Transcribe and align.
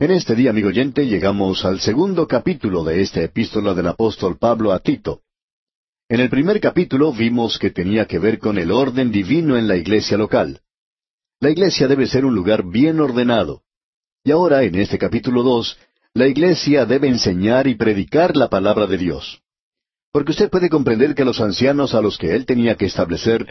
En 0.00 0.12
este 0.12 0.36
día, 0.36 0.50
amigo 0.50 0.68
oyente, 0.68 1.06
llegamos 1.06 1.64
al 1.64 1.80
segundo 1.80 2.28
capítulo 2.28 2.84
de 2.84 3.00
esta 3.00 3.20
epístola 3.20 3.74
del 3.74 3.88
apóstol 3.88 4.38
Pablo 4.38 4.70
a 4.70 4.78
Tito. 4.78 5.22
En 6.08 6.20
el 6.20 6.30
primer 6.30 6.60
capítulo 6.60 7.12
vimos 7.12 7.58
que 7.58 7.70
tenía 7.70 8.04
que 8.06 8.20
ver 8.20 8.38
con 8.38 8.58
el 8.58 8.70
orden 8.70 9.10
divino 9.10 9.58
en 9.58 9.66
la 9.66 9.74
iglesia 9.74 10.16
local. 10.16 10.60
La 11.40 11.50
iglesia 11.50 11.88
debe 11.88 12.06
ser 12.06 12.24
un 12.24 12.36
lugar 12.36 12.64
bien 12.64 13.00
ordenado. 13.00 13.62
Y 14.22 14.30
ahora, 14.30 14.62
en 14.62 14.76
este 14.76 14.98
capítulo 14.98 15.42
dos, 15.42 15.76
la 16.14 16.28
iglesia 16.28 16.86
debe 16.86 17.08
enseñar 17.08 17.66
y 17.66 17.74
predicar 17.74 18.36
la 18.36 18.48
palabra 18.48 18.86
de 18.86 18.98
Dios. 18.98 19.42
Porque 20.12 20.30
usted 20.30 20.48
puede 20.48 20.70
comprender 20.70 21.16
que 21.16 21.24
los 21.24 21.40
ancianos 21.40 21.92
a 21.96 22.00
los 22.00 22.18
que 22.18 22.36
él 22.36 22.46
tenía 22.46 22.76
que 22.76 22.86
establecer 22.86 23.48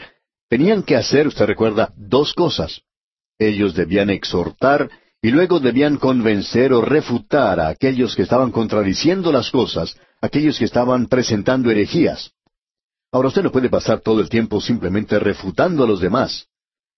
tenían 0.48 0.84
que 0.84 0.95
hacer, 0.95 1.27
usted 1.27 1.45
recuerda, 1.45 1.93
dos 1.98 2.34
cosas. 2.34 2.84
Ellos 3.38 3.75
debían 3.75 4.09
exhortar 4.09 4.89
y 5.21 5.31
luego 5.31 5.59
debían 5.59 5.97
convencer 5.97 6.73
o 6.73 6.81
refutar 6.81 7.59
a 7.59 7.70
aquellos 7.70 8.15
que 8.15 8.21
estaban 8.21 8.51
contradiciendo 8.51 9.32
las 9.32 9.50
cosas, 9.50 9.97
aquellos 10.21 10.60
que 10.60 10.65
estaban 10.65 11.07
presentando 11.07 11.71
herejías. 11.71 12.32
Ahora 13.11 13.29
usted 13.29 13.43
no 13.43 13.51
puede 13.51 13.69
pasar 13.69 14.01
todo 14.01 14.21
el 14.21 14.29
tiempo 14.29 14.61
simplemente 14.61 15.18
refutando 15.18 15.83
a 15.83 15.88
los 15.88 16.01
demás. 16.01 16.47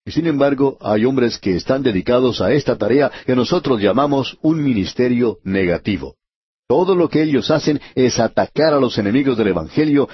Y 0.05 0.11
sin 0.11 0.27
embargo, 0.27 0.77
hay 0.81 1.05
hombres 1.05 1.37
que 1.37 1.55
están 1.55 1.83
dedicados 1.83 2.41
a 2.41 2.51
esta 2.51 2.77
tarea 2.77 3.11
que 3.25 3.35
nosotros 3.35 3.81
llamamos 3.81 4.37
un 4.41 4.63
ministerio 4.63 5.37
negativo. 5.43 6.15
Todo 6.67 6.95
lo 6.95 7.09
que 7.09 7.23
ellos 7.23 7.49
hacen 7.51 7.79
es 7.95 8.19
atacar 8.19 8.73
a 8.73 8.79
los 8.79 8.97
enemigos 8.97 9.37
del 9.37 9.49
Evangelio, 9.49 10.09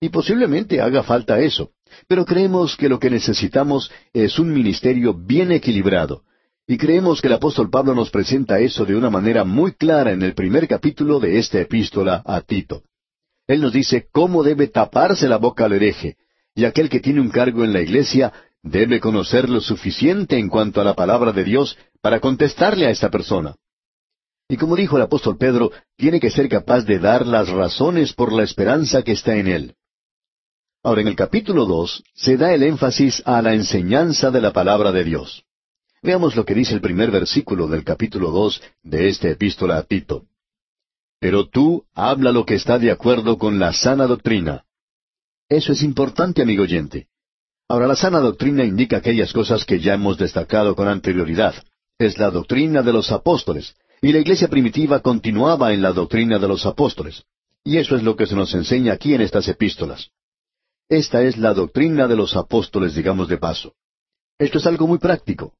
y 0.00 0.08
posiblemente 0.10 0.80
haga 0.80 1.02
falta 1.02 1.40
eso. 1.40 1.70
Pero 2.08 2.24
creemos 2.24 2.76
que 2.76 2.88
lo 2.88 2.98
que 2.98 3.10
necesitamos 3.10 3.90
es 4.12 4.38
un 4.38 4.52
ministerio 4.52 5.14
bien 5.14 5.52
equilibrado, 5.52 6.22
y 6.66 6.78
creemos 6.78 7.20
que 7.20 7.26
el 7.26 7.34
apóstol 7.34 7.68
Pablo 7.68 7.94
nos 7.94 8.10
presenta 8.10 8.58
eso 8.58 8.84
de 8.86 8.96
una 8.96 9.10
manera 9.10 9.44
muy 9.44 9.72
clara 9.72 10.12
en 10.12 10.22
el 10.22 10.34
primer 10.34 10.66
capítulo 10.66 11.20
de 11.20 11.38
esta 11.38 11.60
epístola 11.60 12.22
a 12.24 12.40
Tito. 12.40 12.82
Él 13.46 13.60
nos 13.60 13.72
dice 13.72 14.08
cómo 14.10 14.42
debe 14.42 14.68
taparse 14.68 15.28
la 15.28 15.36
boca 15.36 15.66
al 15.66 15.74
hereje, 15.74 16.16
y 16.54 16.64
aquel 16.64 16.88
que 16.88 17.00
tiene 17.00 17.20
un 17.20 17.28
cargo 17.28 17.64
en 17.64 17.74
la 17.74 17.82
iglesia 17.82 18.32
debe 18.62 18.98
conocer 18.98 19.50
lo 19.50 19.60
suficiente 19.60 20.38
en 20.38 20.48
cuanto 20.48 20.80
a 20.80 20.84
la 20.84 20.94
palabra 20.94 21.32
de 21.32 21.44
Dios 21.44 21.76
para 22.00 22.20
contestarle 22.20 22.86
a 22.86 22.90
esta 22.90 23.10
persona. 23.10 23.54
Y 24.48 24.56
como 24.56 24.76
dijo 24.76 24.96
el 24.96 25.02
apóstol 25.02 25.36
Pedro, 25.36 25.70
tiene 25.96 26.18
que 26.18 26.30
ser 26.30 26.48
capaz 26.48 26.82
de 26.84 26.98
dar 26.98 27.26
las 27.26 27.50
razones 27.50 28.14
por 28.14 28.32
la 28.32 28.42
esperanza 28.42 29.02
que 29.02 29.12
está 29.12 29.36
en 29.36 29.48
él. 29.48 29.74
Ahora, 30.82 31.02
en 31.02 31.08
el 31.08 31.16
capítulo 31.16 31.66
dos 31.66 32.02
se 32.14 32.36
da 32.38 32.54
el 32.54 32.62
énfasis 32.62 33.22
a 33.26 33.42
la 33.42 33.54
enseñanza 33.54 34.30
de 34.30 34.40
la 34.40 34.52
palabra 34.52 34.92
de 34.92 35.04
Dios. 35.04 35.44
Veamos 36.04 36.36
lo 36.36 36.44
que 36.44 36.54
dice 36.54 36.74
el 36.74 36.82
primer 36.82 37.10
versículo 37.10 37.66
del 37.66 37.82
capítulo 37.82 38.30
dos 38.30 38.60
de 38.82 39.08
esta 39.08 39.30
epístola 39.30 39.78
a 39.78 39.84
Tito. 39.84 40.26
Pero 41.18 41.48
tú 41.48 41.86
habla 41.94 42.30
lo 42.30 42.44
que 42.44 42.56
está 42.56 42.78
de 42.78 42.90
acuerdo 42.90 43.38
con 43.38 43.58
la 43.58 43.72
sana 43.72 44.06
doctrina. 44.06 44.66
Eso 45.48 45.72
es 45.72 45.82
importante, 45.82 46.42
amigo 46.42 46.64
oyente. 46.64 47.06
Ahora, 47.70 47.86
la 47.86 47.96
sana 47.96 48.20
doctrina 48.20 48.64
indica 48.64 48.98
aquellas 48.98 49.32
cosas 49.32 49.64
que 49.64 49.80
ya 49.80 49.94
hemos 49.94 50.18
destacado 50.18 50.76
con 50.76 50.88
anterioridad. 50.88 51.54
Es 51.98 52.18
la 52.18 52.30
doctrina 52.30 52.82
de 52.82 52.92
los 52.92 53.10
apóstoles, 53.10 53.74
y 54.02 54.12
la 54.12 54.18
iglesia 54.18 54.48
primitiva 54.48 55.00
continuaba 55.00 55.72
en 55.72 55.80
la 55.80 55.94
doctrina 55.94 56.38
de 56.38 56.48
los 56.48 56.66
apóstoles. 56.66 57.24
Y 57.64 57.78
eso 57.78 57.96
es 57.96 58.02
lo 58.02 58.14
que 58.14 58.26
se 58.26 58.36
nos 58.36 58.52
enseña 58.52 58.92
aquí 58.92 59.14
en 59.14 59.22
estas 59.22 59.48
epístolas. 59.48 60.10
Esta 60.86 61.22
es 61.22 61.38
la 61.38 61.54
doctrina 61.54 62.06
de 62.06 62.16
los 62.16 62.36
apóstoles, 62.36 62.94
digamos 62.94 63.26
de 63.26 63.38
paso. 63.38 63.72
Esto 64.38 64.58
es 64.58 64.66
algo 64.66 64.86
muy 64.86 64.98
práctico. 64.98 65.54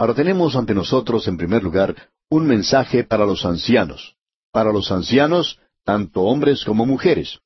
Ahora 0.00 0.14
tenemos 0.14 0.56
ante 0.56 0.74
nosotros, 0.74 1.28
en 1.28 1.36
primer 1.36 1.62
lugar, 1.62 1.94
un 2.30 2.46
mensaje 2.46 3.04
para 3.04 3.26
los 3.26 3.44
ancianos. 3.44 4.16
Para 4.50 4.72
los 4.72 4.90
ancianos, 4.90 5.58
tanto 5.84 6.22
hombres 6.22 6.64
como 6.64 6.86
mujeres. 6.86 7.40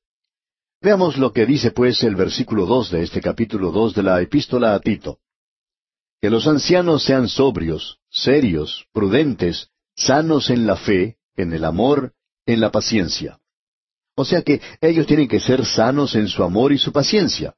Veamos 0.81 1.17
lo 1.17 1.33
que 1.33 1.45
dice 1.45 1.71
pues 1.71 2.01
el 2.03 2.15
versículo 2.15 2.65
dos 2.65 2.91
de 2.91 3.03
este 3.03 3.19
capítulo 3.19 3.71
dos 3.73 3.93
de 3.93 4.03
la 4.03 4.21
epístola 4.21 4.73
a 4.73 4.79
Tito. 4.79 5.19
Que 6.21 6.29
los 6.29 6.47
ancianos 6.47 7.03
sean 7.03 7.27
sobrios, 7.27 7.99
serios, 8.09 8.87
prudentes, 8.93 9.67
sanos 9.93 10.49
en 10.49 10.65
la 10.65 10.77
fe, 10.77 11.17
en 11.35 11.51
el 11.51 11.65
amor, 11.65 12.13
en 12.45 12.61
la 12.61 12.71
paciencia. 12.71 13.37
O 14.15 14.23
sea 14.23 14.43
que 14.43 14.61
ellos 14.79 15.05
tienen 15.07 15.27
que 15.27 15.41
ser 15.41 15.65
sanos 15.65 16.15
en 16.15 16.29
su 16.29 16.41
amor 16.41 16.71
y 16.71 16.77
su 16.77 16.93
paciencia. 16.93 17.53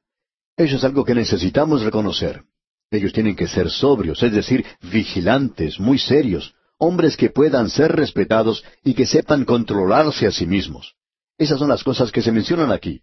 Eso 0.56 0.74
es 0.74 0.82
algo 0.82 1.04
que 1.04 1.14
necesitamos 1.14 1.82
reconocer. 1.82 2.47
Ellos 2.90 3.12
tienen 3.12 3.36
que 3.36 3.48
ser 3.48 3.70
sobrios, 3.70 4.22
es 4.22 4.32
decir, 4.32 4.64
vigilantes, 4.80 5.78
muy 5.78 5.98
serios, 5.98 6.54
hombres 6.78 7.16
que 7.16 7.30
puedan 7.30 7.68
ser 7.68 7.92
respetados 7.92 8.64
y 8.82 8.94
que 8.94 9.06
sepan 9.06 9.44
controlarse 9.44 10.26
a 10.26 10.30
sí 10.30 10.46
mismos. 10.46 10.94
Esas 11.36 11.58
son 11.58 11.68
las 11.68 11.84
cosas 11.84 12.10
que 12.10 12.22
se 12.22 12.32
mencionan 12.32 12.72
aquí. 12.72 13.02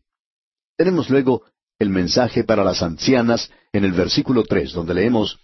Tenemos 0.76 1.10
luego 1.10 1.44
el 1.78 1.90
mensaje 1.90 2.44
para 2.44 2.64
las 2.64 2.82
ancianas 2.82 3.52
en 3.74 3.86
el 3.86 3.92
versículo 3.92 4.44
tres, 4.44 4.74
donde 4.74 4.94
leemos 4.94 5.40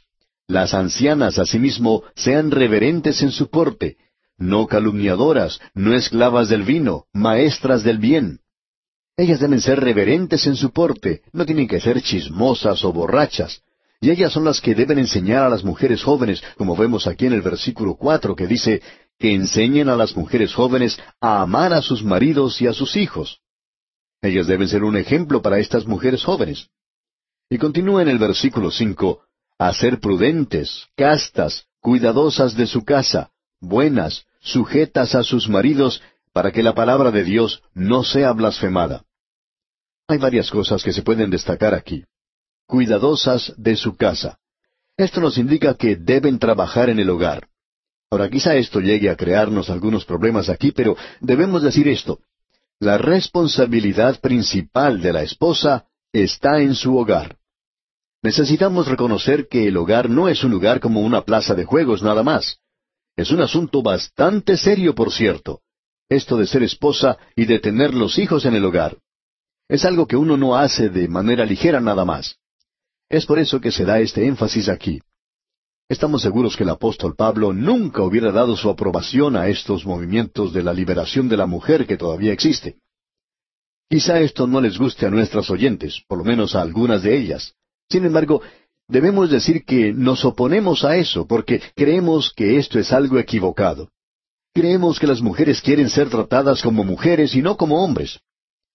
Las 0.48 0.74
ancianas 0.74 1.38
asimismo 1.38 2.04
sean 2.16 2.52
reverentes 2.52 3.22
en 3.22 3.32
su 3.32 3.50
porte, 3.50 3.98
no 4.38 4.66
calumniadoras, 4.66 5.62
no 5.74 5.94
esclavas 5.94 6.50
del 6.50 6.64
vino, 6.64 7.06
maestras 7.14 7.84
del 7.84 8.00
bien. 8.00 8.40
Ellas 9.16 9.40
deben 9.40 9.62
ser 9.62 9.80
reverentes 9.80 10.48
en 10.48 10.56
su 10.56 10.72
porte, 10.72 11.22
no 11.32 11.46
tienen 11.46 11.68
que 11.68 11.80
ser 11.80 12.02
chismosas 12.02 12.84
o 12.84 12.92
borrachas, 12.92 13.62
y 14.04 14.10
ellas 14.10 14.34
son 14.34 14.44
las 14.46 14.60
que 14.60 14.74
deben 14.74 14.98
enseñar 14.98 15.44
a 15.44 15.50
las 15.50 15.64
mujeres 15.64 16.02
jóvenes, 16.04 16.44
como 16.58 16.76
vemos 16.76 17.06
aquí 17.06 17.28
en 17.28 17.34
el 17.34 17.44
versículo 17.44 17.94
cuatro, 17.94 18.36
que 18.36 18.48
dice 18.48 18.82
que 19.20 19.32
enseñen 19.32 19.90
a 19.90 19.96
las 19.96 20.18
mujeres 20.18 20.56
jóvenes 20.56 21.00
a 21.22 21.44
amar 21.44 21.72
a 21.72 21.84
sus 21.84 22.04
maridos 22.04 22.60
y 22.64 22.68
a 22.68 22.74
sus 22.74 22.96
hijos. 22.96 23.42
Ellas 24.24 24.48
deben 24.48 24.68
ser 24.68 24.84
un 24.84 24.98
ejemplo 24.98 25.44
para 25.44 25.60
estas 25.60 25.86
mujeres 25.86 26.24
jóvenes. 26.24 26.70
Y 27.48 27.60
continúa 27.60 28.02
en 28.02 28.08
el 28.08 28.18
versículo 28.18 28.72
cinco, 28.72 29.22
a 29.60 29.72
ser 29.72 30.00
prudentes, 30.00 30.88
castas, 30.98 31.68
cuidadosas 31.80 32.58
de 32.58 32.66
su 32.66 32.84
casa, 32.84 33.30
buenas, 33.60 34.26
sujetas 34.40 35.14
a 35.14 35.24
sus 35.24 35.48
maridos, 35.48 36.02
para 36.34 36.52
que 36.52 36.64
la 36.64 36.74
palabra 36.74 37.12
de 37.12 37.24
Dios 37.24 37.62
no 37.76 38.04
sea 38.04 38.32
blasfemada. 38.32 39.04
Hay 40.08 40.18
varias 40.18 40.50
cosas 40.50 40.82
que 40.82 40.92
se 40.92 41.04
pueden 41.04 41.30
destacar 41.30 41.76
aquí 41.76 42.04
cuidadosas 42.72 43.54
de 43.58 43.76
su 43.76 43.98
casa. 43.98 44.40
Esto 44.96 45.20
nos 45.20 45.38
indica 45.38 45.74
que 45.74 45.98
deben 45.98 46.40
trabajar 46.40 46.90
en 46.90 47.00
el 47.00 47.10
hogar. 47.10 47.50
Ahora 48.10 48.30
quizá 48.30 48.56
esto 48.56 48.80
llegue 48.80 49.10
a 49.10 49.18
crearnos 49.18 49.70
algunos 49.70 50.06
problemas 50.06 50.48
aquí, 50.48 50.72
pero 50.72 50.96
debemos 51.20 51.64
decir 51.64 51.90
esto. 51.90 52.20
La 52.80 52.98
responsabilidad 52.98 54.22
principal 54.22 55.02
de 55.02 55.12
la 55.12 55.22
esposa 55.22 55.86
está 56.14 56.62
en 56.62 56.74
su 56.74 56.98
hogar. 56.98 57.36
Necesitamos 58.24 58.88
reconocer 58.88 59.50
que 59.50 59.68
el 59.68 59.76
hogar 59.76 60.10
no 60.10 60.30
es 60.30 60.42
un 60.46 60.52
lugar 60.52 60.80
como 60.80 61.02
una 61.02 61.24
plaza 61.24 61.54
de 61.56 61.66
juegos 61.66 62.02
nada 62.02 62.24
más. 62.24 62.60
Es 63.18 63.32
un 63.32 63.42
asunto 63.42 63.84
bastante 63.84 64.56
serio, 64.56 64.96
por 64.96 65.12
cierto, 65.12 65.60
esto 66.08 66.38
de 66.38 66.48
ser 66.48 66.64
esposa 66.64 67.18
y 67.36 67.46
de 67.46 67.60
tener 67.60 67.94
los 67.94 68.18
hijos 68.18 68.46
en 68.46 68.56
el 68.56 68.64
hogar. 68.64 68.98
Es 69.68 69.84
algo 69.84 70.08
que 70.08 70.16
uno 70.16 70.38
no 70.38 70.56
hace 70.56 70.88
de 70.88 71.10
manera 71.10 71.46
ligera 71.46 71.82
nada 71.82 72.06
más. 72.06 72.38
Es 73.12 73.26
por 73.26 73.40
eso 73.40 73.60
que 73.60 73.74
se 73.74 73.84
da 73.84 74.00
este 74.00 74.26
énfasis 74.26 74.70
aquí. 74.70 75.02
Estamos 75.90 76.22
seguros 76.22 76.56
que 76.56 76.64
el 76.64 76.70
apóstol 76.70 77.14
Pablo 77.14 77.52
nunca 77.52 78.04
hubiera 78.04 78.32
dado 78.32 78.56
su 78.56 78.70
aprobación 78.70 79.36
a 79.36 79.50
estos 79.50 79.86
movimientos 79.86 80.54
de 80.54 80.64
la 80.64 80.74
liberación 80.74 81.28
de 81.28 81.36
la 81.36 81.46
mujer 81.46 81.86
que 81.86 81.98
todavía 81.98 82.32
existe. 82.32 82.78
Quizá 83.90 84.22
esto 84.22 84.48
no 84.48 84.62
les 84.62 84.78
guste 84.78 85.06
a 85.06 85.10
nuestras 85.10 85.50
oyentes, 85.50 86.02
por 86.08 86.20
lo 86.20 86.24
menos 86.24 86.56
a 86.56 86.62
algunas 86.62 87.04
de 87.04 87.18
ellas. 87.18 87.54
Sin 87.90 88.06
embargo, 88.06 88.42
debemos 88.88 89.30
decir 89.30 89.66
que 89.66 89.92
nos 89.92 90.24
oponemos 90.24 90.86
a 90.86 90.96
eso 90.96 91.28
porque 91.28 91.62
creemos 91.76 92.32
que 92.34 92.58
esto 92.58 92.80
es 92.80 92.94
algo 92.94 93.20
equivocado. 93.20 93.90
Creemos 94.54 95.02
que 95.02 95.08
las 95.08 95.20
mujeres 95.20 95.60
quieren 95.62 95.90
ser 95.90 96.10
tratadas 96.10 96.62
como 96.62 96.86
mujeres 96.86 97.36
y 97.36 97.42
no 97.42 97.58
como 97.58 97.84
hombres. 97.84 98.22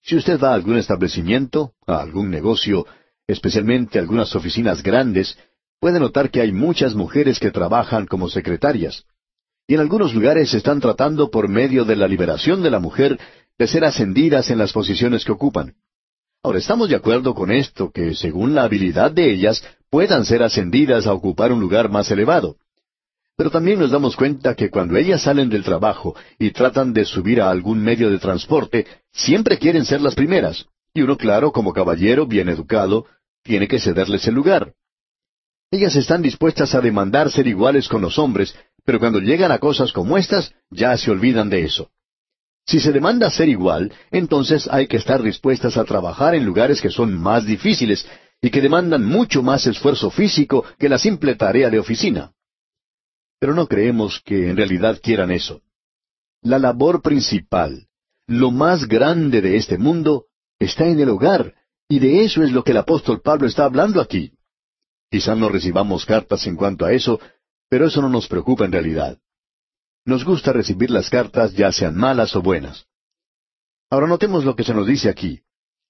Si 0.03 0.15
usted 0.15 0.39
va 0.39 0.51
a 0.51 0.55
algún 0.55 0.77
establecimiento, 0.77 1.73
a 1.87 2.03
algún 2.03 2.29
negocio, 2.29 2.85
especialmente 3.27 3.99
algunas 3.99 4.35
oficinas 4.35 4.83
grandes, 4.83 5.39
puede 5.81 6.01
notar 6.01 6.31
que 6.31 6.41
hay 6.41 6.53
muchas 6.53 6.95
mujeres 6.95 7.39
que 7.39 7.51
trabajan 7.51 8.07
como 8.07 8.29
secretarias. 8.29 9.05
Y 9.69 9.75
en 9.75 9.81
algunos 9.81 10.15
lugares 10.15 10.55
están 10.55 10.81
tratando 10.81 11.31
por 11.31 11.49
medio 11.49 11.85
de 11.85 11.97
la 11.97 12.07
liberación 12.07 12.63
de 12.63 12.71
la 12.71 12.79
mujer 12.79 13.19
de 13.59 13.67
ser 13.67 13.85
ascendidas 13.85 14.51
en 14.51 14.59
las 14.59 14.73
posiciones 14.73 15.25
que 15.25 15.33
ocupan. 15.33 15.75
Ahora, 16.43 16.59
estamos 16.59 16.89
de 16.89 16.95
acuerdo 16.95 17.35
con 17.35 17.51
esto, 17.51 17.91
que 17.91 18.15
según 18.15 18.55
la 18.55 18.63
habilidad 18.63 19.11
de 19.11 19.33
ellas 19.33 19.65
puedan 19.91 20.25
ser 20.25 20.43
ascendidas 20.43 21.07
a 21.07 21.13
ocupar 21.13 21.53
un 21.53 21.61
lugar 21.61 21.91
más 21.91 22.11
elevado. 22.11 22.57
Pero 23.37 23.51
también 23.51 23.79
nos 23.79 23.91
damos 23.91 24.17
cuenta 24.17 24.55
que 24.55 24.71
cuando 24.71 24.97
ellas 24.97 25.23
salen 25.23 25.51
del 25.51 25.65
trabajo 25.65 26.15
y 26.39 26.53
tratan 26.53 26.93
de 26.93 27.05
subir 27.05 27.41
a 27.41 27.51
algún 27.51 27.83
medio 27.83 28.11
de 28.11 28.19
transporte, 28.19 28.87
siempre 29.13 29.59
quieren 29.59 29.85
ser 29.85 30.01
las 30.01 30.15
primeras. 30.15 30.67
Y 30.95 31.03
uno, 31.03 31.19
claro, 31.19 31.53
como 31.53 31.75
caballero 31.75 32.27
bien 32.27 32.49
educado, 32.49 33.07
tiene 33.47 33.67
que 33.69 33.81
cederles 33.81 34.27
el 34.27 34.35
lugar. 34.35 34.75
Ellas 35.71 35.97
están 35.97 36.23
dispuestas 36.23 36.75
a 36.75 36.81
demandar 36.81 37.31
ser 37.31 37.47
iguales 37.47 37.89
con 37.89 38.03
los 38.03 38.19
hombres, 38.19 38.55
Pero 38.85 39.01
cuando 39.01 39.19
llegan 39.19 39.51
a 39.51 39.59
cosas 39.59 39.93
como 39.93 40.17
estas, 40.17 40.55
ya 40.71 40.97
se 40.97 41.11
olvidan 41.11 41.51
de 41.51 41.65
eso. 41.65 41.91
Si 42.67 42.79
se 42.79 42.93
demanda 42.93 43.31
ser 43.31 43.49
igual, 43.49 43.93
entonces 44.13 44.69
hay 44.71 44.87
que 44.87 44.97
estar 44.97 45.23
dispuestas 45.23 45.77
a 45.77 45.85
trabajar 45.85 46.37
en 46.37 46.45
lugares 46.45 46.81
que 46.81 46.91
son 46.91 47.13
más 47.13 47.45
difíciles 47.45 48.07
y 48.41 48.51
que 48.51 48.61
demandan 48.61 49.05
mucho 49.05 49.43
más 49.43 49.67
esfuerzo 49.67 50.11
físico 50.11 50.65
que 50.79 50.89
la 50.89 50.99
simple 50.99 51.35
tarea 51.35 51.69
de 51.69 51.81
oficina. 51.81 52.33
Pero 53.41 53.55
no 53.55 53.67
creemos 53.67 54.21
que 54.25 54.51
en 54.51 54.57
realidad 54.57 55.01
quieran 55.03 55.33
eso. 55.33 55.63
La 56.43 56.61
labor 56.61 57.03
principal, 57.03 57.89
lo 58.29 58.53
más 58.53 58.87
grande 58.87 59.41
de 59.43 59.57
este 59.57 59.79
mundo, 59.79 60.27
está 60.59 60.87
en 60.87 61.01
el 61.01 61.09
hogar, 61.09 61.55
y 61.89 61.99
de 61.99 62.25
eso 62.25 62.43
es 62.43 62.53
lo 62.53 62.65
que 62.65 62.73
el 62.73 62.79
apóstol 62.79 63.21
Pablo 63.21 63.47
está 63.47 63.65
hablando 63.65 64.01
aquí. 64.01 64.33
Quizá 65.11 65.35
no 65.35 65.49
recibamos 65.49 66.05
cartas 66.05 66.47
en 66.47 66.57
cuanto 66.57 66.85
a 66.85 66.93
eso, 66.93 67.21
pero 67.69 67.87
eso 67.87 68.03
no 68.03 68.09
nos 68.09 68.27
preocupa 68.27 68.65
en 68.65 68.73
realidad. 68.73 69.19
Nos 70.05 70.25
gusta 70.25 70.53
recibir 70.53 70.91
las 70.91 71.11
cartas 71.11 71.53
ya 71.55 71.71
sean 71.73 71.97
malas 71.97 72.35
o 72.37 72.43
buenas. 72.43 72.87
Ahora 73.91 74.07
notemos 74.07 74.45
lo 74.45 74.57
que 74.57 74.65
se 74.65 74.75
nos 74.75 74.87
dice 74.87 75.09
aquí. 75.09 75.43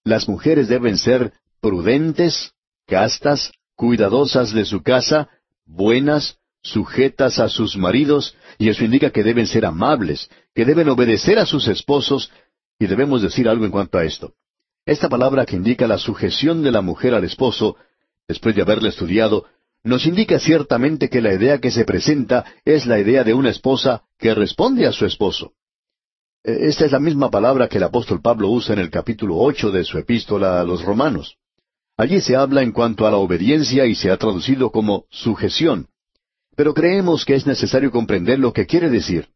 Las 0.04 0.28
mujeres 0.28 0.68
deben 0.68 0.98
ser 0.98 1.32
prudentes, 1.60 2.52
castas, 2.86 3.52
cuidadosas 3.74 4.52
de 4.52 4.64
su 4.64 4.82
casa, 4.82 5.28
buenas, 5.64 6.38
sujetas 6.62 7.38
a 7.38 7.48
sus 7.48 7.76
maridos, 7.76 8.36
y 8.58 8.68
eso 8.68 8.84
indica 8.84 9.10
que 9.10 9.22
deben 9.22 9.46
ser 9.46 9.64
amables, 9.64 10.30
que 10.54 10.64
deben 10.64 10.88
obedecer 10.88 11.38
a 11.38 11.46
sus 11.46 11.68
esposos, 11.68 12.30
y 12.78 12.86
debemos 12.86 13.22
decir 13.22 13.48
algo 13.48 13.64
en 13.64 13.70
cuanto 13.70 13.98
a 13.98 14.04
esto. 14.04 14.34
Esta 14.86 15.08
palabra 15.08 15.44
que 15.44 15.56
indica 15.56 15.88
la 15.88 15.98
sujeción 15.98 16.62
de 16.62 16.70
la 16.70 16.80
mujer 16.80 17.12
al 17.12 17.24
esposo, 17.24 17.76
después 18.28 18.54
de 18.54 18.62
haberla 18.62 18.88
estudiado, 18.88 19.44
nos 19.82 20.06
indica 20.06 20.38
ciertamente 20.38 21.08
que 21.08 21.20
la 21.20 21.34
idea 21.34 21.58
que 21.58 21.72
se 21.72 21.84
presenta 21.84 22.44
es 22.64 22.86
la 22.86 23.00
idea 23.00 23.24
de 23.24 23.34
una 23.34 23.50
esposa 23.50 24.04
que 24.16 24.32
responde 24.32 24.86
a 24.86 24.92
su 24.92 25.04
esposo. 25.04 25.54
E, 26.44 26.68
esta 26.68 26.84
es 26.84 26.92
la 26.92 27.00
misma 27.00 27.30
palabra 27.30 27.68
que 27.68 27.78
el 27.78 27.84
apóstol 27.84 28.20
Pablo 28.22 28.48
usa 28.48 28.74
en 28.74 28.78
el 28.78 28.90
capítulo 28.90 29.36
ocho 29.36 29.72
de 29.72 29.84
su 29.84 29.98
epístola 29.98 30.60
a 30.60 30.64
los 30.64 30.84
romanos. 30.84 31.36
Allí 31.96 32.20
se 32.20 32.36
habla 32.36 32.62
en 32.62 32.70
cuanto 32.70 33.08
a 33.08 33.10
la 33.10 33.16
obediencia 33.16 33.86
y 33.86 33.96
se 33.96 34.12
ha 34.12 34.16
traducido 34.16 34.70
como 34.70 35.06
sujeción. 35.10 35.88
Pero 36.54 36.74
creemos 36.74 37.24
que 37.24 37.34
es 37.34 37.44
necesario 37.44 37.90
comprender 37.90 38.38
lo 38.38 38.52
que 38.52 38.66
quiere 38.66 38.88
decir. 38.88 39.28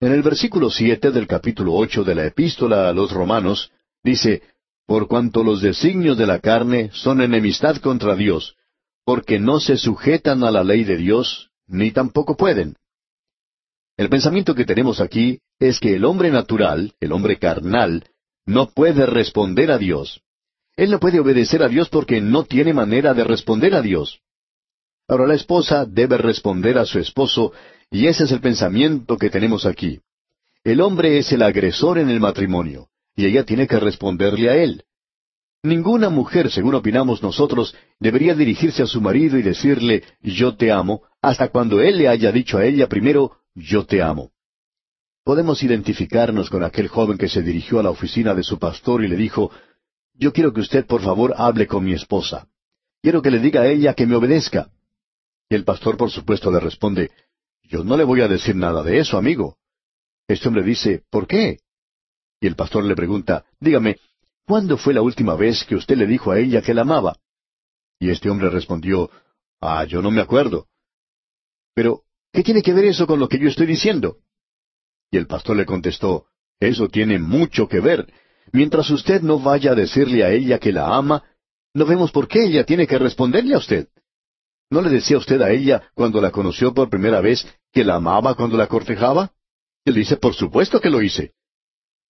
En 0.00 0.10
el 0.10 0.22
versículo 0.22 0.70
siete 0.70 1.12
del 1.12 1.28
capítulo 1.28 1.74
ocho 1.74 2.02
de 2.02 2.16
la 2.16 2.26
epístola 2.26 2.88
a 2.88 2.92
los 2.92 3.12
romanos, 3.12 3.70
dice, 4.02 4.42
Por 4.86 5.08
cuanto 5.08 5.42
los 5.42 5.60
designios 5.60 6.16
de 6.16 6.26
la 6.26 6.38
carne 6.38 6.90
son 6.92 7.20
enemistad 7.20 7.76
contra 7.78 8.14
Dios, 8.14 8.56
porque 9.04 9.38
no 9.38 9.60
se 9.60 9.76
sujetan 9.76 10.44
a 10.44 10.50
la 10.50 10.62
ley 10.62 10.84
de 10.84 10.96
Dios, 10.96 11.50
ni 11.66 11.90
tampoco 11.90 12.36
pueden. 12.36 12.76
El 13.96 14.08
pensamiento 14.08 14.54
que 14.54 14.64
tenemos 14.64 15.00
aquí 15.00 15.40
es 15.58 15.80
que 15.80 15.94
el 15.94 16.04
hombre 16.04 16.30
natural, 16.30 16.94
el 17.00 17.12
hombre 17.12 17.38
carnal, 17.38 18.04
no 18.44 18.70
puede 18.70 19.06
responder 19.06 19.70
a 19.72 19.78
Dios. 19.78 20.22
Él 20.76 20.90
no 20.90 21.00
puede 21.00 21.18
obedecer 21.18 21.62
a 21.62 21.68
Dios 21.68 21.88
porque 21.88 22.20
no 22.20 22.44
tiene 22.44 22.74
manera 22.74 23.14
de 23.14 23.24
responder 23.24 23.74
a 23.74 23.82
Dios. 23.82 24.20
Ahora 25.08 25.26
la 25.26 25.34
esposa 25.34 25.84
debe 25.86 26.18
responder 26.18 26.78
a 26.78 26.84
su 26.84 26.98
esposo, 26.98 27.52
y 27.90 28.06
ese 28.06 28.24
es 28.24 28.32
el 28.32 28.40
pensamiento 28.40 29.16
que 29.16 29.30
tenemos 29.30 29.66
aquí. 29.66 30.00
El 30.62 30.80
hombre 30.80 31.18
es 31.18 31.32
el 31.32 31.42
agresor 31.42 31.98
en 31.98 32.10
el 32.10 32.20
matrimonio, 32.20 32.88
y 33.16 33.24
ella 33.24 33.44
tiene 33.44 33.66
que 33.66 33.80
responderle 33.80 34.50
a 34.50 34.56
él. 34.56 34.84
Ninguna 35.62 36.10
mujer, 36.10 36.50
según 36.50 36.74
opinamos 36.74 37.22
nosotros, 37.22 37.74
debería 37.98 38.34
dirigirse 38.34 38.82
a 38.82 38.86
su 38.86 39.00
marido 39.00 39.38
y 39.38 39.42
decirle 39.42 40.04
yo 40.22 40.56
te 40.56 40.70
amo, 40.70 41.02
hasta 41.22 41.48
cuando 41.48 41.80
él 41.80 41.98
le 41.98 42.08
haya 42.08 42.30
dicho 42.30 42.58
a 42.58 42.64
ella 42.64 42.88
primero 42.88 43.38
yo 43.54 43.84
te 43.84 44.02
amo. 44.02 44.30
Podemos 45.24 45.64
identificarnos 45.64 46.50
con 46.50 46.62
aquel 46.62 46.86
joven 46.86 47.18
que 47.18 47.28
se 47.28 47.42
dirigió 47.42 47.80
a 47.80 47.82
la 47.82 47.90
oficina 47.90 48.32
de 48.32 48.44
su 48.44 48.60
pastor 48.60 49.02
y 49.02 49.08
le 49.08 49.16
dijo 49.16 49.50
Yo 50.14 50.32
quiero 50.32 50.52
que 50.52 50.60
usted 50.60 50.86
por 50.86 51.02
favor 51.02 51.34
hable 51.36 51.66
con 51.66 51.84
mi 51.84 51.94
esposa. 51.94 52.46
Quiero 53.02 53.22
que 53.22 53.32
le 53.32 53.40
diga 53.40 53.62
a 53.62 53.66
ella 53.66 53.94
que 53.94 54.06
me 54.06 54.14
obedezca. 54.14 54.70
Y 55.48 55.56
el 55.56 55.64
pastor 55.64 55.96
por 55.96 56.10
supuesto 56.12 56.52
le 56.52 56.60
responde 56.60 57.10
Yo 57.64 57.82
no 57.82 57.96
le 57.96 58.04
voy 58.04 58.20
a 58.20 58.28
decir 58.28 58.54
nada 58.54 58.84
de 58.84 59.00
eso, 59.00 59.18
amigo. 59.18 59.56
Este 60.28 60.46
hombre 60.46 60.62
dice 60.62 61.02
¿Por 61.10 61.26
qué? 61.26 61.58
Y 62.40 62.46
el 62.46 62.56
pastor 62.56 62.84
le 62.84 62.94
pregunta 62.94 63.44
Dígame, 63.60 63.98
¿Cuándo 64.46 64.76
fue 64.76 64.94
la 64.94 65.02
última 65.02 65.34
vez 65.34 65.64
que 65.64 65.74
usted 65.74 65.96
le 65.96 66.06
dijo 66.06 66.30
a 66.30 66.38
ella 66.38 66.62
que 66.62 66.72
la 66.72 66.82
amaba? 66.82 67.18
Y 67.98 68.10
este 68.10 68.30
hombre 68.30 68.48
respondió, 68.48 69.10
Ah, 69.60 69.84
yo 69.84 70.02
no 70.02 70.10
me 70.10 70.20
acuerdo. 70.20 70.68
Pero, 71.74 72.02
¿qué 72.32 72.44
tiene 72.44 72.62
que 72.62 72.72
ver 72.72 72.84
eso 72.84 73.06
con 73.06 73.18
lo 73.18 73.28
que 73.28 73.38
yo 73.38 73.48
estoy 73.48 73.66
diciendo? 73.66 74.18
Y 75.10 75.16
el 75.16 75.26
pastor 75.26 75.56
le 75.56 75.66
contestó, 75.66 76.26
Eso 76.60 76.88
tiene 76.88 77.18
mucho 77.18 77.68
que 77.68 77.80
ver. 77.80 78.12
Mientras 78.52 78.88
usted 78.90 79.20
no 79.22 79.40
vaya 79.40 79.72
a 79.72 79.74
decirle 79.74 80.22
a 80.22 80.30
ella 80.30 80.60
que 80.60 80.72
la 80.72 80.96
ama, 80.96 81.24
no 81.74 81.84
vemos 81.84 82.12
por 82.12 82.28
qué 82.28 82.44
ella 82.44 82.64
tiene 82.64 82.86
que 82.86 82.98
responderle 82.98 83.54
a 83.54 83.58
usted. 83.58 83.88
¿No 84.70 84.80
le 84.80 84.90
decía 84.90 85.18
usted 85.18 85.42
a 85.42 85.50
ella 85.50 85.90
cuando 85.94 86.20
la 86.20 86.30
conoció 86.30 86.72
por 86.72 86.88
primera 86.88 87.20
vez 87.20 87.46
que 87.72 87.84
la 87.84 87.96
amaba 87.96 88.34
cuando 88.34 88.56
la 88.56 88.68
cortejaba? 88.68 89.32
Él 89.84 89.94
dice, 89.94 90.16
por 90.16 90.34
supuesto 90.34 90.80
que 90.80 90.90
lo 90.90 91.02
hice. 91.02 91.34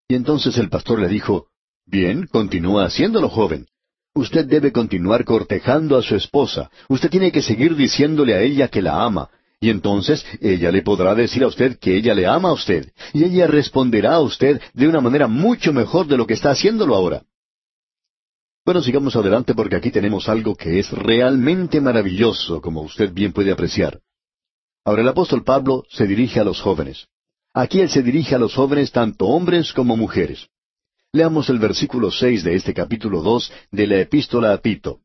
Y 0.09 0.15
entonces 0.15 0.57
el 0.59 0.69
pastor 0.69 1.01
le 1.01 1.09
dijo, 1.09 1.49
Bien, 1.87 2.27
continúa 2.27 2.85
haciéndolo, 2.87 3.29
joven. 3.29 3.67
Usted 4.15 4.47
debe 4.47 4.73
continuar 4.73 5.25
cortejando 5.25 5.97
a 5.97 6.03
su 6.03 6.17
esposa. 6.17 6.71
Usted 6.89 7.11
tiene 7.11 7.31
que 7.31 7.43
seguir 7.43 7.77
diciéndole 7.77 8.35
a 8.35 8.41
ella 8.41 8.69
que 8.69 8.83
la 8.83 9.05
ama. 9.05 9.31
Y 9.61 9.71
entonces 9.71 10.25
ella 10.41 10.73
le 10.73 10.83
podrá 10.83 11.15
decir 11.15 11.45
a 11.45 11.47
usted 11.47 11.79
que 11.79 11.97
ella 11.97 12.15
le 12.15 12.27
ama 12.27 12.49
a 12.49 12.55
usted. 12.55 12.91
Y 13.13 13.25
ella 13.25 13.47
responderá 13.47 14.15
a 14.15 14.21
usted 14.21 14.61
de 14.75 14.89
una 14.89 15.01
manera 15.01 15.29
mucho 15.29 15.73
mejor 15.73 16.07
de 16.07 16.17
lo 16.17 16.27
que 16.27 16.35
está 16.35 16.51
haciéndolo 16.51 16.95
ahora. 16.95 17.23
Bueno, 18.65 18.83
sigamos 18.83 19.15
adelante 19.15 19.55
porque 19.55 19.77
aquí 19.77 19.91
tenemos 19.91 20.29
algo 20.29 20.57
que 20.57 20.81
es 20.81 20.91
realmente 20.91 21.81
maravilloso, 21.81 22.61
como 22.61 22.83
usted 22.83 23.13
bien 23.13 23.33
puede 23.33 23.53
apreciar. 23.53 24.01
Ahora 24.85 25.03
el 25.03 25.09
apóstol 25.09 25.45
Pablo 25.45 25.85
se 25.89 26.07
dirige 26.07 26.41
a 26.41 26.45
los 26.45 26.61
jóvenes. 26.61 27.07
Aquí 27.57 27.81
él 27.81 27.89
se 27.89 28.03
dirige 28.03 28.35
a 28.35 28.39
los 28.39 28.55
jóvenes 28.55 28.93
tanto 28.93 29.25
hombres 29.29 29.73
como 29.73 29.97
mujeres. 29.97 30.47
Leamos 31.11 31.49
el 31.49 31.59
versículo 31.59 32.11
seis 32.11 32.45
de 32.45 32.55
este 32.55 32.75
capítulo 32.75 33.23
dos 33.23 33.51
de 33.71 33.87
la 33.87 33.99
Epístola 33.99 34.53
a 34.53 34.59
Tito. 34.59 35.01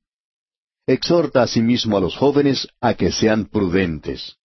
Exhorta 0.85 1.43
asimismo 1.43 1.95
a 1.95 2.01
los 2.01 2.17
jóvenes 2.17 2.67
a 2.81 2.95
que 2.95 3.09
sean 3.09 3.45
prudentes. 3.45 4.35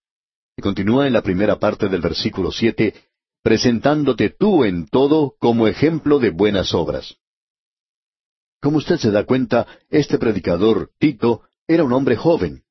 Y 0.57 0.63
continúa 0.63 1.09
en 1.09 1.15
la 1.15 1.23
primera 1.23 1.59
parte 1.59 1.89
del 1.89 2.01
versículo 2.01 2.53
siete, 2.53 2.95
presentándote 3.43 4.31
tú 4.31 4.63
en 4.63 4.87
todo 4.87 5.35
como 5.41 5.67
ejemplo 5.67 6.21
de 6.21 6.31
buenas 6.31 6.75
obras. 6.75 7.17
Como 8.63 8.77
usted 8.77 8.99
se 8.99 9.11
da 9.11 9.25
cuenta, 9.25 9.67
este 9.91 10.17
predicador, 10.17 10.93
Tito, 11.01 11.43
era 11.67 11.83
un 11.83 11.93
hombre 11.93 12.15
joven. 12.15 12.63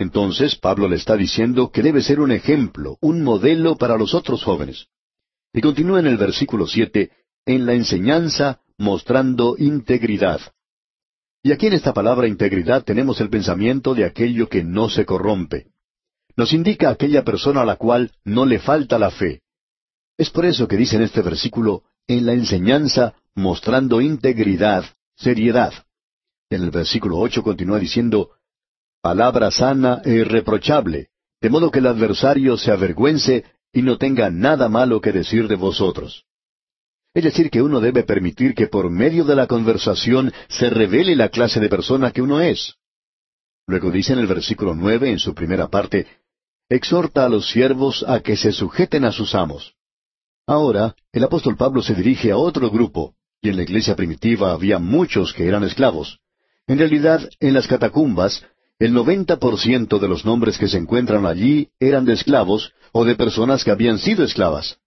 Entonces 0.00 0.56
Pablo 0.56 0.88
le 0.88 0.96
está 0.96 1.14
diciendo 1.14 1.70
que 1.70 1.82
debe 1.82 2.00
ser 2.00 2.20
un 2.20 2.32
ejemplo, 2.32 2.96
un 3.02 3.22
modelo 3.22 3.76
para 3.76 3.98
los 3.98 4.14
otros 4.14 4.42
jóvenes. 4.42 4.86
Y 5.52 5.60
continúa 5.60 6.00
en 6.00 6.06
el 6.06 6.16
versículo 6.16 6.66
siete, 6.66 7.10
en 7.44 7.66
la 7.66 7.74
enseñanza 7.74 8.62
mostrando 8.78 9.56
integridad. 9.58 10.40
Y 11.42 11.52
aquí 11.52 11.66
en 11.66 11.74
esta 11.74 11.92
palabra 11.92 12.26
integridad 12.26 12.82
tenemos 12.82 13.20
el 13.20 13.28
pensamiento 13.28 13.94
de 13.94 14.06
aquello 14.06 14.48
que 14.48 14.64
no 14.64 14.88
se 14.88 15.04
corrompe. 15.04 15.66
Nos 16.34 16.54
indica 16.54 16.88
aquella 16.88 17.22
persona 17.22 17.60
a 17.60 17.66
la 17.66 17.76
cual 17.76 18.10
no 18.24 18.46
le 18.46 18.58
falta 18.58 18.98
la 18.98 19.10
fe. 19.10 19.42
Es 20.16 20.30
por 20.30 20.46
eso 20.46 20.66
que 20.66 20.78
dice 20.78 20.96
en 20.96 21.02
este 21.02 21.20
versículo, 21.20 21.82
en 22.08 22.24
la 22.24 22.32
enseñanza 22.32 23.16
mostrando 23.34 24.00
integridad, 24.00 24.82
seriedad. 25.14 25.74
En 26.48 26.62
el 26.62 26.70
versículo 26.70 27.18
ocho 27.18 27.42
continúa 27.42 27.78
diciendo, 27.78 28.30
palabra 29.00 29.50
sana 29.50 30.02
e 30.04 30.12
irreprochable, 30.12 31.08
de 31.40 31.50
modo 31.50 31.70
que 31.70 31.78
el 31.78 31.86
adversario 31.86 32.56
se 32.56 32.70
avergüence 32.70 33.44
y 33.72 33.82
no 33.82 33.96
tenga 33.98 34.30
nada 34.30 34.68
malo 34.68 35.00
que 35.00 35.12
decir 35.12 35.48
de 35.48 35.56
vosotros. 35.56 36.24
Es 37.14 37.24
decir, 37.24 37.50
que 37.50 37.62
uno 37.62 37.80
debe 37.80 38.04
permitir 38.04 38.54
que 38.54 38.68
por 38.68 38.90
medio 38.90 39.24
de 39.24 39.34
la 39.34 39.46
conversación 39.46 40.32
se 40.48 40.70
revele 40.70 41.16
la 41.16 41.28
clase 41.28 41.58
de 41.58 41.68
persona 41.68 42.12
que 42.12 42.22
uno 42.22 42.40
es. 42.40 42.74
Luego 43.66 43.90
dice 43.90 44.12
en 44.12 44.20
el 44.20 44.26
versículo 44.26 44.74
nueve, 44.74 45.10
en 45.10 45.18
su 45.18 45.34
primera 45.34 45.68
parte, 45.68 46.06
exhorta 46.68 47.24
a 47.24 47.28
los 47.28 47.50
siervos 47.50 48.04
a 48.06 48.20
que 48.20 48.36
se 48.36 48.52
sujeten 48.52 49.04
a 49.04 49.12
sus 49.12 49.34
amos. 49.34 49.74
Ahora, 50.46 50.94
el 51.12 51.24
apóstol 51.24 51.56
Pablo 51.56 51.82
se 51.82 51.94
dirige 51.94 52.30
a 52.30 52.36
otro 52.36 52.70
grupo, 52.70 53.14
y 53.40 53.48
en 53.48 53.56
la 53.56 53.62
iglesia 53.62 53.96
primitiva 53.96 54.52
había 54.52 54.78
muchos 54.78 55.32
que 55.32 55.46
eran 55.46 55.64
esclavos. 55.64 56.20
En 56.66 56.78
realidad, 56.78 57.28
en 57.40 57.54
las 57.54 57.66
catacumbas, 57.66 58.44
el 58.80 58.94
noventa 58.94 59.36
por 59.36 59.60
ciento 59.60 59.98
de 59.98 60.08
los 60.08 60.24
nombres 60.24 60.56
que 60.56 60.66
se 60.66 60.78
encuentran 60.78 61.26
allí 61.26 61.68
eran 61.78 62.06
de 62.06 62.14
esclavos 62.14 62.72
o 62.92 63.04
de 63.04 63.14
personas 63.14 63.62
que 63.62 63.70
habían 63.70 63.98
sido 63.98 64.24
esclavas. 64.24 64.78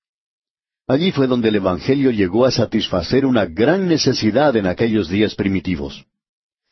Allí 0.87 1.11
fue 1.11 1.27
donde 1.27 1.49
el 1.49 1.57
Evangelio 1.57 2.09
llegó 2.09 2.45
a 2.45 2.51
satisfacer 2.51 3.23
una 3.23 3.45
gran 3.45 3.87
necesidad 3.87 4.55
en 4.57 4.65
aquellos 4.65 5.09
días 5.09 5.35
primitivos. 5.35 6.05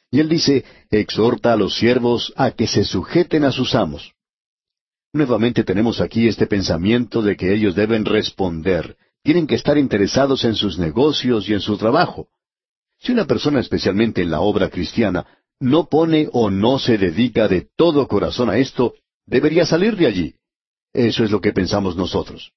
Y 0.09 0.19
él 0.19 0.29
dice, 0.29 0.65
exhorta 0.89 1.53
a 1.53 1.55
los 1.55 1.75
siervos 1.75 2.33
a 2.35 2.51
que 2.51 2.65
se 2.65 2.83
sujeten 2.83 3.45
a 3.45 3.51
sus 3.51 3.75
amos. 3.75 4.13
Nuevamente 5.13 5.63
tenemos 5.63 6.01
aquí 6.01 6.27
este 6.27 6.47
pensamiento 6.47 7.21
de 7.21 7.37
que 7.37 7.53
ellos 7.53 7.75
deben 7.75 8.03
responder, 8.03 8.97
tienen 9.21 9.45
que 9.45 9.55
estar 9.55 9.77
interesados 9.77 10.43
en 10.43 10.55
sus 10.55 10.79
negocios 10.79 11.47
y 11.47 11.53
en 11.53 11.61
su 11.61 11.77
trabajo. 11.77 12.29
Si 12.99 13.11
una 13.11 13.25
persona, 13.25 13.59
especialmente 13.59 14.21
en 14.21 14.31
la 14.31 14.41
obra 14.41 14.69
cristiana, 14.69 15.25
no 15.62 15.88
pone 15.88 16.27
o 16.34 16.50
no 16.50 16.80
se 16.80 16.98
dedica 16.98 17.48
de 17.48 17.70
todo 17.77 18.08
corazón 18.08 18.50
a 18.50 18.58
esto, 18.58 18.96
debería 19.25 19.65
salir 19.65 19.96
de 19.96 20.08
allí. 20.08 20.36
Eso 20.91 21.24
es 21.24 21.32
lo 21.32 21.39
que 21.39 21.53
pensamos 21.53 21.96
nosotros. 21.96 22.51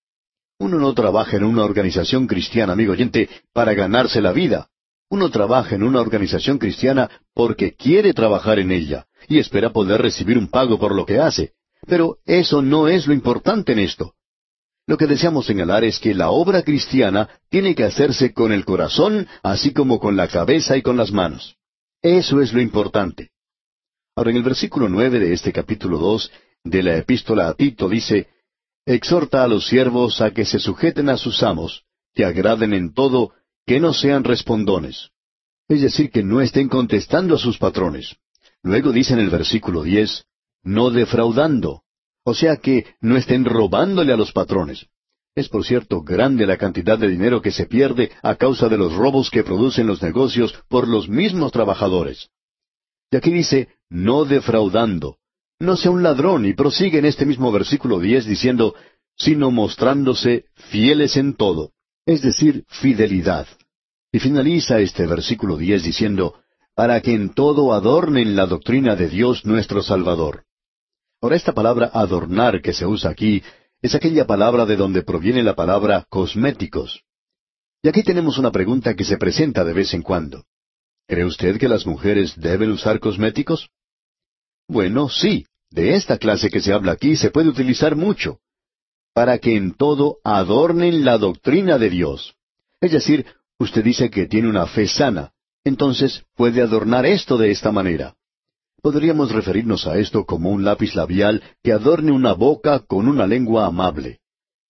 Uno 0.58 0.78
no 0.78 0.94
trabaja 0.94 1.36
en 1.36 1.44
una 1.44 1.64
organización 1.64 2.26
cristiana, 2.26 2.72
amigo 2.72 2.92
oyente, 2.92 3.28
para 3.52 3.74
ganarse 3.74 4.20
la 4.20 4.32
vida. 4.32 4.68
Uno 5.10 5.30
trabaja 5.30 5.74
en 5.74 5.82
una 5.82 6.00
organización 6.00 6.58
cristiana 6.58 7.10
porque 7.34 7.74
quiere 7.74 8.14
trabajar 8.14 8.58
en 8.58 8.72
ella 8.72 9.06
y 9.28 9.38
espera 9.38 9.70
poder 9.70 10.00
recibir 10.00 10.38
un 10.38 10.48
pago 10.48 10.78
por 10.78 10.94
lo 10.94 11.04
que 11.04 11.18
hace. 11.18 11.52
Pero 11.86 12.18
eso 12.24 12.62
no 12.62 12.88
es 12.88 13.06
lo 13.06 13.12
importante 13.12 13.72
en 13.72 13.80
esto. 13.80 14.14
Lo 14.86 14.96
que 14.96 15.06
deseamos 15.06 15.46
señalar 15.46 15.84
es 15.84 15.98
que 15.98 16.14
la 16.14 16.30
obra 16.30 16.62
cristiana 16.62 17.28
tiene 17.50 17.74
que 17.74 17.84
hacerse 17.84 18.32
con 18.32 18.52
el 18.52 18.64
corazón, 18.64 19.26
así 19.42 19.72
como 19.72 19.98
con 19.98 20.16
la 20.16 20.28
cabeza 20.28 20.76
y 20.76 20.82
con 20.82 20.96
las 20.96 21.12
manos. 21.12 21.56
Eso 22.04 22.42
es 22.42 22.52
lo 22.52 22.60
importante. 22.60 23.30
Ahora, 24.14 24.30
en 24.30 24.36
el 24.36 24.42
versículo 24.42 24.90
nueve 24.90 25.18
de 25.18 25.32
este 25.32 25.54
capítulo 25.54 25.96
dos 25.96 26.30
de 26.62 26.82
la 26.82 26.98
epístola 26.98 27.48
a 27.48 27.54
Tito 27.54 27.88
dice, 27.88 28.28
Exhorta 28.84 29.42
a 29.42 29.48
los 29.48 29.66
siervos 29.66 30.20
a 30.20 30.30
que 30.30 30.44
se 30.44 30.58
sujeten 30.58 31.08
a 31.08 31.16
sus 31.16 31.42
amos, 31.42 31.84
que 32.12 32.26
agraden 32.26 32.74
en 32.74 32.92
todo, 32.92 33.32
que 33.64 33.80
no 33.80 33.94
sean 33.94 34.22
respondones. 34.22 35.12
Es 35.66 35.80
decir, 35.80 36.10
que 36.10 36.22
no 36.22 36.42
estén 36.42 36.68
contestando 36.68 37.36
a 37.36 37.38
sus 37.38 37.56
patrones. 37.56 38.14
Luego 38.62 38.92
dice 38.92 39.14
en 39.14 39.20
el 39.20 39.30
versículo 39.30 39.82
diez, 39.82 40.26
no 40.62 40.90
defraudando. 40.90 41.84
O 42.22 42.34
sea 42.34 42.58
que 42.58 42.84
no 43.00 43.16
estén 43.16 43.46
robándole 43.46 44.12
a 44.12 44.18
los 44.18 44.30
patrones. 44.30 44.88
Es 45.36 45.48
por 45.48 45.64
cierto 45.64 46.02
grande 46.02 46.46
la 46.46 46.56
cantidad 46.56 46.96
de 46.96 47.08
dinero 47.08 47.42
que 47.42 47.50
se 47.50 47.66
pierde 47.66 48.12
a 48.22 48.36
causa 48.36 48.68
de 48.68 48.78
los 48.78 48.94
robos 48.94 49.30
que 49.30 49.42
producen 49.42 49.86
los 49.86 50.00
negocios 50.00 50.54
por 50.68 50.86
los 50.86 51.08
mismos 51.08 51.50
trabajadores. 51.50 52.28
Y 53.10 53.16
aquí 53.16 53.32
dice, 53.32 53.68
no 53.88 54.24
defraudando. 54.24 55.18
No 55.58 55.76
sea 55.76 55.90
un 55.90 56.02
ladrón 56.02 56.46
y 56.46 56.52
prosigue 56.52 56.98
en 56.98 57.04
este 57.04 57.26
mismo 57.26 57.50
versículo 57.50 57.98
diez 57.98 58.26
diciendo, 58.26 58.74
sino 59.16 59.50
mostrándose 59.50 60.46
fieles 60.54 61.16
en 61.16 61.34
todo, 61.34 61.72
es 62.06 62.22
decir, 62.22 62.64
fidelidad. 62.68 63.46
Y 64.12 64.20
finaliza 64.20 64.78
este 64.80 65.06
versículo 65.06 65.56
diez 65.56 65.82
diciendo, 65.82 66.34
para 66.76 67.00
que 67.00 67.12
en 67.12 67.34
todo 67.34 67.72
adornen 67.72 68.36
la 68.36 68.46
doctrina 68.46 68.94
de 68.96 69.08
Dios 69.08 69.44
nuestro 69.44 69.82
Salvador. 69.82 70.44
Ahora 71.20 71.36
esta 71.36 71.52
palabra 71.52 71.90
adornar 71.92 72.60
que 72.60 72.72
se 72.72 72.86
usa 72.86 73.10
aquí 73.10 73.42
es 73.84 73.94
aquella 73.94 74.26
palabra 74.26 74.64
de 74.64 74.76
donde 74.76 75.02
proviene 75.02 75.42
la 75.42 75.54
palabra 75.54 76.06
cosméticos. 76.08 77.02
Y 77.82 77.88
aquí 77.90 78.02
tenemos 78.02 78.38
una 78.38 78.50
pregunta 78.50 78.94
que 78.96 79.04
se 79.04 79.18
presenta 79.18 79.62
de 79.62 79.74
vez 79.74 79.92
en 79.92 80.00
cuando. 80.00 80.46
¿Cree 81.06 81.26
usted 81.26 81.58
que 81.58 81.68
las 81.68 81.84
mujeres 81.84 82.32
deben 82.34 82.70
usar 82.70 82.98
cosméticos? 82.98 83.68
Bueno, 84.66 85.10
sí, 85.10 85.44
de 85.68 85.96
esta 85.96 86.16
clase 86.16 86.48
que 86.48 86.62
se 86.62 86.72
habla 86.72 86.92
aquí 86.92 87.14
se 87.14 87.30
puede 87.30 87.50
utilizar 87.50 87.94
mucho, 87.94 88.38
para 89.12 89.36
que 89.36 89.54
en 89.54 89.74
todo 89.74 90.16
adornen 90.24 91.04
la 91.04 91.18
doctrina 91.18 91.76
de 91.76 91.90
Dios. 91.90 92.36
Es 92.80 92.90
decir, 92.90 93.26
usted 93.58 93.84
dice 93.84 94.08
que 94.08 94.24
tiene 94.24 94.48
una 94.48 94.66
fe 94.66 94.88
sana, 94.88 95.32
entonces 95.62 96.24
puede 96.36 96.62
adornar 96.62 97.04
esto 97.04 97.36
de 97.36 97.50
esta 97.50 97.70
manera. 97.70 98.14
Podríamos 98.84 99.32
referirnos 99.32 99.86
a 99.86 99.96
esto 99.96 100.26
como 100.26 100.50
un 100.50 100.62
lápiz 100.62 100.94
labial 100.94 101.42
que 101.62 101.72
adorne 101.72 102.12
una 102.12 102.34
boca 102.34 102.80
con 102.80 103.08
una 103.08 103.26
lengua 103.26 103.64
amable. 103.64 104.18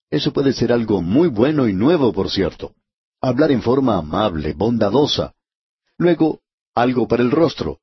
Eso 0.08 0.32
puede 0.32 0.52
ser 0.52 0.70
algo 0.70 1.02
muy 1.02 1.26
bueno 1.26 1.66
y 1.66 1.72
nuevo, 1.72 2.12
por 2.12 2.30
cierto. 2.30 2.74
Hablar 3.20 3.50
en 3.50 3.60
forma 3.60 3.96
amable, 3.98 4.52
bondadosa. 4.52 5.32
Luego, 5.98 6.38
algo 6.76 7.08
para 7.08 7.24
el 7.24 7.32
rostro. 7.32 7.80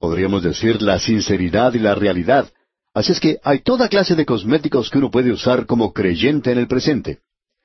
Podríamos 0.00 0.42
decir 0.42 0.82
la 0.82 0.98
sinceridad 0.98 1.74
y 1.74 1.78
la 1.78 1.94
realidad. 1.94 2.52
Así 2.92 3.12
es 3.12 3.20
que 3.20 3.38
hay 3.44 3.60
toda 3.60 3.88
clase 3.88 4.16
de 4.16 4.26
cosméticos 4.26 4.90
que 4.90 4.98
uno 4.98 5.12
puede 5.12 5.30
usar 5.30 5.66
como 5.66 5.92
creyente 5.92 6.50
en 6.50 6.58
el 6.58 6.66
presente. 6.66 7.20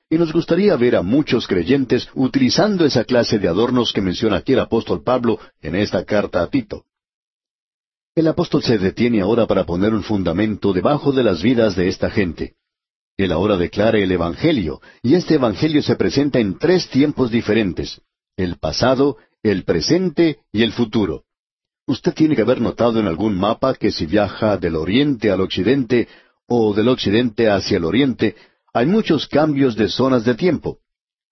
Y 0.08 0.18
nos 0.18 0.32
gustaría 0.32 0.76
ver 0.76 0.94
a 0.94 1.02
muchos 1.02 1.48
creyentes 1.48 2.08
utilizando 2.14 2.84
esa 2.84 3.02
clase 3.02 3.40
de 3.40 3.48
adornos 3.48 3.92
que 3.92 4.02
menciona 4.02 4.36
aquí 4.36 4.52
el 4.52 4.60
apóstol 4.60 5.02
Pablo 5.02 5.40
en 5.60 5.74
esta 5.74 6.04
carta 6.04 6.44
a 6.44 6.46
Tito. 6.46 6.84
El 8.18 8.26
apóstol 8.26 8.64
se 8.64 8.78
detiene 8.78 9.20
ahora 9.20 9.46
para 9.46 9.64
poner 9.64 9.94
un 9.94 10.02
fundamento 10.02 10.72
debajo 10.72 11.12
de 11.12 11.22
las 11.22 11.40
vidas 11.40 11.76
de 11.76 11.86
esta 11.86 12.10
gente. 12.10 12.56
Él 13.16 13.30
ahora 13.30 13.56
declara 13.56 14.00
el 14.00 14.10
Evangelio, 14.10 14.80
y 15.04 15.14
este 15.14 15.34
Evangelio 15.34 15.84
se 15.84 15.94
presenta 15.94 16.40
en 16.40 16.58
tres 16.58 16.90
tiempos 16.90 17.30
diferentes, 17.30 18.00
el 18.36 18.58
pasado, 18.58 19.18
el 19.44 19.62
presente 19.62 20.40
y 20.50 20.64
el 20.64 20.72
futuro. 20.72 21.26
Usted 21.86 22.12
tiene 22.12 22.34
que 22.34 22.42
haber 22.42 22.60
notado 22.60 22.98
en 22.98 23.06
algún 23.06 23.38
mapa 23.38 23.74
que 23.74 23.92
si 23.92 24.04
viaja 24.06 24.56
del 24.56 24.74
oriente 24.74 25.30
al 25.30 25.40
occidente 25.40 26.08
o 26.48 26.74
del 26.74 26.88
occidente 26.88 27.48
hacia 27.48 27.76
el 27.76 27.84
oriente, 27.84 28.34
hay 28.74 28.86
muchos 28.86 29.28
cambios 29.28 29.76
de 29.76 29.88
zonas 29.88 30.24
de 30.24 30.34
tiempo. 30.34 30.80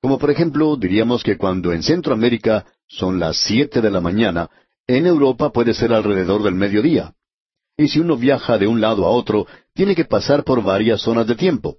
Como 0.01 0.19
por 0.21 0.31
ejemplo, 0.31 0.77
diríamos 0.77 1.25
que 1.25 1.37
cuando 1.37 1.73
en 1.73 1.83
Centroamérica 1.83 2.65
son 2.87 3.19
las 3.19 3.39
siete 3.39 3.81
de 3.81 3.91
la 3.91 4.01
mañana, 4.01 4.49
en 4.87 5.07
Europa 5.07 5.51
puede 5.51 5.75
ser 5.75 5.93
alrededor 5.93 6.43
del 6.43 6.55
mediodía. 6.55 7.15
Y 7.77 7.89
si 7.89 8.01
uno 8.01 8.17
viaja 8.17 8.59
de 8.59 8.67
un 8.67 8.81
lado 8.81 9.05
a 9.05 9.11
otro, 9.11 9.47
tiene 9.75 9.95
que 9.95 10.05
pasar 10.05 10.45
por 10.45 10.63
varias 10.63 11.03
zonas 11.03 11.27
de 11.27 11.35
tiempo. 11.35 11.79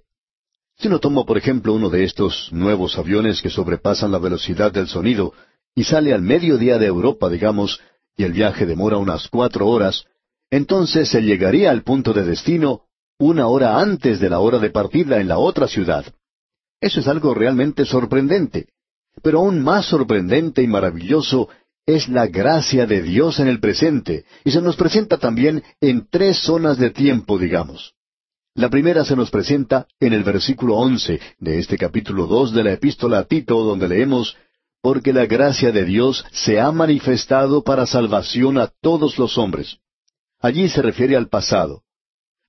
Si 0.76 0.86
uno 0.86 1.00
toma, 1.00 1.24
por 1.24 1.36
ejemplo, 1.36 1.72
uno 1.72 1.90
de 1.90 2.04
estos 2.04 2.52
nuevos 2.52 2.96
aviones 2.98 3.42
que 3.42 3.50
sobrepasan 3.50 4.12
la 4.12 4.18
velocidad 4.18 4.70
del 4.70 4.86
sonido 4.86 5.32
y 5.74 5.84
sale 5.84 6.12
al 6.14 6.22
mediodía 6.22 6.78
de 6.78 6.86
Europa, 6.86 7.28
digamos, 7.28 7.80
y 8.16 8.22
el 8.24 8.32
viaje 8.32 8.64
demora 8.64 8.96
unas 8.96 9.28
cuatro 9.28 9.66
horas, 9.66 10.04
entonces 10.50 11.08
se 11.08 11.22
llegaría 11.22 11.70
al 11.70 11.82
punto 11.82 12.12
de 12.12 12.24
destino 12.24 12.82
una 13.18 13.48
hora 13.48 13.80
antes 13.80 14.20
de 14.20 14.30
la 14.30 14.38
hora 14.38 14.58
de 14.58 14.70
partida 14.70 15.20
en 15.20 15.28
la 15.28 15.38
otra 15.38 15.66
ciudad. 15.66 16.04
Eso 16.80 17.00
es 17.00 17.08
algo 17.08 17.34
realmente 17.34 17.84
sorprendente. 17.84 18.68
Pero 19.20 19.40
aún 19.40 19.60
más 19.60 19.86
sorprendente 19.86 20.62
y 20.62 20.68
maravilloso 20.68 21.48
es 21.88 22.06
la 22.10 22.26
gracia 22.26 22.86
de 22.86 23.00
Dios 23.00 23.40
en 23.40 23.48
el 23.48 23.60
presente 23.60 24.26
y 24.44 24.50
se 24.50 24.60
nos 24.60 24.76
presenta 24.76 25.16
también 25.16 25.62
en 25.80 26.06
tres 26.10 26.36
zonas 26.36 26.76
de 26.76 26.90
tiempo, 26.90 27.38
digamos. 27.38 27.94
La 28.54 28.68
primera 28.68 29.06
se 29.06 29.16
nos 29.16 29.30
presenta 29.30 29.86
en 29.98 30.12
el 30.12 30.22
versículo 30.22 30.76
once 30.76 31.18
de 31.38 31.58
este 31.58 31.78
capítulo 31.78 32.26
dos 32.26 32.52
de 32.52 32.62
la 32.62 32.74
epístola 32.74 33.20
a 33.20 33.24
Tito, 33.24 33.64
donde 33.64 33.88
leemos 33.88 34.36
Porque 34.82 35.14
la 35.14 35.24
gracia 35.24 35.72
de 35.72 35.86
Dios 35.86 36.26
se 36.30 36.60
ha 36.60 36.70
manifestado 36.72 37.64
para 37.64 37.86
salvación 37.86 38.58
a 38.58 38.70
todos 38.82 39.18
los 39.18 39.38
hombres. 39.38 39.78
Allí 40.40 40.68
se 40.68 40.82
refiere 40.82 41.16
al 41.16 41.28
pasado. 41.28 41.84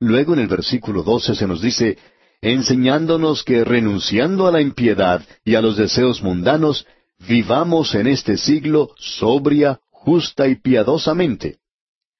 Luego 0.01 0.33
en 0.33 0.39
el 0.39 0.47
versículo 0.47 1.01
doce 1.01 1.33
se 1.33 1.47
nos 1.47 1.61
dice 1.61 1.97
enseñándonos 2.41 3.43
que 3.43 3.63
renunciando 3.63 4.47
a 4.47 4.51
la 4.51 4.59
impiedad 4.59 5.23
y 5.45 5.55
a 5.55 5.61
los 5.61 5.77
deseos 5.77 6.21
mundanos, 6.21 6.85
vivamos 7.27 7.95
en 7.95 8.07
este 8.07 8.37
siglo 8.37 8.91
sobria, 8.97 9.79
justa 9.89 10.47
y 10.47 10.55
piadosamente. 10.55 11.59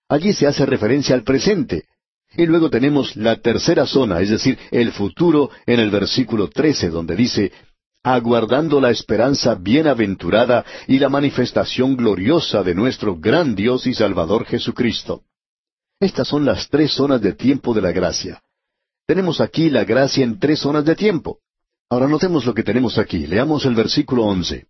Allí 0.07 0.33
se 0.33 0.47
hace 0.47 0.65
referencia 0.65 1.15
al 1.15 1.23
presente. 1.23 1.85
Y 2.35 2.45
luego 2.45 2.69
tenemos 2.69 3.15
la 3.15 3.37
tercera 3.37 3.87
zona, 3.87 4.21
es 4.21 4.29
decir, 4.29 4.57
el 4.71 4.91
futuro, 4.91 5.49
en 5.65 5.79
el 5.79 5.89
versículo 5.89 6.47
trece, 6.49 6.89
donde 6.89 7.15
dice, 7.15 7.51
aguardando 8.03 8.79
la 8.79 8.91
esperanza 8.91 9.55
bienaventurada 9.55 10.63
y 10.87 10.99
la 10.99 11.09
manifestación 11.09 11.97
gloriosa 11.97 12.63
de 12.63 12.75
nuestro 12.75 13.15
gran 13.15 13.55
Dios 13.55 13.87
y 13.87 13.93
Salvador 13.93 14.45
Jesucristo. 14.45 15.23
Estas 15.99 16.27
son 16.27 16.45
las 16.45 16.69
tres 16.69 16.93
zonas 16.93 17.21
de 17.21 17.33
tiempo 17.33 17.73
de 17.73 17.81
la 17.81 17.91
gracia. 17.91 18.41
Tenemos 19.05 19.41
aquí 19.41 19.69
la 19.69 19.83
gracia 19.83 20.23
en 20.23 20.39
tres 20.39 20.59
zonas 20.59 20.85
de 20.85 20.95
tiempo. 20.95 21.39
Ahora 21.89 22.07
notemos 22.07 22.45
lo 22.45 22.53
que 22.53 22.63
tenemos 22.63 22.97
aquí. 22.97 23.25
Leamos 23.25 23.65
el 23.65 23.73
versículo 23.73 24.23
once. 24.25 24.67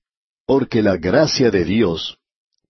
Porque 0.50 0.82
la 0.82 0.98
gracia 0.98 1.52
de 1.52 1.64
Dios. 1.64 2.18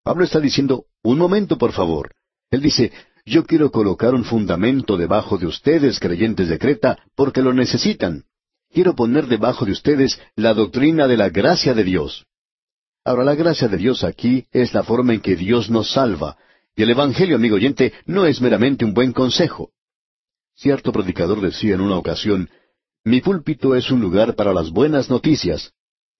Pablo 0.03 0.25
está 0.25 0.41
diciendo, 0.41 0.88
un 1.01 1.17
momento 1.17 1.57
por 1.57 1.71
favor. 1.71 2.12
Él 2.51 2.59
dice, 2.59 2.91
yo 3.25 3.45
quiero 3.45 3.71
colocar 3.71 4.13
un 4.13 4.25
fundamento 4.25 4.98
debajo 4.98 5.38
de 5.38 5.45
ustedes, 5.45 5.98
creyentes 5.98 6.50
de 6.50 6.59
Creta, 6.59 6.98
porque 7.15 7.41
lo 7.41 7.53
necesitan. 7.53 8.25
Quiero 8.69 8.98
poner 8.98 9.27
debajo 9.27 9.63
de 9.63 9.71
ustedes 9.71 10.19
la 10.36 10.53
doctrina 10.53 11.07
de 11.07 11.15
la 11.15 11.29
gracia 11.29 11.74
de 11.74 11.86
Dios. 11.86 12.25
Ahora, 13.05 13.24
la 13.24 13.36
gracia 13.36 13.69
de 13.69 13.77
Dios 13.77 14.03
aquí 14.03 14.45
es 14.51 14.74
la 14.74 14.83
forma 14.83 15.13
en 15.13 15.21
que 15.21 15.38
Dios 15.38 15.69
nos 15.69 15.93
salva, 15.93 16.36
y 16.75 16.83
el 16.83 16.89
Evangelio, 16.89 17.38
amigo 17.38 17.55
oyente, 17.55 17.93
no 18.05 18.25
es 18.25 18.41
meramente 18.41 18.83
un 18.83 18.93
buen 18.93 19.13
consejo. 19.13 19.71
Cierto 20.53 20.91
predicador 20.91 21.39
decía 21.39 21.75
en 21.75 21.81
una 21.81 21.95
ocasión, 21.95 22.50
mi 23.05 23.21
púlpito 23.21 23.74
es 23.74 23.89
un 23.89 24.01
lugar 24.01 24.36
para 24.36 24.53
las 24.53 24.69
buenas 24.69 25.09
noticias, 25.09 25.71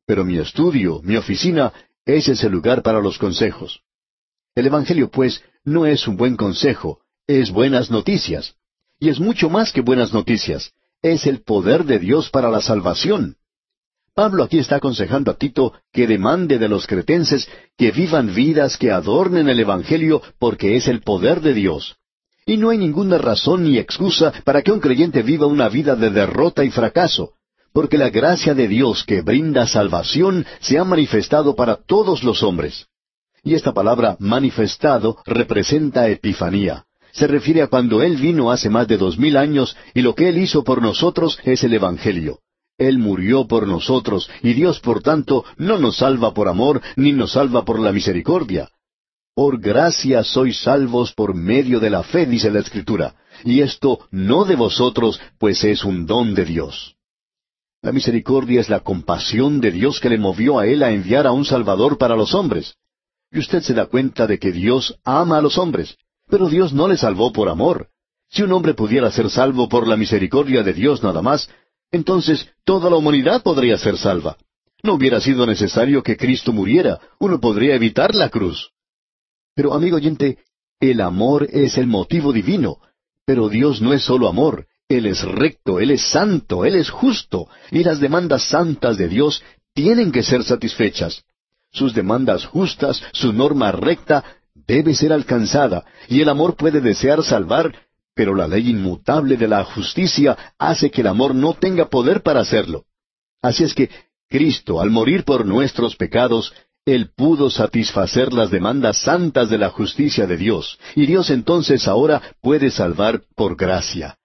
pero 0.10 0.26
mi 0.26 0.40
estudio, 0.40 1.02
mi 1.04 1.18
oficina, 1.18 1.72
ese 2.04 2.32
es 2.32 2.44
el 2.44 2.52
lugar 2.52 2.82
para 2.82 3.00
los 3.00 3.20
consejos. 3.20 3.82
El 4.56 4.66
Evangelio, 4.66 5.12
pues, 5.12 5.44
no 5.64 5.86
es 5.86 6.08
un 6.08 6.18
buen 6.18 6.36
consejo, 6.36 7.02
es 7.28 7.52
buenas 7.52 7.92
noticias. 7.92 8.56
Y 9.00 9.10
es 9.10 9.20
mucho 9.20 9.52
más 9.52 9.72
que 9.72 9.82
buenas 9.82 10.12
noticias. 10.12 10.72
Es 11.04 11.28
el 11.28 11.44
poder 11.44 11.86
de 11.86 12.00
Dios 12.00 12.32
para 12.32 12.50
la 12.50 12.60
salvación. 12.60 13.36
Pablo 14.16 14.44
aquí 14.44 14.58
está 14.58 14.78
aconsejando 14.78 15.30
a 15.30 15.36
Tito 15.36 15.74
que 15.94 16.08
demande 16.08 16.58
de 16.58 16.70
los 16.70 16.88
cretenses 16.88 17.48
que 17.78 17.92
vivan 17.92 18.34
vidas 18.34 18.78
que 18.78 18.90
adornen 18.90 19.48
el 19.48 19.60
Evangelio 19.60 20.24
porque 20.40 20.76
es 20.76 20.88
el 20.88 21.02
poder 21.04 21.40
de 21.42 21.54
Dios. 21.54 21.98
Y 22.48 22.58
no 22.58 22.72
hay 22.72 22.80
ninguna 22.80 23.20
razón 23.20 23.64
ni 23.64 23.78
excusa 23.78 24.34
para 24.44 24.64
que 24.64 24.72
un 24.72 24.80
creyente 24.80 25.22
viva 25.22 25.46
una 25.46 25.70
vida 25.70 25.96
de 25.96 26.10
derrota 26.10 26.64
y 26.64 26.72
fracaso, 26.72 27.34
porque 27.74 27.98
la 27.98 28.10
gracia 28.10 28.54
de 28.54 28.68
Dios 28.68 29.04
que 29.04 29.22
brinda 29.22 29.68
salvación 29.68 30.46
se 30.60 30.78
ha 30.78 30.84
manifestado 30.84 31.56
para 31.56 31.76
todos 31.76 32.24
los 32.24 32.44
hombres. 32.44 32.88
Y 33.44 33.54
esta 33.54 33.74
palabra 33.74 34.18
manifestado 34.20 35.18
representa 35.26 36.10
epifanía. 36.10 36.86
Se 37.12 37.28
refiere 37.28 37.62
a 37.62 37.68
cuando 37.68 38.04
Él 38.04 38.18
vino 38.18 38.52
hace 38.52 38.70
más 38.70 38.88
de 38.88 38.98
dos 38.98 39.18
mil 39.18 39.38
años 39.38 39.76
y 39.94 40.02
lo 40.02 40.14
que 40.14 40.30
Él 40.30 40.38
hizo 40.38 40.64
por 40.64 40.82
nosotros 40.82 41.40
es 41.44 41.64
el 41.64 41.74
Evangelio. 41.74 42.40
Él 42.78 42.98
murió 42.98 43.46
por 43.48 43.68
nosotros 43.68 44.30
y 44.42 44.54
Dios, 44.54 44.80
por 44.80 45.02
tanto, 45.02 45.44
no 45.58 45.78
nos 45.78 45.98
salva 45.98 46.34
por 46.34 46.48
amor 46.48 46.82
ni 46.96 47.12
nos 47.12 47.34
salva 47.34 47.66
por 47.66 47.80
la 47.80 47.92
misericordia. 47.92 48.70
Por 49.36 49.60
gracia 49.60 50.24
sois 50.24 50.62
salvos 50.62 51.14
por 51.14 51.34
medio 51.34 51.80
de 51.80 51.90
la 51.90 52.04
fe, 52.04 52.26
dice 52.26 52.52
la 52.52 52.60
Escritura, 52.60 53.16
y 53.44 53.62
esto 53.62 54.08
no 54.12 54.46
de 54.46 54.56
vosotros, 54.56 55.20
pues 55.38 55.64
es 55.64 55.84
un 55.84 56.06
don 56.06 56.34
de 56.36 56.46
Dios. 56.46 56.99
La 57.82 57.94
misericordia 57.94 58.60
es 58.60 58.70
la 58.70 58.82
compasión 58.82 59.62
de 59.62 59.72
Dios 59.72 60.02
que 60.02 60.10
le 60.10 60.18
movió 60.18 60.60
a 60.60 60.68
Él 60.68 60.84
a 60.84 60.92
enviar 60.92 61.26
a 61.26 61.32
un 61.32 61.46
Salvador 61.46 61.98
para 61.98 62.16
los 62.16 62.34
hombres. 62.34 62.76
Y 63.32 63.40
usted 63.40 63.62
se 63.62 63.74
da 63.74 63.86
cuenta 63.86 64.28
de 64.28 64.38
que 64.38 64.52
Dios 64.52 65.00
ama 65.06 65.38
a 65.38 65.42
los 65.42 65.58
hombres, 65.58 65.98
pero 66.28 66.50
Dios 66.50 66.74
no 66.74 66.88
le 66.90 66.98
salvó 66.98 67.32
por 67.32 67.48
amor. 67.48 67.90
Si 68.30 68.42
un 68.42 68.52
hombre 68.52 68.74
pudiera 68.74 69.10
ser 69.12 69.30
salvo 69.30 69.70
por 69.70 69.88
la 69.88 69.96
misericordia 69.96 70.62
de 70.62 70.74
Dios 70.74 71.02
nada 71.04 71.22
más, 71.22 71.50
entonces 71.90 72.50
toda 72.66 72.90
la 72.90 72.98
humanidad 72.98 73.44
podría 73.44 73.78
ser 73.78 73.98
salva. 73.98 74.38
No 74.84 74.96
hubiera 74.96 75.22
sido 75.22 75.46
necesario 75.46 76.04
que 76.04 76.18
Cristo 76.18 76.52
muriera, 76.52 77.00
uno 77.20 77.40
podría 77.40 77.76
evitar 77.76 78.14
la 78.14 78.30
cruz. 78.30 78.72
Pero 79.56 79.74
amigo 79.74 79.98
oyente, 79.98 80.40
el 80.80 81.00
amor 81.02 81.48
es 81.52 81.78
el 81.78 81.88
motivo 81.88 82.34
divino, 82.34 82.80
pero 83.26 83.48
Dios 83.50 83.82
no 83.82 83.94
es 83.94 84.04
solo 84.04 84.28
amor, 84.28 84.68
Él 84.90 85.06
es 85.06 85.22
recto, 85.22 85.80
Él 85.80 85.92
es 85.92 86.02
santo, 86.02 86.66
Él 86.66 86.76
es 86.76 86.90
justo, 86.90 87.48
y 87.70 87.84
las 87.84 88.00
demandas 88.00 88.44
santas 88.44 88.98
de 88.98 89.08
Dios 89.08 89.44
tienen 89.76 90.12
que 90.12 90.24
ser 90.24 90.44
satisfechas. 90.44 91.24
Sus 91.72 91.94
demandas 91.94 92.46
justas, 92.46 93.00
su 93.14 93.32
norma 93.32 93.72
recta, 93.72 94.24
debe 94.56 94.96
ser 94.96 95.14
alcanzada, 95.14 95.86
y 96.08 96.22
el 96.22 96.30
amor 96.30 96.56
puede 96.56 96.82
desear 96.82 97.24
salvar, 97.24 97.76
pero 98.16 98.34
la 98.34 98.48
ley 98.48 98.72
inmutable 98.72 99.38
de 99.38 99.48
la 99.48 99.64
justicia 99.64 100.36
hace 100.58 100.90
que 100.90 101.02
el 101.02 101.08
amor 101.08 101.36
no 101.36 101.54
tenga 101.54 101.86
poder 101.90 102.24
para 102.24 102.40
hacerlo. 102.40 102.86
Así 103.44 103.64
es 103.64 103.76
que 103.76 103.92
Cristo, 104.28 104.82
al 104.82 104.90
morir 104.90 105.24
por 105.24 105.46
nuestros 105.46 105.96
pecados, 105.96 106.52
Él 106.84 107.12
pudo 107.16 107.52
satisfacer 107.52 108.34
las 108.34 108.50
demandas 108.50 108.98
santas 108.98 109.52
de 109.52 109.60
la 109.60 109.70
justicia 109.70 110.26
de 110.26 110.36
Dios, 110.36 110.80
y 110.96 111.06
Dios 111.06 111.30
entonces 111.30 111.88
ahora 111.88 112.22
puede 112.42 112.72
salvar 112.72 113.22
por 113.36 113.56
gracia. 113.56 114.19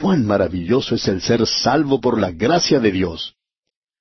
¡Cuán 0.00 0.24
maravilloso 0.24 0.94
es 0.94 1.06
el 1.08 1.20
ser 1.20 1.46
salvo 1.46 2.00
por 2.00 2.18
la 2.18 2.30
gracia 2.30 2.80
de 2.80 2.90
Dios! 2.90 3.34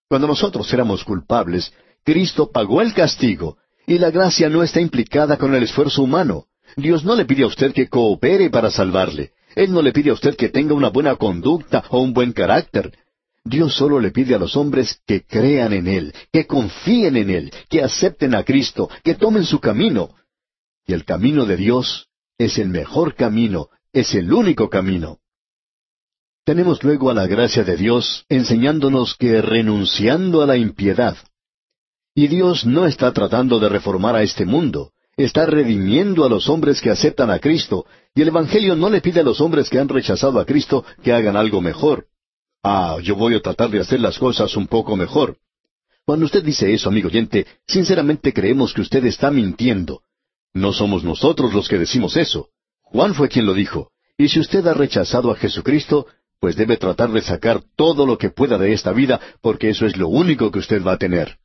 Cuando 0.08 0.28
nosotros 0.28 0.72
éramos 0.74 1.04
culpables, 1.04 1.74
Cristo 2.06 2.50
pagó 2.52 2.82
el 2.82 2.94
castigo, 2.94 3.58
y 3.86 3.98
la 3.98 4.10
gracia 4.10 4.48
no 4.50 4.64
está 4.64 4.80
implicada 4.80 5.38
con 5.38 5.54
el 5.54 5.64
esfuerzo 5.64 6.02
humano. 6.02 6.46
Dios 6.78 7.04
no 7.04 7.16
le 7.16 7.26
pide 7.26 7.44
a 7.44 7.48
usted 7.48 7.74
que 7.74 7.90
coopere 7.90 8.50
para 8.50 8.72
salvarle. 8.72 9.34
Él 9.56 9.74
no 9.74 9.82
le 9.82 9.92
pide 9.92 10.12
a 10.12 10.14
usted 10.14 10.38
que 10.38 10.48
tenga 10.48 10.74
una 10.74 10.90
buena 10.90 11.16
conducta 11.18 11.84
o 11.90 12.00
un 12.00 12.14
buen 12.14 12.32
carácter. 12.32 12.98
Dios 13.44 13.76
solo 13.76 14.00
le 14.00 14.12
pide 14.12 14.36
a 14.36 14.40
los 14.40 14.56
hombres 14.56 15.02
que 15.06 15.26
crean 15.26 15.74
en 15.74 15.88
Él, 15.88 16.14
que 16.32 16.48
confíen 16.48 17.18
en 17.18 17.30
Él, 17.30 17.52
que 17.68 17.84
acepten 17.84 18.36
a 18.36 18.44
Cristo, 18.44 18.90
que 19.04 19.16
tomen 19.16 19.44
su 19.44 19.60
camino. 19.60 20.16
Y 20.88 20.94
el 20.94 21.04
camino 21.04 21.46
de 21.46 21.58
Dios 21.58 22.08
es 22.38 22.58
el 22.58 22.70
mejor 22.70 23.16
camino, 23.16 23.68
es 23.92 24.16
el 24.16 24.32
único 24.32 24.70
camino. 24.70 25.20
Tenemos 26.50 26.84
luego 26.84 27.12
a 27.12 27.14
la 27.14 27.28
gracia 27.28 27.64
de 27.64 27.78
Dios 27.78 28.26
enseñándonos 28.28 29.16
que 29.16 29.40
renunciando 29.40 30.42
a 30.42 30.48
la 30.48 30.58
impiedad, 30.58 31.16
y 32.16 32.26
Dios 32.26 32.66
no 32.66 32.88
está 32.88 33.14
tratando 33.14 33.60
de 33.60 33.70
reformar 33.70 34.16
a 34.16 34.24
este 34.24 34.48
mundo, 34.48 34.92
está 35.16 35.46
redimiendo 35.46 36.26
a 36.26 36.28
los 36.28 36.50
hombres 36.50 36.82
que 36.82 36.90
aceptan 36.90 37.30
a 37.30 37.38
Cristo, 37.38 37.86
y 38.16 38.24
el 38.24 38.30
Evangelio 38.30 38.76
no 38.76 38.90
le 38.90 39.00
pide 39.00 39.20
a 39.20 39.24
los 39.24 39.40
hombres 39.42 39.70
que 39.70 39.78
han 39.78 39.90
rechazado 39.90 40.40
a 40.40 40.46
Cristo 40.46 40.84
que 41.04 41.14
hagan 41.14 41.38
algo 41.38 41.62
mejor. 41.62 42.08
Ah, 42.64 42.98
yo 43.00 43.16
voy 43.16 43.36
a 43.36 43.42
tratar 43.42 43.70
de 43.70 43.82
hacer 43.82 44.00
las 44.00 44.18
cosas 44.18 44.58
un 44.58 44.66
poco 44.66 44.98
mejor. 44.98 45.38
Cuando 46.04 46.26
usted 46.26 46.44
dice 46.44 46.74
eso, 46.74 46.90
amigo 46.90 47.10
oyente, 47.10 47.46
sinceramente 47.68 48.34
creemos 48.34 48.74
que 48.74 48.82
usted 48.82 49.06
está 49.06 49.30
mintiendo. 49.30 50.02
No 50.56 50.74
somos 50.74 51.04
nosotros 51.04 51.54
los 51.54 51.70
que 51.70 51.78
decimos 51.78 52.18
eso. 52.18 52.50
Juan 52.82 53.14
fue 53.14 53.30
quien 53.30 53.46
lo 53.46 53.54
dijo. 53.54 53.92
Y 54.18 54.28
si 54.28 54.40
usted 54.40 54.68
ha 54.68 54.74
rechazado 54.74 55.32
a 55.32 55.36
Jesucristo, 55.36 56.08
pues 56.40 56.56
debe 56.56 56.78
tratar 56.78 57.12
de 57.12 57.22
sacar 57.22 57.62
todo 57.76 58.06
lo 58.06 58.18
que 58.18 58.30
pueda 58.30 58.58
de 58.58 58.74
esta 58.74 58.94
vida, 58.94 59.20
porque 59.42 59.70
eso 59.70 59.86
es 59.86 59.98
lo 59.98 60.08
único 60.08 60.52
que 60.52 60.60
usted 60.60 60.84
va 60.84 60.94
a 60.94 60.98
tener. 60.98 61.38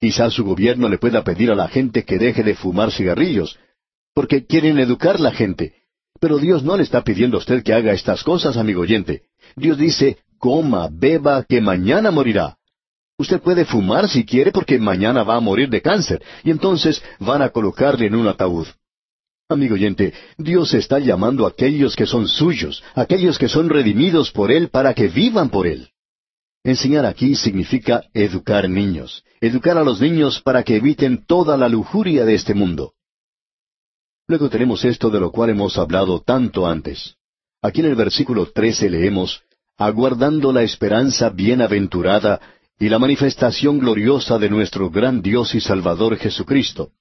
Quizá 0.00 0.30
su 0.30 0.44
gobierno 0.44 0.88
le 0.88 0.98
pueda 0.98 1.22
pedir 1.22 1.50
a 1.50 1.54
la 1.54 1.68
gente 1.68 2.04
que 2.04 2.18
deje 2.18 2.42
de 2.42 2.54
fumar 2.54 2.90
cigarrillos, 2.90 3.58
porque 4.14 4.46
quieren 4.46 4.78
educar 4.78 5.20
la 5.20 5.32
gente. 5.32 5.74
Pero 6.20 6.38
Dios 6.38 6.62
no 6.62 6.76
le 6.76 6.82
está 6.82 7.02
pidiendo 7.02 7.36
a 7.36 7.40
usted 7.40 7.62
que 7.62 7.72
haga 7.72 7.92
estas 7.92 8.22
cosas, 8.22 8.56
amigo 8.56 8.82
oyente. 8.82 9.22
Dios 9.56 9.78
dice, 9.78 10.18
coma, 10.38 10.88
beba, 10.90 11.44
que 11.44 11.60
mañana 11.60 12.10
morirá. 12.10 12.56
Usted 13.16 13.40
puede 13.40 13.64
fumar 13.64 14.08
si 14.08 14.24
quiere 14.24 14.50
porque 14.50 14.78
mañana 14.78 15.22
va 15.22 15.36
a 15.36 15.40
morir 15.40 15.68
de 15.68 15.80
cáncer, 15.80 16.22
y 16.42 16.50
entonces 16.50 17.02
van 17.20 17.42
a 17.42 17.50
colocarle 17.50 18.06
en 18.06 18.16
un 18.16 18.26
ataúd. 18.26 18.66
Amigo 19.48 19.74
oyente, 19.74 20.14
Dios 20.38 20.72
está 20.72 20.98
llamando 20.98 21.44
a 21.44 21.50
aquellos 21.50 21.94
que 21.94 22.06
son 22.06 22.28
suyos, 22.28 22.82
aquellos 22.94 23.38
que 23.38 23.48
son 23.48 23.68
redimidos 23.68 24.30
por 24.30 24.50
Él 24.50 24.70
para 24.70 24.94
que 24.94 25.08
vivan 25.08 25.50
por 25.50 25.66
Él. 25.66 25.90
Enseñar 26.64 27.04
aquí 27.04 27.34
significa 27.34 28.04
educar 28.14 28.70
niños, 28.70 29.22
educar 29.42 29.76
a 29.76 29.84
los 29.84 30.00
niños 30.00 30.40
para 30.40 30.62
que 30.62 30.76
eviten 30.76 31.26
toda 31.26 31.58
la 31.58 31.68
lujuria 31.68 32.24
de 32.24 32.34
este 32.34 32.54
mundo. 32.54 32.94
Luego 34.26 34.48
tenemos 34.48 34.82
esto 34.86 35.10
de 35.10 35.20
lo 35.20 35.30
cual 35.30 35.50
hemos 35.50 35.76
hablado 35.76 36.22
tanto 36.22 36.66
antes. 36.66 37.16
Aquí 37.60 37.80
en 37.80 37.86
el 37.88 37.96
versículo 37.96 38.46
13 38.46 38.88
leemos, 38.88 39.42
aguardando 39.76 40.54
la 40.54 40.62
esperanza 40.62 41.28
bienaventurada 41.28 42.40
y 42.78 42.88
la 42.88 42.98
manifestación 42.98 43.78
gloriosa 43.78 44.38
de 44.38 44.48
nuestro 44.48 44.88
gran 44.88 45.20
Dios 45.20 45.54
y 45.54 45.60
Salvador 45.60 46.16
Jesucristo. 46.16 46.92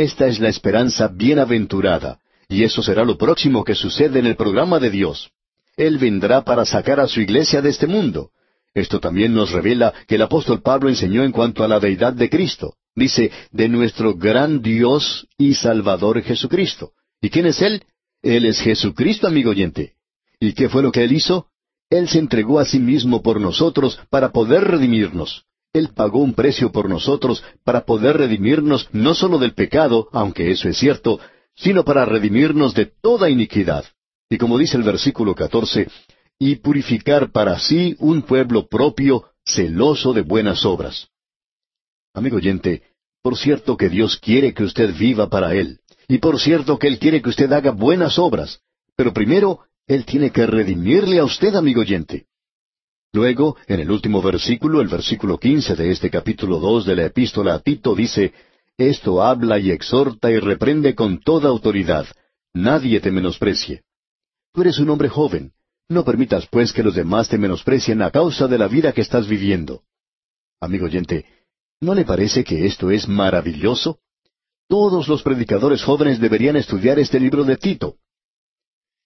Esta 0.00 0.26
es 0.26 0.40
la 0.40 0.48
esperanza 0.48 1.08
bienaventurada, 1.08 2.20
y 2.48 2.64
eso 2.64 2.82
será 2.82 3.04
lo 3.04 3.18
próximo 3.18 3.64
que 3.64 3.74
sucede 3.74 4.18
en 4.18 4.26
el 4.26 4.36
programa 4.36 4.78
de 4.78 4.90
Dios. 4.90 5.30
Él 5.76 5.98
vendrá 5.98 6.42
para 6.42 6.64
sacar 6.64 7.00
a 7.00 7.06
su 7.06 7.20
iglesia 7.20 7.60
de 7.60 7.68
este 7.68 7.86
mundo, 7.86 8.30
esto 8.72 8.98
también 8.98 9.34
nos 9.34 9.50
revela 9.50 9.92
que 10.06 10.14
el 10.14 10.22
apóstol 10.22 10.62
Pablo 10.62 10.88
enseñó 10.88 11.22
en 11.22 11.32
cuanto 11.32 11.64
a 11.64 11.68
la 11.68 11.80
deidad 11.80 12.14
de 12.14 12.30
Cristo. 12.30 12.76
Dice, 12.94 13.30
de 13.50 13.68
nuestro 13.68 14.14
gran 14.14 14.62
Dios 14.62 15.26
y 15.36 15.54
Salvador 15.54 16.22
Jesucristo. 16.22 16.92
¿Y 17.20 17.28
quién 17.28 17.44
es 17.46 17.60
Él? 17.60 17.84
Él 18.22 18.46
es 18.46 18.60
Jesucristo, 18.60 19.26
amigo 19.26 19.50
oyente. 19.50 19.94
¿Y 20.38 20.54
qué 20.54 20.70
fue 20.70 20.82
lo 20.82 20.92
que 20.92 21.04
Él 21.04 21.12
hizo? 21.12 21.48
Él 21.90 22.08
se 22.08 22.18
entregó 22.18 22.58
a 22.58 22.64
sí 22.64 22.78
mismo 22.78 23.22
por 23.22 23.38
nosotros 23.38 24.00
para 24.08 24.30
poder 24.30 24.64
redimirnos. 24.64 25.44
Él 25.72 25.90
pagó 25.94 26.18
un 26.18 26.34
precio 26.34 26.72
por 26.72 26.88
nosotros 26.88 27.44
para 27.64 27.84
poder 27.84 28.16
redimirnos 28.16 28.88
no 28.92 29.14
solo 29.14 29.38
del 29.38 29.54
pecado, 29.54 30.08
aunque 30.12 30.50
eso 30.50 30.68
es 30.68 30.76
cierto, 30.76 31.20
sino 31.54 31.84
para 31.84 32.04
redimirnos 32.04 32.74
de 32.74 32.86
toda 32.86 33.30
iniquidad. 33.30 33.84
Y 34.28 34.38
como 34.38 34.58
dice 34.58 34.76
el 34.76 34.82
versículo 34.82 35.34
14, 35.34 35.88
y 36.38 36.56
purificar 36.56 37.30
para 37.30 37.58
sí 37.58 37.94
un 38.00 38.22
pueblo 38.22 38.66
propio, 38.66 39.26
celoso 39.44 40.12
de 40.12 40.22
buenas 40.22 40.64
obras. 40.64 41.08
Amigo 42.14 42.36
oyente, 42.36 42.82
por 43.22 43.36
cierto 43.36 43.76
que 43.76 43.88
Dios 43.88 44.16
quiere 44.16 44.54
que 44.54 44.64
usted 44.64 44.94
viva 44.96 45.28
para 45.28 45.54
Él, 45.54 45.80
y 46.08 46.18
por 46.18 46.40
cierto 46.40 46.78
que 46.78 46.88
Él 46.88 46.98
quiere 46.98 47.22
que 47.22 47.28
usted 47.28 47.52
haga 47.52 47.70
buenas 47.70 48.18
obras, 48.18 48.60
pero 48.96 49.12
primero 49.12 49.60
Él 49.86 50.04
tiene 50.04 50.30
que 50.30 50.46
redimirle 50.46 51.18
a 51.18 51.24
usted, 51.24 51.54
amigo 51.54 51.82
oyente. 51.82 52.26
Luego, 53.12 53.56
en 53.66 53.80
el 53.80 53.90
último 53.90 54.22
versículo, 54.22 54.80
el 54.80 54.88
versículo 54.88 55.38
quince 55.38 55.74
de 55.74 55.90
este 55.90 56.10
capítulo 56.10 56.60
dos 56.60 56.86
de 56.86 56.94
la 56.94 57.06
epístola 57.06 57.54
a 57.54 57.58
Tito 57.58 57.94
dice, 57.94 58.32
Esto 58.78 59.22
habla 59.22 59.58
y 59.58 59.72
exhorta 59.72 60.30
y 60.30 60.38
reprende 60.38 60.94
con 60.94 61.20
toda 61.20 61.48
autoridad. 61.48 62.06
Nadie 62.54 63.00
te 63.00 63.10
menosprecie. 63.10 63.82
Tú 64.52 64.62
eres 64.62 64.78
un 64.78 64.90
hombre 64.90 65.08
joven, 65.08 65.52
no 65.88 66.04
permitas, 66.04 66.46
pues, 66.46 66.72
que 66.72 66.84
los 66.84 66.94
demás 66.94 67.28
te 67.28 67.36
menosprecien 67.36 68.00
a 68.02 68.12
causa 68.12 68.46
de 68.46 68.58
la 68.58 68.68
vida 68.68 68.92
que 68.92 69.00
estás 69.00 69.28
viviendo. 69.28 69.82
Amigo 70.60 70.86
oyente, 70.86 71.26
¿no 71.80 71.94
le 71.94 72.04
parece 72.04 72.44
que 72.44 72.64
esto 72.64 72.92
es 72.92 73.08
maravilloso? 73.08 73.98
Todos 74.68 75.08
los 75.08 75.24
predicadores 75.24 75.82
jóvenes 75.82 76.20
deberían 76.20 76.54
estudiar 76.54 77.00
este 77.00 77.18
libro 77.18 77.42
de 77.42 77.56
Tito. 77.56 77.96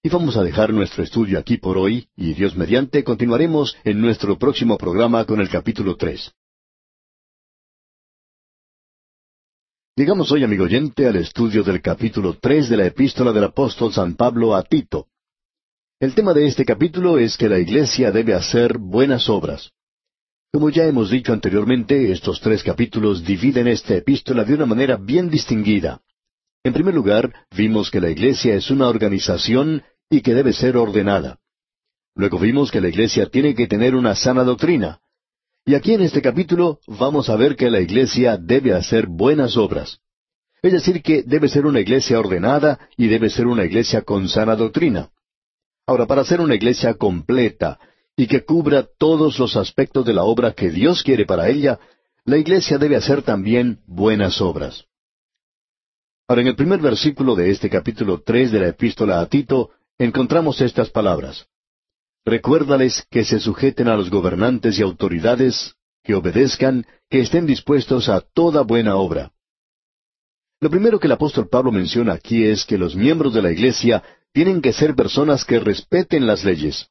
Y 0.07 0.11
vamos 0.11 0.37
a 0.37 0.43
dejar 0.43 0.71
nuestro 0.71 1.03
estudio 1.03 1.39
aquí 1.39 1.57
por 1.57 1.79
hoy, 1.79 2.07
y 2.15 2.35
Dios 2.35 2.55
mediante 2.55 3.03
continuaremos 3.03 3.75
en 3.85 4.03
nuestro 4.03 4.39
próximo 4.39 4.77
programa 4.77 5.25
con 5.25 5.41
el 5.41 5.49
capítulo 5.49 5.97
tres. 5.97 6.31
Llegamos 9.97 10.31
hoy, 10.31 10.45
amigo 10.45 10.65
oyente, 10.65 11.09
al 11.09 11.17
estudio 11.17 11.63
del 11.63 11.81
capítulo 11.81 12.37
tres 12.39 12.69
de 12.69 12.77
la 12.77 12.85
epístola 12.85 13.33
del 13.33 13.45
apóstol 13.45 13.95
San 13.95 14.15
Pablo 14.15 14.55
a 14.55 14.63
Tito. 14.63 15.07
El 15.99 16.15
tema 16.15 16.35
de 16.35 16.49
este 16.49 16.67
capítulo 16.67 17.17
es 17.17 17.39
que 17.39 17.49
la 17.49 17.59
iglesia 17.59 18.13
debe 18.13 18.35
hacer 18.35 18.77
buenas 18.77 19.31
obras. 19.31 19.71
Como 20.53 20.69
ya 20.69 20.85
hemos 20.85 21.11
dicho 21.11 21.33
anteriormente, 21.33 22.13
estos 22.13 22.43
tres 22.43 22.63
capítulos 22.63 23.25
dividen 23.25 23.69
esta 23.69 23.95
epístola 23.95 24.45
de 24.45 24.53
una 24.53 24.67
manera 24.67 24.99
bien 24.99 25.31
distinguida. 25.31 26.03
En 26.63 26.75
primer 26.75 26.95
lugar, 26.95 27.33
vimos 27.57 27.91
que 27.91 28.03
la 28.03 28.11
iglesia 28.11 28.55
es 28.55 28.71
una 28.71 28.89
organización 28.89 29.83
y 30.11 30.21
que 30.21 30.35
debe 30.35 30.53
ser 30.53 30.77
ordenada. 30.77 31.39
Luego 32.15 32.39
vimos 32.39 32.71
que 32.71 32.81
la 32.81 32.89
iglesia 32.89 33.27
tiene 33.27 33.55
que 33.55 33.67
tener 33.67 33.95
una 33.95 34.15
sana 34.15 34.45
doctrina. 34.45 35.01
Y 35.67 35.75
aquí 35.75 35.95
en 35.95 36.03
este 36.03 36.23
capítulo 36.23 36.79
vamos 36.87 37.29
a 37.29 37.37
ver 37.37 37.57
que 37.57 37.71
la 37.71 37.81
iglesia 37.81 38.37
debe 38.37 38.75
hacer 38.75 39.07
buenas 39.07 39.57
obras. 39.57 39.99
Es 40.63 40.73
decir, 40.73 41.03
que 41.03 41.23
debe 41.23 41.49
ser 41.49 41.67
una 41.67 41.81
iglesia 41.81 42.19
ordenada 42.19 42.89
y 42.97 43.09
debe 43.09 43.29
ser 43.31 43.47
una 43.47 43.65
iglesia 43.65 44.03
con 44.03 44.29
sana 44.29 44.57
doctrina. 44.57 45.11
Ahora, 45.87 46.07
para 46.07 46.25
ser 46.25 46.41
una 46.41 46.55
iglesia 46.55 46.95
completa 46.95 47.79
y 48.17 48.27
que 48.27 48.45
cubra 48.45 48.87
todos 48.99 49.39
los 49.39 49.57
aspectos 49.57 50.07
de 50.07 50.15
la 50.15 50.25
obra 50.25 50.53
que 50.53 50.71
Dios 50.71 51.03
quiere 51.03 51.27
para 51.27 51.49
ella, 51.49 51.79
la 52.25 52.39
iglesia 52.39 52.79
debe 52.79 52.97
hacer 52.97 53.23
también 53.23 53.81
buenas 53.87 54.41
obras. 54.41 54.85
Ahora, 56.27 56.41
en 56.41 56.49
el 56.49 56.57
primer 56.57 56.81
versículo 56.81 57.35
de 57.35 57.51
este 57.51 57.69
capítulo 57.69 58.23
tres 58.25 58.51
de 58.51 58.61
la 58.61 58.69
epístola 58.69 59.21
a 59.21 59.27
Tito, 59.27 59.71
encontramos 59.99 60.61
estas 60.61 60.91
palabras. 60.91 61.47
Recuérdales 62.25 63.07
que 63.11 63.25
se 63.25 63.39
sujeten 63.39 63.89
a 63.89 63.97
los 63.97 64.11
gobernantes 64.11 64.79
y 64.79 64.83
autoridades, 64.83 65.75
que 66.03 66.15
obedezcan, 66.15 66.87
que 67.11 67.21
estén 67.21 67.47
dispuestos 67.47 68.09
a 68.09 68.21
toda 68.21 68.63
buena 68.63 68.97
obra. 68.97 69.33
Lo 70.61 70.71
primero 70.71 70.99
que 70.99 71.07
el 71.07 71.13
apóstol 71.13 71.49
Pablo 71.49 71.71
menciona 71.71 72.15
aquí 72.15 72.45
es 72.45 72.65
que 72.65 72.79
los 72.79 72.97
miembros 72.97 73.35
de 73.35 73.43
la 73.43 73.53
iglesia 73.53 74.03
tienen 74.33 74.63
que 74.63 74.73
ser 74.73 74.95
personas 74.95 75.45
que 75.45 75.61
respeten 75.61 76.27
las 76.27 76.45
leyes. 76.45 76.89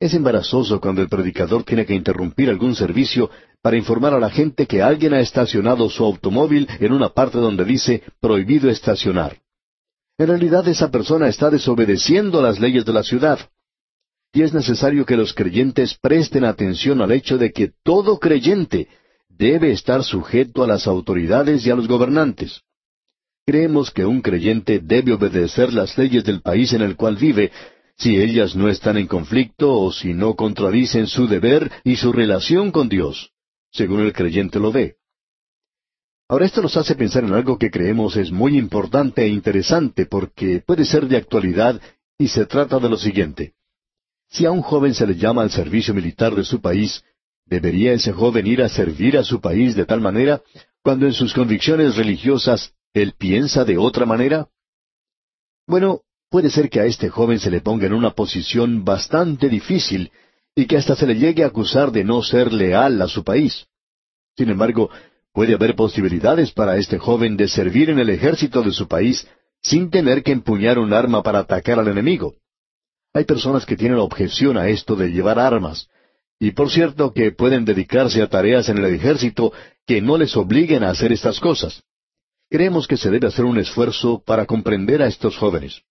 Es 0.00 0.14
embarazoso 0.14 0.80
cuando 0.80 1.02
el 1.02 1.08
predicador 1.08 1.64
tiene 1.64 1.84
que 1.84 1.94
interrumpir 1.94 2.48
algún 2.48 2.76
servicio 2.76 3.30
para 3.60 3.76
informar 3.76 4.14
a 4.14 4.20
la 4.20 4.30
gente 4.30 4.66
que 4.66 4.80
alguien 4.80 5.12
ha 5.12 5.20
estacionado 5.20 5.90
su 5.90 6.04
automóvil 6.04 6.68
en 6.78 6.92
una 6.92 7.08
parte 7.08 7.38
donde 7.38 7.64
dice 7.64 8.04
prohibido 8.20 8.70
estacionar. 8.70 9.40
En 10.18 10.26
realidad 10.26 10.66
esa 10.66 10.90
persona 10.90 11.28
está 11.28 11.48
desobedeciendo 11.48 12.42
las 12.42 12.58
leyes 12.58 12.84
de 12.84 12.92
la 12.92 13.04
ciudad. 13.04 13.38
Y 14.32 14.42
es 14.42 14.52
necesario 14.52 15.06
que 15.06 15.16
los 15.16 15.32
creyentes 15.32 15.96
presten 16.00 16.44
atención 16.44 17.00
al 17.00 17.12
hecho 17.12 17.38
de 17.38 17.52
que 17.52 17.70
todo 17.84 18.18
creyente 18.18 18.88
debe 19.28 19.70
estar 19.70 20.02
sujeto 20.02 20.64
a 20.64 20.66
las 20.66 20.88
autoridades 20.88 21.64
y 21.64 21.70
a 21.70 21.76
los 21.76 21.86
gobernantes. 21.86 22.62
Creemos 23.46 23.90
que 23.92 24.04
un 24.04 24.20
creyente 24.20 24.80
debe 24.80 25.12
obedecer 25.12 25.72
las 25.72 25.96
leyes 25.96 26.24
del 26.24 26.42
país 26.42 26.72
en 26.72 26.82
el 26.82 26.96
cual 26.96 27.16
vive, 27.16 27.52
si 27.96 28.20
ellas 28.20 28.54
no 28.54 28.68
están 28.68 28.98
en 28.98 29.06
conflicto 29.06 29.72
o 29.72 29.92
si 29.92 30.12
no 30.12 30.34
contradicen 30.34 31.06
su 31.06 31.26
deber 31.26 31.70
y 31.84 31.96
su 31.96 32.12
relación 32.12 32.70
con 32.72 32.88
Dios, 32.88 33.30
según 33.70 34.00
el 34.00 34.12
creyente 34.12 34.58
lo 34.58 34.70
ve. 34.70 34.97
Ahora 36.30 36.44
esto 36.44 36.60
nos 36.60 36.76
hace 36.76 36.94
pensar 36.94 37.24
en 37.24 37.32
algo 37.32 37.58
que 37.58 37.70
creemos 37.70 38.16
es 38.16 38.30
muy 38.30 38.58
importante 38.58 39.22
e 39.22 39.28
interesante 39.28 40.04
porque 40.04 40.60
puede 40.60 40.84
ser 40.84 41.08
de 41.08 41.16
actualidad 41.16 41.80
y 42.18 42.28
se 42.28 42.44
trata 42.44 42.78
de 42.78 42.90
lo 42.90 42.98
siguiente. 42.98 43.54
Si 44.28 44.44
a 44.44 44.50
un 44.50 44.60
joven 44.60 44.92
se 44.92 45.06
le 45.06 45.14
llama 45.14 45.40
al 45.40 45.50
servicio 45.50 45.94
militar 45.94 46.34
de 46.34 46.44
su 46.44 46.60
país, 46.60 47.02
¿debería 47.46 47.94
ese 47.94 48.12
joven 48.12 48.46
ir 48.46 48.62
a 48.62 48.68
servir 48.68 49.16
a 49.16 49.24
su 49.24 49.40
país 49.40 49.74
de 49.74 49.86
tal 49.86 50.02
manera 50.02 50.42
cuando 50.82 51.06
en 51.06 51.14
sus 51.14 51.32
convicciones 51.32 51.96
religiosas 51.96 52.74
él 52.92 53.14
piensa 53.16 53.64
de 53.64 53.78
otra 53.78 54.04
manera? 54.04 54.48
Bueno, 55.66 56.02
puede 56.28 56.50
ser 56.50 56.68
que 56.68 56.80
a 56.80 56.84
este 56.84 57.08
joven 57.08 57.38
se 57.40 57.50
le 57.50 57.62
ponga 57.62 57.86
en 57.86 57.94
una 57.94 58.10
posición 58.10 58.84
bastante 58.84 59.48
difícil 59.48 60.12
y 60.54 60.66
que 60.66 60.76
hasta 60.76 60.94
se 60.94 61.06
le 61.06 61.14
llegue 61.14 61.42
a 61.42 61.46
acusar 61.46 61.90
de 61.90 62.04
no 62.04 62.22
ser 62.22 62.52
leal 62.52 63.00
a 63.00 63.08
su 63.08 63.24
país. 63.24 63.66
Sin 64.36 64.50
embargo, 64.50 64.90
Puede 65.38 65.54
haber 65.54 65.76
posibilidades 65.76 66.50
para 66.50 66.78
este 66.78 66.98
joven 66.98 67.36
de 67.36 67.46
servir 67.46 67.90
en 67.90 68.00
el 68.00 68.10
ejército 68.10 68.60
de 68.60 68.72
su 68.72 68.88
país 68.88 69.24
sin 69.62 69.88
tener 69.88 70.24
que 70.24 70.32
empuñar 70.32 70.80
un 70.80 70.92
arma 70.92 71.22
para 71.22 71.38
atacar 71.38 71.78
al 71.78 71.86
enemigo. 71.86 72.34
Hay 73.14 73.22
personas 73.22 73.64
que 73.64 73.76
tienen 73.76 73.98
objeción 73.98 74.58
a 74.58 74.68
esto 74.68 74.96
de 74.96 75.12
llevar 75.12 75.38
armas, 75.38 75.86
y 76.40 76.50
por 76.50 76.72
cierto 76.72 77.12
que 77.12 77.30
pueden 77.30 77.64
dedicarse 77.64 78.20
a 78.20 78.26
tareas 78.26 78.68
en 78.68 78.78
el 78.78 78.86
ejército 78.86 79.52
que 79.86 80.02
no 80.02 80.18
les 80.18 80.36
obliguen 80.36 80.82
a 80.82 80.90
hacer 80.90 81.12
estas 81.12 81.38
cosas. 81.38 81.84
Creemos 82.50 82.88
que 82.88 82.96
se 82.96 83.08
debe 83.08 83.28
hacer 83.28 83.44
un 83.44 83.58
esfuerzo 83.58 84.20
para 84.26 84.44
comprender 84.44 85.02
a 85.02 85.06
estos 85.06 85.36
jóvenes. 85.36 85.82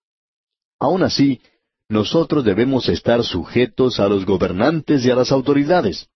Aún 0.77 1.03
así, 1.03 1.39
nosotros 1.87 2.43
debemos 2.43 2.89
estar 2.89 3.23
sujetos 3.23 4.01
a 4.01 4.09
los 4.09 4.25
gobernantes 4.25 5.05
y 5.05 5.09
a 5.09 5.15
las 5.15 5.31
autoridades. 5.31 6.09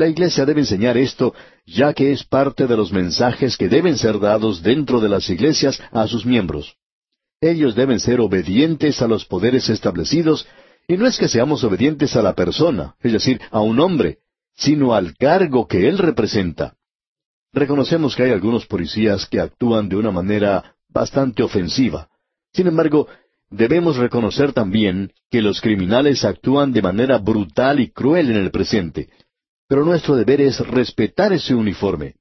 La 0.00 0.08
Iglesia 0.08 0.46
debe 0.46 0.62
enseñar 0.62 0.96
esto, 0.96 1.34
ya 1.66 1.92
que 1.92 2.10
es 2.10 2.24
parte 2.24 2.66
de 2.66 2.74
los 2.74 2.90
mensajes 2.90 3.58
que 3.58 3.68
deben 3.68 3.98
ser 3.98 4.18
dados 4.18 4.62
dentro 4.62 4.98
de 4.98 5.10
las 5.10 5.28
iglesias 5.28 5.78
a 5.92 6.06
sus 6.06 6.24
miembros. 6.24 6.74
Ellos 7.38 7.74
deben 7.74 8.00
ser 8.00 8.18
obedientes 8.18 9.02
a 9.02 9.06
los 9.06 9.26
poderes 9.26 9.68
establecidos, 9.68 10.48
y 10.88 10.96
no 10.96 11.06
es 11.06 11.18
que 11.18 11.28
seamos 11.28 11.64
obedientes 11.64 12.16
a 12.16 12.22
la 12.22 12.34
persona, 12.34 12.94
es 13.02 13.12
decir, 13.12 13.42
a 13.50 13.60
un 13.60 13.78
hombre, 13.78 14.20
sino 14.56 14.94
al 14.94 15.14
cargo 15.18 15.68
que 15.68 15.86
él 15.86 15.98
representa. 15.98 16.76
Reconocemos 17.52 18.16
que 18.16 18.22
hay 18.22 18.30
algunos 18.30 18.64
policías 18.64 19.26
que 19.26 19.38
actúan 19.38 19.90
de 19.90 19.96
una 19.96 20.10
manera 20.10 20.76
bastante 20.88 21.42
ofensiva. 21.42 22.08
Sin 22.54 22.68
embargo, 22.68 23.06
debemos 23.50 23.98
reconocer 23.98 24.54
también 24.54 25.12
que 25.30 25.42
los 25.42 25.60
criminales 25.60 26.24
actúan 26.24 26.72
de 26.72 26.80
manera 26.80 27.18
brutal 27.18 27.80
y 27.80 27.90
cruel 27.90 28.30
en 28.30 28.38
el 28.38 28.50
presente, 28.50 29.10
pero 29.70 29.84
nuestro 29.84 30.16
deber 30.16 30.40
es 30.40 30.58
respetar 30.58 31.32
ese 31.32 31.54
uniforme. 31.54 32.16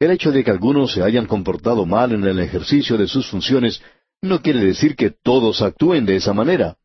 El 0.00 0.10
hecho 0.10 0.32
de 0.32 0.42
que 0.42 0.50
algunos 0.50 0.94
se 0.94 1.02
hayan 1.02 1.26
comportado 1.26 1.84
mal 1.84 2.12
en 2.12 2.24
el 2.24 2.38
ejercicio 2.38 2.96
de 2.96 3.06
sus 3.06 3.28
funciones 3.28 3.82
no 4.22 4.40
quiere 4.40 4.60
decir 4.60 4.96
que 4.96 5.10
todos 5.10 5.60
actúen 5.60 6.06
de 6.06 6.16
esa 6.16 6.32
manera. 6.32 6.78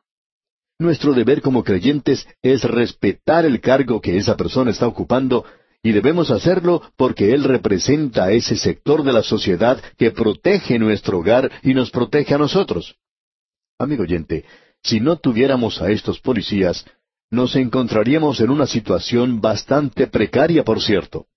Nuestro 0.77 1.13
deber 1.13 1.41
como 1.41 1.63
creyentes 1.63 2.27
es 2.41 2.65
respetar 2.65 3.45
el 3.45 3.61
cargo 3.61 4.01
que 4.01 4.17
esa 4.17 4.35
persona 4.35 4.71
está 4.71 4.87
ocupando 4.87 5.45
y 5.81 5.93
debemos 5.93 6.31
hacerlo 6.31 6.81
porque 6.97 7.33
Él 7.33 7.45
representa 7.45 8.25
a 8.25 8.31
ese 8.33 8.57
sector 8.57 9.03
de 9.03 9.13
la 9.13 9.23
sociedad 9.23 9.81
que 9.97 10.11
protege 10.11 10.77
nuestro 10.79 11.19
hogar 11.19 11.49
y 11.63 11.73
nos 11.73 11.91
protege 11.91 12.33
a 12.33 12.37
nosotros. 12.37 12.97
Amigo 13.79 14.03
oyente, 14.03 14.43
si 14.83 14.99
no 14.99 15.15
tuviéramos 15.15 15.81
a 15.81 15.89
estos 15.91 16.19
policías, 16.19 16.85
nos 17.29 17.55
encontraríamos 17.55 18.39
en 18.39 18.49
una 18.49 18.67
situación 18.67 19.41
bastante 19.41 20.07
precaria, 20.07 20.63
por 20.63 20.81
cierto. 20.81 21.27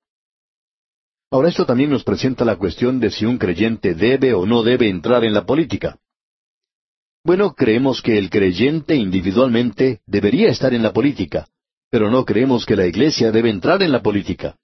Ahora 1.31 1.49
esto 1.49 1.65
también 1.65 1.91
nos 1.91 2.05
presenta 2.05 2.45
la 2.45 2.57
cuestión 2.57 3.01
de 3.01 3.11
si 3.11 3.25
un 3.25 3.39
creyente 3.39 3.95
debe 3.95 4.35
o 4.35 4.47
no 4.47 4.63
debe 4.63 4.89
entrar 4.89 5.25
en 5.25 5.33
la 5.33 5.47
política. 5.47 5.99
Bueno, 7.25 7.55
creemos 7.55 8.03
que 8.03 8.19
el 8.19 8.31
creyente 8.31 8.97
individualmente 8.97 10.01
debería 10.07 10.49
estar 10.49 10.75
en 10.75 10.83
la 10.83 10.93
política, 10.93 11.49
pero 11.91 12.11
no 12.11 12.25
creemos 12.25 12.65
que 12.65 12.77
la 12.77 12.87
Iglesia 12.87 13.31
debe 13.31 13.51
entrar 13.51 13.83
en 13.83 13.93
la 13.93 14.03
política. 14.03 14.57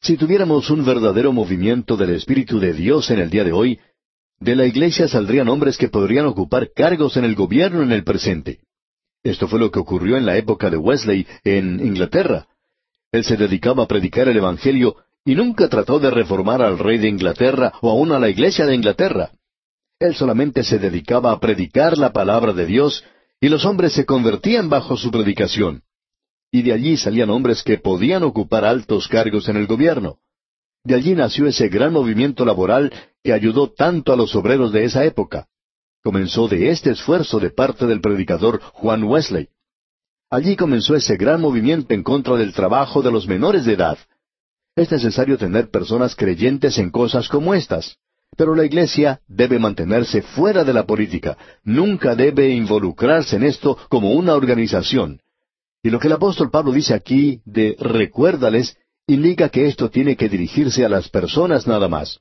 Si 0.00 0.16
tuviéramos 0.16 0.68
un 0.70 0.84
verdadero 0.84 1.32
movimiento 1.32 1.96
del 1.96 2.10
Espíritu 2.10 2.58
de 2.58 2.72
Dios 2.72 3.10
en 3.10 3.20
el 3.20 3.30
día 3.30 3.44
de 3.44 3.52
hoy, 3.52 3.78
de 4.40 4.56
la 4.56 4.66
Iglesia 4.66 5.08
saldrían 5.08 5.48
hombres 5.48 5.78
que 5.78 5.88
podrían 5.88 6.26
ocupar 6.26 6.70
cargos 6.74 7.16
en 7.16 7.24
el 7.24 7.34
gobierno 7.34 7.82
en 7.82 7.92
el 7.92 8.04
presente. 8.04 8.65
Esto 9.26 9.48
fue 9.48 9.58
lo 9.58 9.72
que 9.72 9.80
ocurrió 9.80 10.16
en 10.16 10.24
la 10.24 10.36
época 10.36 10.70
de 10.70 10.76
Wesley 10.76 11.26
en 11.42 11.84
Inglaterra. 11.84 12.46
Él 13.10 13.24
se 13.24 13.36
dedicaba 13.36 13.82
a 13.82 13.88
predicar 13.88 14.28
el 14.28 14.36
Evangelio 14.36 14.98
y 15.24 15.34
nunca 15.34 15.68
trató 15.68 15.98
de 15.98 16.12
reformar 16.12 16.62
al 16.62 16.78
rey 16.78 16.98
de 16.98 17.08
Inglaterra 17.08 17.72
o 17.80 17.90
aún 17.90 18.12
a 18.12 18.20
la 18.20 18.28
iglesia 18.28 18.66
de 18.66 18.76
Inglaterra. 18.76 19.32
Él 19.98 20.14
solamente 20.14 20.62
se 20.62 20.78
dedicaba 20.78 21.32
a 21.32 21.40
predicar 21.40 21.98
la 21.98 22.12
palabra 22.12 22.52
de 22.52 22.66
Dios 22.66 23.02
y 23.40 23.48
los 23.48 23.64
hombres 23.64 23.94
se 23.94 24.06
convertían 24.06 24.68
bajo 24.68 24.96
su 24.96 25.10
predicación. 25.10 25.82
Y 26.52 26.62
de 26.62 26.74
allí 26.74 26.96
salían 26.96 27.30
hombres 27.30 27.64
que 27.64 27.78
podían 27.78 28.22
ocupar 28.22 28.64
altos 28.64 29.08
cargos 29.08 29.48
en 29.48 29.56
el 29.56 29.66
gobierno. 29.66 30.18
De 30.84 30.94
allí 30.94 31.16
nació 31.16 31.48
ese 31.48 31.68
gran 31.68 31.92
movimiento 31.92 32.44
laboral 32.44 32.92
que 33.24 33.32
ayudó 33.32 33.72
tanto 33.72 34.12
a 34.12 34.16
los 34.16 34.36
obreros 34.36 34.70
de 34.70 34.84
esa 34.84 35.04
época 35.04 35.48
comenzó 36.06 36.46
de 36.46 36.70
este 36.70 36.90
esfuerzo 36.90 37.40
de 37.40 37.50
parte 37.50 37.84
del 37.84 38.00
predicador 38.00 38.60
Juan 38.74 39.02
Wesley. 39.02 39.48
Allí 40.30 40.54
comenzó 40.54 40.94
ese 40.94 41.16
gran 41.16 41.40
movimiento 41.40 41.92
en 41.94 42.04
contra 42.04 42.36
del 42.36 42.52
trabajo 42.52 43.02
de 43.02 43.10
los 43.10 43.26
menores 43.26 43.64
de 43.64 43.72
edad. 43.72 43.98
Es 44.76 44.88
necesario 44.92 45.36
tener 45.36 45.68
personas 45.68 46.14
creyentes 46.14 46.78
en 46.78 46.90
cosas 46.90 47.28
como 47.28 47.54
estas, 47.54 47.96
Pero 48.36 48.54
la 48.54 48.64
Iglesia 48.64 49.20
debe 49.26 49.58
mantenerse 49.58 50.22
fuera 50.22 50.62
de 50.62 50.72
la 50.72 50.86
política, 50.86 51.36
nunca 51.64 52.14
debe 52.14 52.50
involucrarse 52.50 53.34
en 53.34 53.42
esto 53.42 53.76
como 53.88 54.12
una 54.12 54.34
organización. 54.34 55.20
Y 55.82 55.90
lo 55.90 55.98
que 55.98 56.06
el 56.06 56.12
apóstol 56.12 56.52
Pablo 56.52 56.70
dice 56.70 56.94
aquí 56.94 57.40
de 57.44 57.74
recuérdales 57.80 58.76
indica 59.08 59.48
que 59.48 59.66
esto 59.66 59.90
tiene 59.90 60.16
que 60.16 60.28
dirigirse 60.28 60.84
a 60.84 60.88
las 60.88 61.08
personas 61.08 61.66
nada 61.66 61.88
más. 61.88 62.20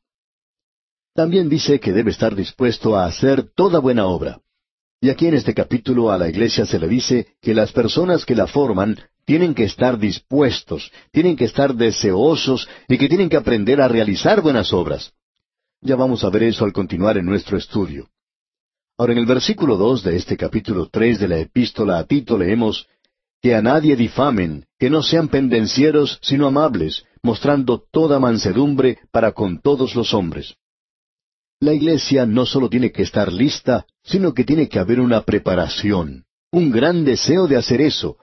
También 1.15 1.47
dice 1.47 1.79
que 1.79 1.93
debe 1.93 2.11
estar 2.11 2.35
dispuesto 2.35 2.97
a 2.97 3.05
hacer 3.05 3.49
toda 3.55 3.79
buena 3.79 4.05
obra. 4.05 4.41
Y 4.99 5.09
aquí 5.09 5.27
en 5.27 5.35
este 5.35 5.53
capítulo 5.53 6.11
a 6.11 6.17
la 6.17 6.27
iglesia 6.27 6.65
se 6.65 6.77
le 6.77 6.89
dice 6.89 7.37
que 7.41 7.53
las 7.53 7.71
personas 7.71 8.25
que 8.25 8.35
la 8.35 8.47
forman 8.47 8.99
tienen 9.23 9.55
que 9.55 9.63
estar 9.63 9.97
dispuestos, 9.97 10.91
tienen 11.11 11.37
que 11.37 11.45
estar 11.45 11.73
deseosos 11.73 12.67
y 12.89 12.97
que 12.97 13.07
tienen 13.07 13.29
que 13.29 13.37
aprender 13.37 13.79
a 13.79 13.87
realizar 13.87 14.41
buenas 14.41 14.73
obras. 14.73 15.13
Ya 15.79 15.95
vamos 15.95 16.25
a 16.25 16.29
ver 16.29 16.43
eso 16.43 16.65
al 16.65 16.73
continuar 16.73 17.17
en 17.17 17.25
nuestro 17.25 17.57
estudio. 17.57 18.09
Ahora 18.97 19.13
en 19.13 19.19
el 19.19 19.25
versículo 19.25 19.77
dos 19.77 20.03
de 20.03 20.17
este 20.17 20.35
capítulo 20.35 20.89
tres 20.91 21.19
de 21.19 21.29
la 21.29 21.39
epístola 21.39 21.97
a 21.97 22.03
Tito 22.03 22.37
leemos 22.37 22.87
que 23.41 23.55
a 23.55 23.61
nadie 23.61 23.95
difamen, 23.95 24.65
que 24.77 24.89
no 24.89 25.01
sean 25.01 25.29
pendencieros, 25.29 26.19
sino 26.21 26.45
amables, 26.45 27.05
mostrando 27.23 27.81
toda 27.89 28.19
mansedumbre 28.19 28.99
para 29.11 29.31
con 29.31 29.61
todos 29.61 29.95
los 29.95 30.13
hombres. 30.13 30.55
La 31.65 31.73
iglesia 31.73 32.27
no 32.27 32.45
solo 32.45 32.69
tiene 32.69 32.91
que 32.91 33.01
estar 33.01 33.33
lista, 33.33 33.87
sino 34.03 34.35
que 34.35 34.43
tiene 34.43 34.69
que 34.69 34.77
haber 34.77 34.99
una 34.99 35.21
preparación, 35.23 36.25
un 36.51 36.69
gran 36.69 37.03
deseo 37.03 37.47
de 37.47 37.57
hacer 37.57 37.81
eso. 37.81 38.17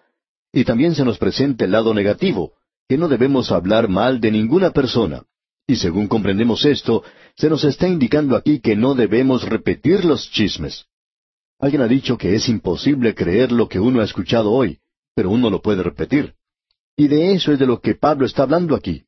Y 0.52 0.62
también 0.62 0.94
se 0.94 1.04
nos 1.04 1.18
presenta 1.18 1.64
el 1.64 1.72
lado 1.72 1.92
negativo, 1.92 2.52
que 2.88 2.96
no 2.96 3.08
debemos 3.08 3.50
hablar 3.50 3.88
mal 3.88 4.20
de 4.20 4.30
ninguna 4.30 4.70
persona. 4.70 5.24
Y 5.66 5.74
según 5.74 6.06
comprendemos 6.06 6.64
esto, 6.64 7.02
se 7.36 7.50
nos 7.50 7.64
está 7.64 7.88
indicando 7.88 8.36
aquí 8.36 8.60
que 8.60 8.76
no 8.76 8.94
debemos 8.94 9.42
repetir 9.42 10.04
los 10.04 10.30
chismes. 10.30 10.86
Alguien 11.58 11.82
ha 11.82 11.88
dicho 11.88 12.16
que 12.16 12.36
es 12.36 12.48
imposible 12.48 13.12
creer 13.12 13.50
lo 13.50 13.68
que 13.68 13.80
uno 13.80 14.02
ha 14.02 14.04
escuchado 14.04 14.52
hoy, 14.52 14.78
pero 15.16 15.30
uno 15.30 15.50
lo 15.50 15.60
puede 15.60 15.82
repetir. 15.82 16.34
Y 16.96 17.08
de 17.08 17.32
eso 17.32 17.50
es 17.50 17.58
de 17.58 17.66
lo 17.66 17.80
que 17.80 17.96
Pablo 17.96 18.24
está 18.24 18.44
hablando 18.44 18.76
aquí. 18.76 19.02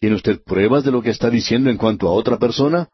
¿Tiene 0.00 0.16
usted 0.16 0.42
pruebas 0.42 0.84
de 0.84 0.90
lo 0.90 1.02
que 1.02 1.10
está 1.10 1.28
diciendo 1.28 1.68
en 1.68 1.76
cuanto 1.76 2.08
a 2.08 2.12
otra 2.12 2.38
persona? 2.38 2.88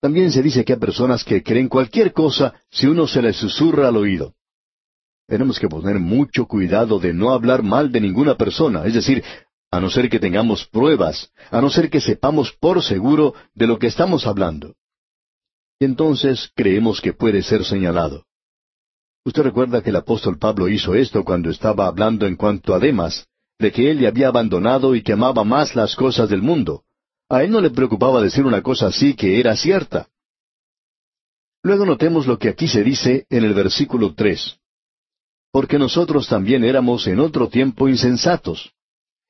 También 0.00 0.30
se 0.30 0.42
dice 0.42 0.64
que 0.64 0.74
hay 0.74 0.78
personas 0.78 1.24
que 1.24 1.42
creen 1.42 1.68
cualquier 1.68 2.12
cosa 2.12 2.54
si 2.70 2.86
uno 2.86 3.06
se 3.06 3.20
les 3.20 3.36
susurra 3.36 3.88
al 3.88 3.96
oído. 3.96 4.34
Tenemos 5.26 5.58
que 5.58 5.68
poner 5.68 5.98
mucho 5.98 6.46
cuidado 6.46 6.98
de 6.98 7.12
no 7.12 7.30
hablar 7.30 7.62
mal 7.62 7.90
de 7.90 8.00
ninguna 8.00 8.36
persona, 8.36 8.86
es 8.86 8.94
decir, 8.94 9.22
a 9.70 9.80
no 9.80 9.90
ser 9.90 10.08
que 10.08 10.18
tengamos 10.18 10.66
pruebas, 10.66 11.30
a 11.50 11.60
no 11.60 11.68
ser 11.68 11.90
que 11.90 12.00
sepamos 12.00 12.52
por 12.52 12.82
seguro 12.82 13.34
de 13.54 13.66
lo 13.66 13.78
que 13.78 13.88
estamos 13.88 14.26
hablando. 14.26 14.74
Y 15.80 15.84
entonces 15.84 16.50
creemos 16.54 17.00
que 17.00 17.12
puede 17.12 17.42
ser 17.42 17.64
señalado. 17.64 18.24
Usted 19.24 19.42
recuerda 19.42 19.82
que 19.82 19.90
el 19.90 19.96
apóstol 19.96 20.38
Pablo 20.38 20.68
hizo 20.68 20.94
esto 20.94 21.24
cuando 21.24 21.50
estaba 21.50 21.86
hablando 21.86 22.26
en 22.26 22.36
cuanto 22.36 22.74
a 22.74 22.78
Demas, 22.78 23.26
de 23.58 23.72
que 23.72 23.90
él 23.90 23.98
le 23.98 24.06
había 24.06 24.28
abandonado 24.28 24.94
y 24.94 25.02
que 25.02 25.12
amaba 25.12 25.44
más 25.44 25.76
las 25.76 25.94
cosas 25.96 26.30
del 26.30 26.40
mundo. 26.40 26.84
A 27.28 27.42
él 27.42 27.50
no 27.50 27.60
le 27.60 27.70
preocupaba 27.70 28.22
decir 28.22 28.44
una 28.46 28.62
cosa 28.62 28.86
así 28.86 29.14
que 29.14 29.38
era 29.38 29.54
cierta. 29.54 30.08
Luego 31.62 31.84
notemos 31.84 32.26
lo 32.26 32.38
que 32.38 32.48
aquí 32.48 32.68
se 32.68 32.82
dice 32.82 33.26
en 33.28 33.44
el 33.44 33.52
versículo 33.52 34.14
tres. 34.14 34.58
Porque 35.52 35.78
nosotros 35.78 36.28
también 36.28 36.64
éramos 36.64 37.06
en 37.06 37.20
otro 37.20 37.48
tiempo 37.48 37.88
insensatos. 37.88 38.72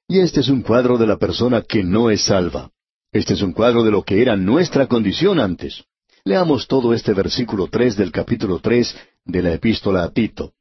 Y 0.06 0.20
este 0.20 0.40
es 0.40 0.48
un 0.48 0.62
cuadro 0.62 0.96
de 0.96 1.06
la 1.06 1.16
persona 1.16 1.62
que 1.62 1.82
no 1.82 2.10
es 2.10 2.22
salva. 2.22 2.70
Este 3.12 3.34
es 3.34 3.42
un 3.42 3.52
cuadro 3.52 3.82
de 3.82 3.90
lo 3.90 4.02
que 4.02 4.22
era 4.22 4.36
nuestra 4.36 4.86
condición 4.86 5.40
antes. 5.40 5.84
Leamos 6.24 6.66
todo 6.66 6.92
este 6.92 7.14
versículo 7.14 7.68
tres 7.68 7.96
del 7.96 8.12
capítulo 8.12 8.58
tres 8.60 8.96
de 9.24 9.42
la 9.42 9.54
epístola 9.54 10.04
a 10.04 10.10
Tito. 10.10 10.52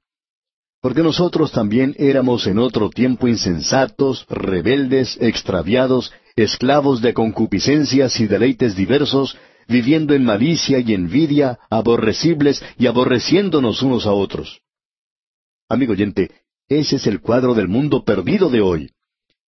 Porque 0.82 1.04
nosotros 1.04 1.52
también 1.52 1.96
éramos 1.98 2.48
en 2.48 2.60
otro 2.60 2.90
tiempo 2.90 3.28
insensatos, 3.28 4.26
rebeldes, 4.30 5.18
extraviados, 5.20 6.14
esclavos 6.38 7.02
de 7.02 7.14
concupiscencias 7.14 8.20
y 8.20 8.28
deleites 8.28 8.76
diversos, 8.76 9.36
viviendo 9.68 10.14
en 10.14 10.24
malicia 10.24 10.80
y 10.80 10.94
envidia, 10.94 11.60
aborrecibles 11.70 12.64
y 12.78 12.86
aborreciéndonos 12.86 13.82
unos 13.82 14.06
a 14.06 14.14
otros. 14.14 14.62
Amigo 15.68 15.94
oyente, 15.94 16.32
ese 16.70 16.98
es 16.98 17.08
el 17.08 17.20
cuadro 17.22 17.56
del 17.56 17.68
mundo 17.68 18.04
perdido 18.04 18.50
de 18.50 18.62
hoy. 18.62 18.92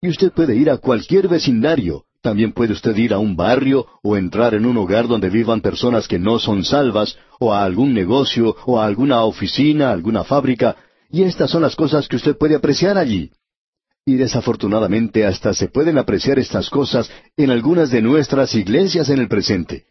Y 0.02 0.10
usted 0.10 0.32
puede 0.32 0.56
ir 0.56 0.70
a 0.70 0.78
cualquier 0.78 1.28
vecindario, 1.28 2.06
también 2.22 2.54
puede 2.54 2.74
usted 2.74 2.98
ir 2.98 3.14
a 3.14 3.20
un 3.20 3.36
barrio 3.36 3.86
o 4.02 4.18
entrar 4.18 4.56
en 4.56 4.66
un 4.66 4.76
hogar 4.78 5.08
donde 5.08 5.30
vivan 5.30 5.62
personas 5.62 6.08
que 6.08 6.18
no 6.18 6.40
son 6.40 6.66
salvas, 6.66 7.18
o 7.40 7.54
a 7.54 7.64
algún 7.64 7.94
negocio, 7.94 8.56
o 8.66 8.80
a 8.80 8.86
alguna 8.86 9.24
oficina, 9.24 9.92
alguna 9.92 10.24
fábrica, 10.24 10.76
y 11.12 11.24
estas 11.24 11.52
son 11.52 11.62
las 11.62 11.76
cosas 11.76 12.08
que 12.08 12.16
usted 12.16 12.36
puede 12.38 12.56
apreciar 12.56 12.98
allí. 12.98 13.32
Y 14.06 14.16
desafortunadamente 14.16 15.26
hasta 15.26 15.54
se 15.54 15.68
pueden 15.68 15.98
apreciar 15.98 16.40
estas 16.40 16.70
cosas 16.70 17.12
en 17.38 17.52
algunas 17.52 17.92
de 17.92 18.02
nuestras 18.02 18.56
iglesias 18.56 19.10
en 19.10 19.20
el 19.20 19.28
presente. 19.28 19.86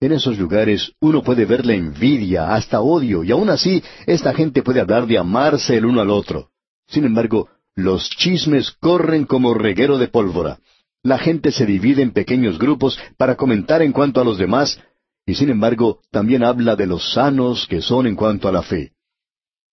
En 0.00 0.12
esos 0.12 0.38
lugares 0.38 0.92
uno 1.00 1.22
puede 1.22 1.44
ver 1.44 1.66
la 1.66 1.74
envidia, 1.74 2.54
hasta 2.54 2.80
odio, 2.80 3.22
y 3.22 3.32
aún 3.32 3.50
así 3.50 3.82
esta 4.06 4.32
gente 4.32 4.62
puede 4.62 4.80
hablar 4.80 5.06
de 5.06 5.18
amarse 5.18 5.76
el 5.76 5.84
uno 5.84 6.00
al 6.00 6.10
otro. 6.10 6.50
Sin 6.86 7.04
embargo, 7.04 7.48
los 7.76 8.08
chismes 8.08 8.70
corren 8.72 9.26
como 9.26 9.52
reguero 9.52 9.98
de 9.98 10.08
pólvora. 10.08 10.58
La 11.02 11.18
gente 11.18 11.52
se 11.52 11.66
divide 11.66 12.02
en 12.02 12.12
pequeños 12.12 12.58
grupos 12.58 12.98
para 13.16 13.36
comentar 13.36 13.82
en 13.82 13.92
cuanto 13.92 14.20
a 14.20 14.24
los 14.24 14.38
demás, 14.38 14.80
y 15.26 15.34
sin 15.34 15.50
embargo 15.50 16.00
también 16.10 16.44
habla 16.44 16.76
de 16.76 16.86
los 16.86 17.12
sanos 17.12 17.66
que 17.66 17.82
son 17.82 18.06
en 18.06 18.16
cuanto 18.16 18.48
a 18.48 18.52
la 18.52 18.62
fe. 18.62 18.92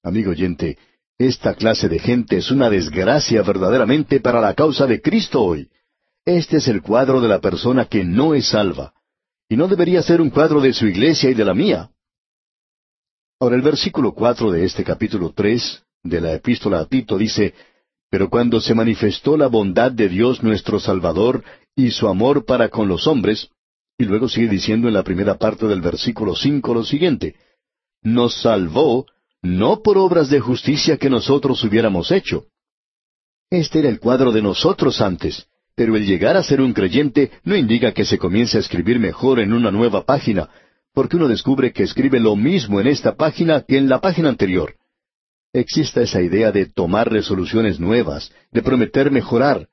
Amigo 0.03 0.32
oyente, 0.32 0.77
esta 1.17 1.56
clase 1.56 1.89
de 1.89 1.99
gente 1.99 2.38
es 2.38 2.51
una 2.51 2.69
desgracia 2.69 3.41
verdaderamente 3.41 4.19
para 4.19 4.39
la 4.39 4.53
causa 4.53 4.86
de 4.86 5.01
Cristo 5.01 5.41
hoy. 5.41 5.69
Este 6.25 6.58
es 6.58 6.67
el 6.67 6.82
cuadro 6.82 7.21
de 7.21 7.27
la 7.27 7.39
persona 7.39 7.86
que 7.86 8.03
no 8.03 8.36
es 8.36 8.49
salva. 8.49 8.93
Y 9.49 9.56
no 9.56 9.67
debería 9.67 10.03
ser 10.03 10.21
un 10.21 10.30
cuadro 10.30 10.62
de 10.62 10.73
su 10.73 10.86
iglesia 10.86 11.30
y 11.30 11.34
de 11.34 11.45
la 11.45 11.53
mía. 11.53 11.89
Ahora 13.39 13.56
el 13.56 13.62
versículo 13.62 14.13
cuatro 14.13 14.51
de 14.51 14.65
este 14.65 14.84
capítulo 14.84 15.32
tres 15.36 15.84
de 16.03 16.21
la 16.21 16.34
epístola 16.34 16.80
a 16.82 16.86
Tito 16.86 17.17
dice, 17.17 17.53
Pero 18.10 18.30
cuando 18.30 18.60
se 18.60 18.75
manifestó 18.75 19.38
la 19.38 19.47
bondad 19.47 19.91
de 19.91 20.10
Dios 20.10 20.43
nuestro 20.43 20.80
Salvador 20.80 21.43
y 21.75 21.91
su 21.91 22.08
amor 22.08 22.45
para 22.45 22.69
con 22.69 22.88
los 22.88 23.08
hombres, 23.08 23.49
y 23.97 24.06
luego 24.06 24.30
sigue 24.30 24.49
diciendo 24.49 24.88
en 24.88 24.93
la 24.93 25.03
primera 25.03 25.36
parte 25.36 25.65
del 25.67 25.82
versículo 25.82 26.36
cinco 26.36 26.73
lo 26.73 26.84
siguiente, 26.84 27.36
nos 28.03 28.41
salvó 28.41 29.06
no 29.48 29.82
por 29.82 29.98
obras 29.98 30.30
de 30.30 30.40
justicia 30.40 30.98
que 30.98 31.10
nosotros 31.10 31.64
hubiéramos 31.64 32.12
hecho. 32.12 32.48
Este 33.50 33.80
era 33.80 33.90
el 33.90 34.00
cuadro 34.00 34.32
de 34.32 34.42
nosotros 34.42 35.00
antes, 35.00 35.48
pero 35.76 35.96
el 35.96 36.06
llegar 36.06 36.36
a 36.36 36.44
ser 36.44 36.60
un 36.60 36.74
creyente 36.74 37.32
no 37.44 37.56
indica 37.56 37.94
que 37.94 38.04
se 38.04 38.18
comience 38.18 38.58
a 38.58 38.60
escribir 38.60 39.00
mejor 39.00 39.40
en 39.40 39.54
una 39.54 39.72
nueva 39.72 40.04
página, 40.04 40.50
porque 40.94 41.16
uno 41.16 41.28
descubre 41.28 41.72
que 41.72 41.84
escribe 41.84 42.20
lo 42.20 42.36
mismo 42.36 42.82
en 42.82 42.88
esta 42.88 43.16
página 43.16 43.62
que 43.62 43.78
en 43.78 43.88
la 43.88 44.02
página 44.02 44.30
anterior. 44.30 44.76
Existe 45.54 46.04
esa 46.04 46.22
idea 46.22 46.52
de 46.52 46.66
tomar 46.66 47.10
resoluciones 47.10 47.80
nuevas, 47.80 48.34
de 48.52 48.62
prometer 48.62 49.12
mejorar. 49.12 49.70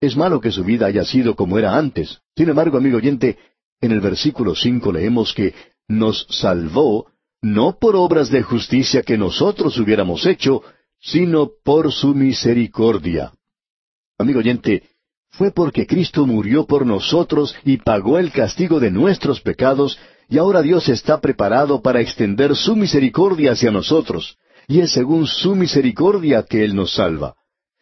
Es 0.00 0.16
malo 0.16 0.40
que 0.40 0.50
su 0.50 0.64
vida 0.64 0.86
haya 0.86 1.04
sido 1.04 1.36
como 1.36 1.58
era 1.58 1.76
antes. 1.76 2.20
Sin 2.36 2.48
embargo, 2.48 2.78
amigo 2.78 2.96
oyente, 2.96 3.38
en 3.80 3.92
el 3.92 4.00
versículo 4.00 4.54
cinco 4.54 4.92
leemos 4.92 5.32
que 5.32 5.54
nos 5.86 6.26
salvó 6.30 7.06
no 7.44 7.78
por 7.78 7.94
obras 7.94 8.30
de 8.30 8.42
justicia 8.42 9.02
que 9.02 9.18
nosotros 9.18 9.78
hubiéramos 9.78 10.24
hecho, 10.24 10.62
sino 10.98 11.50
por 11.62 11.92
su 11.92 12.14
misericordia. 12.14 13.32
Amigo 14.18 14.38
oyente, 14.38 14.84
fue 15.28 15.50
porque 15.50 15.86
Cristo 15.86 16.26
murió 16.26 16.64
por 16.64 16.86
nosotros 16.86 17.54
y 17.62 17.76
pagó 17.76 18.18
el 18.18 18.32
castigo 18.32 18.80
de 18.80 18.90
nuestros 18.90 19.42
pecados, 19.42 19.98
y 20.30 20.38
ahora 20.38 20.62
Dios 20.62 20.88
está 20.88 21.20
preparado 21.20 21.82
para 21.82 22.00
extender 22.00 22.56
su 22.56 22.76
misericordia 22.76 23.52
hacia 23.52 23.70
nosotros, 23.70 24.38
y 24.66 24.80
es 24.80 24.92
según 24.92 25.26
su 25.26 25.54
misericordia 25.54 26.44
que 26.48 26.64
Él 26.64 26.74
nos 26.74 26.94
salva. 26.94 27.34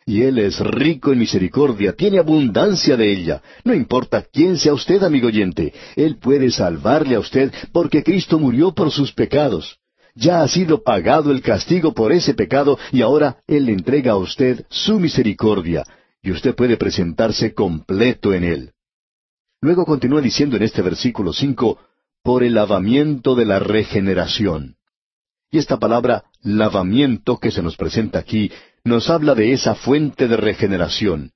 Y 0.04 0.22
Él 0.22 0.38
es 0.38 0.58
rico 0.58 1.12
en 1.12 1.20
misericordia, 1.20 1.92
tiene 1.92 2.18
abundancia 2.18 2.96
de 2.96 3.12
ella. 3.12 3.42
No 3.64 3.74
importa 3.74 4.22
quién 4.22 4.56
sea 4.58 4.74
usted, 4.74 5.02
amigo 5.02 5.28
oyente, 5.28 5.72
Él 5.96 6.18
puede 6.18 6.50
salvarle 6.50 7.14
a 7.14 7.20
usted 7.20 7.52
porque 7.72 8.02
Cristo 8.02 8.38
murió 8.38 8.72
por 8.72 8.90
sus 8.90 9.12
pecados. 9.12 9.78
Ya 10.14 10.42
ha 10.42 10.48
sido 10.48 10.82
pagado 10.82 11.30
el 11.30 11.40
castigo 11.40 11.94
por 11.94 12.12
ese 12.12 12.34
pecado 12.34 12.78
y 12.90 13.00
ahora 13.02 13.38
Él 13.46 13.66
le 13.66 13.72
entrega 13.72 14.12
a 14.12 14.16
usted 14.16 14.66
su 14.68 14.98
misericordia, 14.98 15.84
y 16.22 16.30
usted 16.30 16.54
puede 16.54 16.76
presentarse 16.76 17.54
completo 17.54 18.34
en 18.34 18.44
Él. 18.44 18.72
Luego 19.60 19.84
continúa 19.84 20.20
diciendo 20.20 20.56
en 20.56 20.64
este 20.64 20.82
versículo 20.82 21.32
cinco, 21.32 21.78
por 22.22 22.42
el 22.42 22.54
lavamiento 22.54 23.34
de 23.34 23.46
la 23.46 23.58
regeneración. 23.58 24.76
Y 25.50 25.58
esta 25.58 25.78
palabra 25.78 26.24
lavamiento 26.42 27.38
que 27.38 27.50
se 27.50 27.62
nos 27.62 27.76
presenta 27.76 28.18
aquí 28.18 28.50
nos 28.84 29.10
habla 29.10 29.34
de 29.34 29.52
esa 29.52 29.74
fuente 29.74 30.28
de 30.28 30.36
regeneración. 30.36 31.32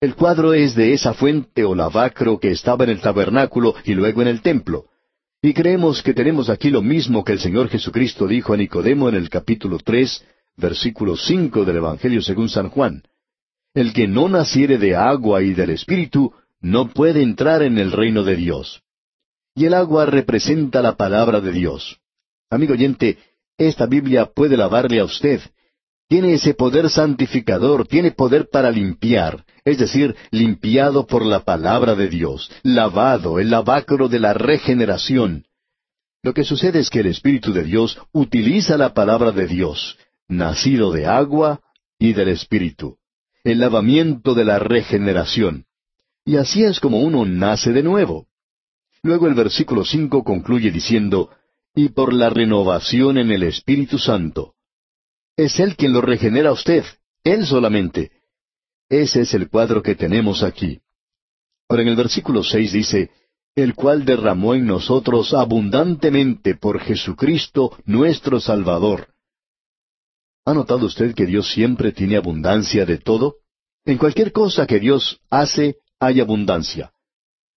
El 0.00 0.14
cuadro 0.14 0.54
es 0.54 0.74
de 0.74 0.92
esa 0.92 1.12
fuente 1.12 1.64
o 1.64 1.74
lavacro 1.74 2.38
que 2.38 2.50
estaba 2.50 2.84
en 2.84 2.90
el 2.90 3.00
tabernáculo 3.00 3.74
y 3.84 3.94
luego 3.94 4.22
en 4.22 4.28
el 4.28 4.42
templo. 4.42 4.86
Y 5.42 5.54
creemos 5.54 6.02
que 6.02 6.14
tenemos 6.14 6.50
aquí 6.50 6.70
lo 6.70 6.82
mismo 6.82 7.24
que 7.24 7.32
el 7.32 7.40
Señor 7.40 7.68
Jesucristo 7.68 8.26
dijo 8.26 8.52
a 8.52 8.56
Nicodemo 8.56 9.08
en 9.08 9.14
el 9.14 9.30
capítulo 9.30 9.78
tres, 9.78 10.24
versículo 10.56 11.16
cinco 11.16 11.64
del 11.64 11.76
Evangelio 11.76 12.22
según 12.22 12.48
San 12.48 12.70
Juan. 12.70 13.02
El 13.74 13.92
que 13.92 14.08
no 14.08 14.28
naciere 14.28 14.78
de 14.78 14.96
agua 14.96 15.42
y 15.42 15.54
del 15.54 15.70
Espíritu 15.70 16.32
no 16.60 16.88
puede 16.88 17.22
entrar 17.22 17.62
en 17.62 17.78
el 17.78 17.92
reino 17.92 18.24
de 18.24 18.34
Dios. 18.34 18.82
Y 19.54 19.66
el 19.66 19.74
agua 19.74 20.06
representa 20.06 20.82
la 20.82 20.96
palabra 20.96 21.40
de 21.40 21.52
Dios. 21.52 22.00
Amigo 22.50 22.72
oyente, 22.72 23.18
esta 23.56 23.86
Biblia 23.86 24.26
puede 24.26 24.56
lavarle 24.56 25.00
a 25.00 25.04
usted. 25.04 25.40
Tiene 26.08 26.32
ese 26.32 26.54
poder 26.54 26.88
santificador, 26.88 27.86
tiene 27.86 28.12
poder 28.12 28.48
para 28.50 28.70
limpiar, 28.70 29.44
es 29.64 29.76
decir, 29.78 30.16
limpiado 30.30 31.06
por 31.06 31.24
la 31.24 31.40
palabra 31.40 31.94
de 31.94 32.08
Dios, 32.08 32.50
lavado, 32.62 33.38
el 33.38 33.50
lavacro 33.50 34.08
de 34.08 34.18
la 34.18 34.32
regeneración. 34.32 35.44
Lo 36.22 36.32
que 36.32 36.44
sucede 36.44 36.78
es 36.78 36.88
que 36.88 37.00
el 37.00 37.08
Espíritu 37.08 37.52
de 37.52 37.62
Dios 37.62 37.98
utiliza 38.12 38.78
la 38.78 38.94
palabra 38.94 39.32
de 39.32 39.46
Dios, 39.46 39.98
nacido 40.28 40.92
de 40.92 41.06
agua 41.06 41.60
y 41.98 42.14
del 42.14 42.28
Espíritu, 42.28 42.96
el 43.44 43.58
lavamiento 43.58 44.34
de 44.34 44.46
la 44.46 44.58
regeneración. 44.58 45.66
Y 46.24 46.36
así 46.36 46.64
es 46.64 46.80
como 46.80 47.00
uno 47.00 47.26
nace 47.26 47.72
de 47.72 47.82
nuevo. 47.82 48.28
Luego 49.02 49.26
el 49.26 49.34
versículo 49.34 49.84
cinco 49.84 50.24
concluye 50.24 50.70
diciendo, 50.70 51.30
y 51.74 51.90
por 51.90 52.14
la 52.14 52.30
renovación 52.30 53.18
en 53.18 53.30
el 53.30 53.42
Espíritu 53.42 53.98
Santo. 53.98 54.54
Es 55.38 55.60
Él 55.60 55.76
quien 55.76 55.92
lo 55.92 56.00
regenera 56.00 56.48
a 56.48 56.52
usted, 56.52 56.84
Él 57.22 57.46
solamente. 57.46 58.10
Ese 58.88 59.20
es 59.20 59.34
el 59.34 59.48
cuadro 59.48 59.84
que 59.84 59.94
tenemos 59.94 60.42
aquí. 60.42 60.80
Ahora 61.68 61.82
en 61.82 61.88
el 61.90 61.96
versículo 61.96 62.42
seis 62.42 62.72
dice, 62.72 63.12
el 63.54 63.76
cual 63.76 64.04
derramó 64.04 64.56
en 64.56 64.66
nosotros 64.66 65.32
abundantemente 65.34 66.56
por 66.56 66.80
Jesucristo 66.80 67.78
nuestro 67.84 68.40
Salvador. 68.40 69.14
¿Ha 70.44 70.54
notado 70.54 70.86
usted 70.86 71.14
que 71.14 71.26
Dios 71.26 71.52
siempre 71.52 71.92
tiene 71.92 72.16
abundancia 72.16 72.84
de 72.84 72.98
todo? 72.98 73.36
En 73.84 73.96
cualquier 73.96 74.32
cosa 74.32 74.66
que 74.66 74.80
Dios 74.80 75.20
hace, 75.30 75.76
hay 76.00 76.20
abundancia. 76.20 76.90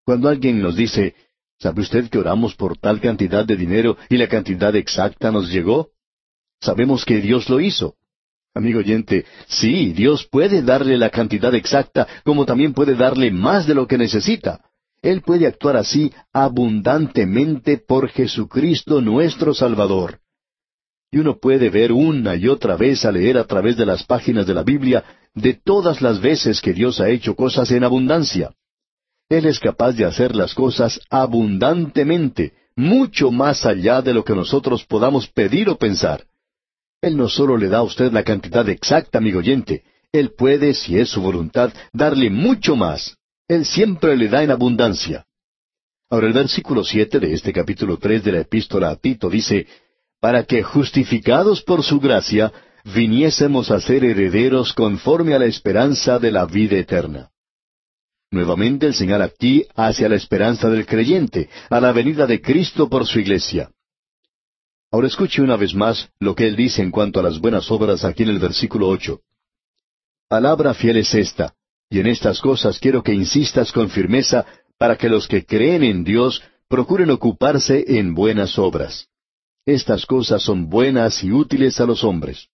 Cuando 0.05 0.29
alguien 0.29 0.61
nos 0.61 0.75
dice, 0.75 1.15
¿sabe 1.57 1.81
usted 1.81 2.11
que 2.11 2.19
oramos 2.19 2.53
por 2.53 2.77
tal 2.77 3.01
cantidad 3.01 3.43
de 3.43 3.55
dinero 3.55 3.97
y 4.07 4.17
la 4.17 4.27
cantidad 4.27 4.75
exacta 4.75 5.31
nos 5.31 5.49
llegó? 5.49 5.89
Sabemos 6.61 7.03
que 7.05 7.19
Dios 7.19 7.49
lo 7.49 7.59
hizo. 7.59 7.95
Amigo 8.53 8.79
oyente, 8.79 9.25
sí, 9.47 9.93
Dios 9.93 10.27
puede 10.29 10.61
darle 10.61 10.97
la 10.97 11.09
cantidad 11.09 11.55
exacta, 11.55 12.07
como 12.23 12.45
también 12.45 12.73
puede 12.73 12.95
darle 12.95 13.31
más 13.31 13.65
de 13.65 13.73
lo 13.73 13.87
que 13.87 13.97
necesita. 13.97 14.61
Él 15.01 15.21
puede 15.21 15.47
actuar 15.47 15.77
así 15.77 16.11
abundantemente 16.31 17.77
por 17.77 18.09
Jesucristo 18.09 19.01
nuestro 19.01 19.53
Salvador. 19.53 20.19
Y 21.11 21.17
uno 21.17 21.39
puede 21.39 21.69
ver 21.69 21.91
una 21.91 22.35
y 22.35 22.47
otra 22.47 22.75
vez 22.75 23.03
a 23.05 23.11
leer 23.11 23.37
a 23.37 23.45
través 23.45 23.77
de 23.77 23.85
las 23.85 24.03
páginas 24.03 24.45
de 24.45 24.53
la 24.53 24.63
Biblia 24.63 25.03
de 25.33 25.53
todas 25.53 26.01
las 26.01 26.21
veces 26.21 26.61
que 26.61 26.73
Dios 26.73 26.99
ha 26.99 27.09
hecho 27.09 27.35
cosas 27.35 27.71
en 27.71 27.83
abundancia. 27.83 28.51
Él 29.29 29.45
es 29.45 29.59
capaz 29.59 29.93
de 29.93 30.05
hacer 30.05 30.35
las 30.35 30.53
cosas 30.53 30.99
abundantemente, 31.09 32.53
mucho 32.75 33.31
más 33.31 33.65
allá 33.65 34.01
de 34.01 34.13
lo 34.13 34.23
que 34.23 34.35
nosotros 34.35 34.85
podamos 34.85 35.27
pedir 35.27 35.69
o 35.69 35.77
pensar. 35.77 36.25
Él 37.01 37.17
no 37.17 37.27
solo 37.27 37.57
le 37.57 37.67
da 37.67 37.79
a 37.79 37.83
usted 37.83 38.11
la 38.11 38.23
cantidad 38.23 38.67
exacta, 38.69 39.17
amigo 39.17 39.39
oyente, 39.39 39.83
Él 40.11 40.33
puede, 40.37 40.73
si 40.73 40.99
es 40.99 41.09
su 41.09 41.21
voluntad, 41.21 41.73
darle 41.91 42.29
mucho 42.29 42.75
más. 42.75 43.17
Él 43.47 43.65
siempre 43.65 44.15
le 44.15 44.29
da 44.29 44.43
en 44.43 44.51
abundancia. 44.51 45.25
Ahora 46.09 46.27
el 46.27 46.33
versículo 46.33 46.83
siete 46.83 47.19
de 47.19 47.33
este 47.33 47.51
capítulo 47.51 47.97
tres 47.97 48.23
de 48.23 48.33
la 48.33 48.41
epístola 48.41 48.89
a 48.89 48.95
Tito 48.97 49.29
dice, 49.29 49.65
para 50.19 50.43
que 50.43 50.61
justificados 50.61 51.63
por 51.63 51.83
su 51.83 51.99
gracia, 51.99 52.51
viniésemos 52.83 53.71
a 53.71 53.79
ser 53.79 54.03
herederos 54.03 54.73
conforme 54.73 55.33
a 55.33 55.39
la 55.39 55.45
esperanza 55.45 56.19
de 56.19 56.31
la 56.31 56.45
vida 56.45 56.77
eterna. 56.77 57.29
Nuevamente 58.29 58.85
el 58.85 58.93
señal 58.93 59.21
aquí 59.21 59.65
hacia 59.75 60.07
la 60.07 60.15
esperanza 60.15 60.69
del 60.69 60.85
creyente, 60.85 61.49
a 61.69 61.81
la 61.81 61.91
venida 61.91 62.27
de 62.27 62.41
Cristo 62.41 62.87
por 62.87 63.05
su 63.05 63.19
iglesia. 63.19 63.71
Ahora 64.93 65.07
escuche 65.07 65.41
una 65.41 65.55
vez 65.55 65.73
más 65.73 66.09
lo 66.19 66.35
que 66.35 66.45
él 66.45 66.57
dice 66.57 66.81
en 66.81 66.91
cuanto 66.91 67.21
a 67.21 67.23
las 67.23 67.39
buenas 67.39 67.71
obras 67.71 68.03
aquí 68.03 68.23
en 68.23 68.29
el 68.29 68.39
versículo 68.39 68.89
ocho. 68.89 69.21
Palabra 70.27 70.73
fiel 70.73 70.97
es 70.97 71.13
esta, 71.15 71.55
y 71.89 71.99
en 71.99 72.07
estas 72.07 72.41
cosas 72.41 72.77
quiero 72.77 73.01
que 73.01 73.13
insistas 73.13 73.71
con 73.71 73.89
firmeza 73.89 74.45
para 74.77 74.97
que 74.97 75.07
los 75.07 75.29
que 75.29 75.45
creen 75.45 75.83
en 75.83 76.03
Dios 76.03 76.43
procuren 76.67 77.09
ocuparse 77.09 77.85
en 77.87 78.13
buenas 78.13 78.59
obras. 78.59 79.07
Estas 79.65 80.05
cosas 80.05 80.43
son 80.43 80.69
buenas 80.69 81.23
y 81.23 81.31
útiles 81.31 81.79
a 81.79 81.85
los 81.85 82.03
hombres. 82.03 82.49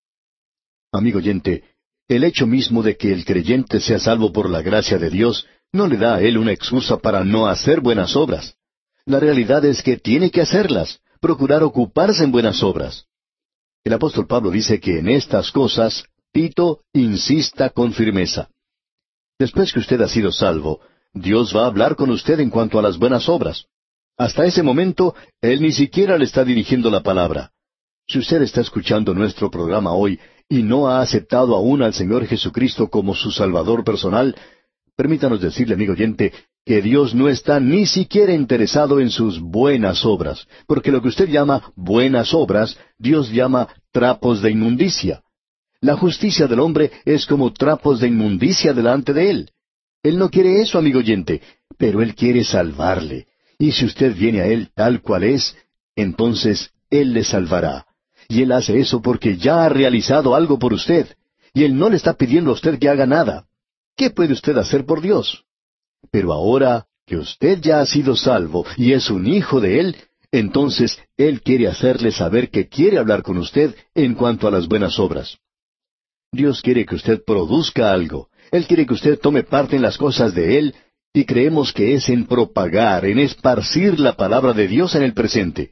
Amigo 0.91 1.17
oyente, 1.17 1.63
el 2.08 2.23
hecho 2.23 2.45
mismo 2.45 2.84
de 2.84 2.97
que 2.97 3.12
el 3.12 3.26
creyente 3.26 3.80
sea 3.80 3.97
salvo 3.97 4.32
por 4.32 4.47
la 4.47 4.62
gracia 4.62 5.00
de 5.00 5.10
Dios 5.10 5.47
no 5.71 5.88
le 5.88 5.97
da 5.97 6.15
a 6.15 6.21
él 6.21 6.38
una 6.38 6.52
excusa 6.52 6.97
para 6.97 7.23
no 7.23 7.47
hacer 7.47 7.82
buenas 7.82 8.15
obras. 8.15 8.56
La 9.06 9.19
realidad 9.19 9.65
es 9.65 9.82
que 9.82 9.97
tiene 9.97 10.30
que 10.30 10.41
hacerlas, 10.41 11.02
procurar 11.19 11.63
ocuparse 11.63 12.23
en 12.23 12.32
buenas 12.32 12.63
obras. 12.63 13.06
El 13.84 13.93
apóstol 13.93 14.27
Pablo 14.27 14.51
dice 14.51 14.80
que 14.80 14.99
en 14.99 15.10
estas 15.10 15.51
cosas 15.51 16.06
Tito 16.32 16.82
insista 16.93 17.69
con 17.69 17.93
firmeza. 17.93 18.49
Después 19.39 19.71
que 19.71 19.80
usted 19.80 20.01
ha 20.01 20.08
sido 20.08 20.32
salvo, 20.32 20.82
Dios 21.13 21.56
va 21.56 21.63
a 21.63 21.67
hablar 21.67 21.95
con 21.95 22.10
usted 22.10 22.39
en 22.39 22.49
cuanto 22.49 22.80
a 22.80 22.82
las 22.82 22.97
buenas 22.97 23.30
obras. 23.30 23.65
Hasta 24.17 24.45
ese 24.45 24.63
momento, 24.63 25.15
Él 25.41 25.62
ni 25.62 25.71
siquiera 25.71 26.17
le 26.17 26.25
está 26.25 26.43
dirigiendo 26.43 26.89
la 26.89 27.01
palabra. 27.01 27.51
Si 28.08 28.19
usted 28.19 28.41
está 28.41 28.62
escuchando 28.62 29.13
nuestro 29.13 29.51
programa 29.51 29.93
hoy 29.93 30.19
y 30.49 30.63
no 30.63 30.88
ha 30.88 31.01
aceptado 31.01 31.56
aún 31.56 31.82
al 31.82 31.93
Señor 31.93 32.25
Jesucristo 32.25 32.89
como 32.89 33.13
su 33.13 33.32
Salvador 33.32 33.84
personal, 33.84 34.36
permítanos 34.95 35.41
decirle, 35.41 35.75
amigo 35.75 35.93
oyente, 35.93 36.34
que 36.67 36.82
Dios 36.82 37.15
no 37.15 37.30
está 37.30 37.62
ni 37.62 37.86
siquiera 37.86 38.34
interesado 38.34 38.99
en 38.99 39.10
sus 39.10 39.39
buenas 39.39 40.03
obras, 40.06 40.45
porque 40.67 40.91
lo 40.91 41.01
que 41.01 41.08
usted 41.08 41.30
llama 41.30 41.71
buenas 41.77 42.34
obras, 42.34 42.77
Dios 42.99 43.32
llama 43.32 43.69
trapos 43.93 44.41
de 44.41 44.51
inmundicia. 44.51 45.23
La 45.80 45.95
justicia 45.95 46.45
del 46.45 46.60
hombre 46.60 46.91
es 47.06 47.25
como 47.25 47.53
trapos 47.53 48.01
de 48.01 48.10
inmundicia 48.10 48.73
delante 48.73 49.13
de 49.13 49.30
Él. 49.30 49.51
Él 50.03 50.17
no 50.17 50.30
quiere 50.30 50.62
eso, 50.62 50.77
amigo 50.77 50.99
oyente, 50.99 51.41
pero 51.77 52.01
Él 52.01 52.15
quiere 52.15 52.43
salvarle. 52.43 53.27
Y 53.58 53.71
si 53.71 53.86
usted 53.86 54.13
viene 54.13 54.41
a 54.41 54.47
Él 54.47 54.69
tal 54.75 55.01
cual 55.01 55.23
es, 55.23 55.56
entonces 55.95 56.71
Él 56.89 57.13
le 57.13 57.23
salvará. 57.23 57.86
Y 58.27 58.41
Él 58.41 58.51
hace 58.51 58.77
eso 58.77 59.01
porque 59.01 59.38
ya 59.38 59.63
ha 59.63 59.69
realizado 59.69 60.36
algo 60.36 60.60
por 60.60 60.73
usted. 60.73 61.15
Y 61.53 61.63
Él 61.63 61.77
no 61.77 61.89
le 61.89 61.95
está 61.95 62.15
pidiendo 62.15 62.49
a 62.51 62.56
usted 62.56 62.77
que 62.77 62.89
haga 62.89 63.06
nada. 63.06 63.45
¿Qué 63.95 64.10
puede 64.10 64.34
usted 64.34 64.58
hacer 64.58 64.86
por 64.86 65.01
Dios? 65.01 65.46
Pero 66.12 66.33
ahora 66.33 66.86
que 67.05 67.17
usted 67.17 67.60
ya 67.62 67.79
ha 67.79 67.86
sido 67.86 68.15
salvo 68.15 68.65
y 68.75 68.93
es 68.93 69.10
un 69.10 69.27
hijo 69.27 69.62
de 69.62 69.79
Él, 69.79 69.95
entonces 70.31 70.99
Él 71.15 71.41
quiere 71.41 71.67
hacerle 71.67 72.12
saber 72.12 72.49
que 72.49 72.67
quiere 72.67 72.97
hablar 72.97 73.23
con 73.23 73.38
usted 73.38 73.75
en 73.95 74.13
cuanto 74.13 74.47
a 74.47 74.51
las 74.51 74.67
buenas 74.67 74.99
obras. 74.99 75.38
Dios 76.31 76.62
quiere 76.62 76.86
que 76.86 76.95
usted 76.95 77.23
produzca 77.25 77.91
algo. 77.91 78.29
Él 78.51 78.67
quiere 78.67 78.86
que 78.86 78.93
usted 78.93 79.19
tome 79.19 79.43
parte 79.43 79.75
en 79.75 79.81
las 79.81 79.97
cosas 79.97 80.33
de 80.33 80.57
Él 80.57 80.75
y 81.13 81.25
creemos 81.25 81.73
que 81.73 81.95
es 81.95 82.10
en 82.10 82.27
propagar, 82.27 83.05
en 83.05 83.19
esparcir 83.19 83.99
la 83.99 84.15
palabra 84.15 84.53
de 84.53 84.67
Dios 84.67 84.93
en 84.95 85.03
el 85.03 85.13
presente. 85.13 85.71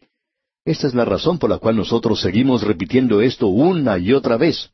Esta 0.66 0.88
es 0.88 0.96
la 0.96 1.06
razón 1.06 1.38
por 1.38 1.50
la 1.50 1.60
cual 1.60 1.76
nosotros 1.76 2.22
seguimos 2.22 2.64
repitiendo 2.64 3.22
esto 3.22 3.48
una 3.48 4.00
y 4.00 4.14
otra 4.14 4.38
vez. 4.38 4.72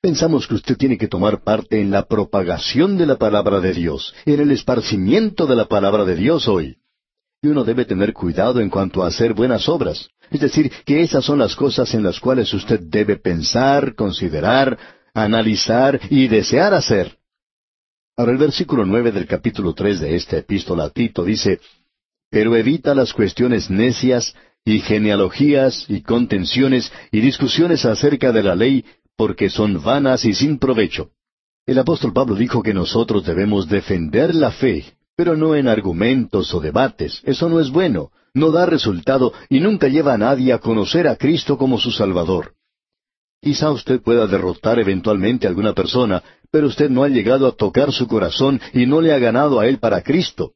Pensamos 0.00 0.46
que 0.46 0.54
usted 0.54 0.76
tiene 0.76 0.96
que 0.96 1.08
tomar 1.08 1.42
parte 1.42 1.80
en 1.80 1.90
la 1.90 2.06
propagación 2.06 2.96
de 2.96 3.06
la 3.06 3.16
palabra 3.16 3.58
de 3.58 3.72
Dios, 3.72 4.14
en 4.26 4.38
el 4.38 4.52
esparcimiento 4.52 5.44
de 5.46 5.56
la 5.56 5.64
palabra 5.64 6.04
de 6.04 6.14
Dios 6.14 6.46
hoy. 6.46 6.76
Y 7.42 7.48
uno 7.48 7.64
debe 7.64 7.84
tener 7.84 8.12
cuidado 8.12 8.60
en 8.60 8.70
cuanto 8.70 9.02
a 9.02 9.08
hacer 9.08 9.34
buenas 9.34 9.68
obras. 9.68 10.08
Es 10.30 10.40
decir, 10.40 10.70
que 10.84 11.02
esas 11.02 11.24
son 11.24 11.40
las 11.40 11.56
cosas 11.56 11.94
en 11.94 12.04
las 12.04 12.20
cuales 12.20 12.52
usted 12.54 12.78
debe 12.80 13.16
pensar, 13.16 13.96
considerar, 13.96 14.78
analizar 15.14 16.00
y 16.10 16.28
desear 16.28 16.74
hacer. 16.74 17.18
Ahora 18.16 18.32
el 18.32 18.38
versículo 18.38 18.86
nueve 18.86 19.10
del 19.10 19.26
capítulo 19.26 19.74
tres 19.74 19.98
de 19.98 20.14
esta 20.14 20.36
epístola 20.38 20.84
a 20.84 20.90
Tito 20.90 21.24
dice, 21.24 21.60
Pero 22.30 22.54
evita 22.54 22.94
las 22.94 23.12
cuestiones 23.12 23.68
necias 23.68 24.34
y 24.64 24.78
genealogías 24.78 25.86
y 25.88 26.02
contenciones 26.02 26.92
y 27.10 27.20
discusiones 27.20 27.84
acerca 27.84 28.32
de 28.32 28.42
la 28.42 28.54
ley, 28.54 28.84
porque 29.18 29.50
son 29.50 29.82
vanas 29.82 30.24
y 30.24 30.32
sin 30.32 30.60
provecho. 30.60 31.10
El 31.66 31.80
apóstol 31.80 32.12
Pablo 32.12 32.36
dijo 32.36 32.62
que 32.62 32.72
nosotros 32.72 33.26
debemos 33.26 33.68
defender 33.68 34.32
la 34.32 34.52
fe, 34.52 34.94
pero 35.16 35.36
no 35.36 35.56
en 35.56 35.66
argumentos 35.66 36.54
o 36.54 36.60
debates. 36.60 37.20
Eso 37.24 37.48
no 37.48 37.58
es 37.58 37.68
bueno, 37.70 38.12
no 38.32 38.52
da 38.52 38.64
resultado 38.64 39.32
y 39.50 39.58
nunca 39.58 39.88
lleva 39.88 40.14
a 40.14 40.18
nadie 40.18 40.52
a 40.52 40.60
conocer 40.60 41.08
a 41.08 41.16
Cristo 41.16 41.58
como 41.58 41.78
su 41.78 41.90
Salvador. 41.90 42.54
Quizá 43.42 43.72
usted 43.72 44.00
pueda 44.00 44.28
derrotar 44.28 44.78
eventualmente 44.78 45.48
a 45.48 45.50
alguna 45.50 45.72
persona, 45.72 46.22
pero 46.52 46.68
usted 46.68 46.88
no 46.88 47.02
ha 47.02 47.08
llegado 47.08 47.48
a 47.48 47.56
tocar 47.56 47.92
su 47.92 48.06
corazón 48.06 48.60
y 48.72 48.86
no 48.86 49.00
le 49.00 49.12
ha 49.12 49.18
ganado 49.18 49.58
a 49.58 49.66
él 49.66 49.78
para 49.80 50.02
Cristo. 50.02 50.52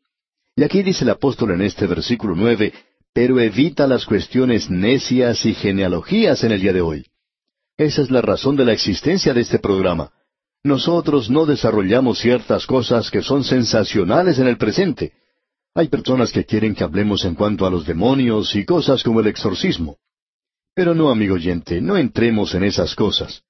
Y 0.54 0.62
aquí 0.62 0.84
dice 0.84 1.02
el 1.02 1.10
apóstol 1.10 1.50
en 1.50 1.62
este 1.62 1.88
versículo 1.88 2.36
nueve, 2.36 2.72
pero 3.12 3.40
evita 3.40 3.88
las 3.88 4.06
cuestiones 4.06 4.70
necias 4.70 5.44
y 5.46 5.52
genealogías 5.52 6.44
en 6.44 6.52
el 6.52 6.60
día 6.60 6.72
de 6.72 6.80
hoy. 6.80 7.06
Esa 7.76 8.02
es 8.02 8.10
la 8.10 8.20
razón 8.20 8.56
de 8.56 8.64
la 8.64 8.72
existencia 8.72 9.32
de 9.32 9.40
este 9.40 9.58
programa. 9.58 10.10
Nosotros 10.64 11.30
no 11.30 11.46
desarrollamos 11.46 12.18
ciertas 12.18 12.66
cosas 12.66 13.10
que 13.10 13.22
son 13.22 13.42
sensacionales 13.42 14.38
en 14.38 14.46
el 14.46 14.56
presente. 14.56 15.12
Hay 15.74 15.88
personas 15.88 16.30
que 16.30 16.44
quieren 16.44 16.74
que 16.74 16.84
hablemos 16.84 17.24
en 17.24 17.34
cuanto 17.34 17.66
a 17.66 17.70
los 17.70 17.86
demonios 17.86 18.54
y 18.54 18.64
cosas 18.64 19.02
como 19.02 19.20
el 19.20 19.26
exorcismo. 19.26 19.96
Pero 20.74 20.94
no, 20.94 21.10
amigo 21.10 21.34
oyente, 21.34 21.80
no 21.80 21.96
entremos 21.96 22.54
en 22.54 22.64
esas 22.64 22.94
cosas. 22.94 23.42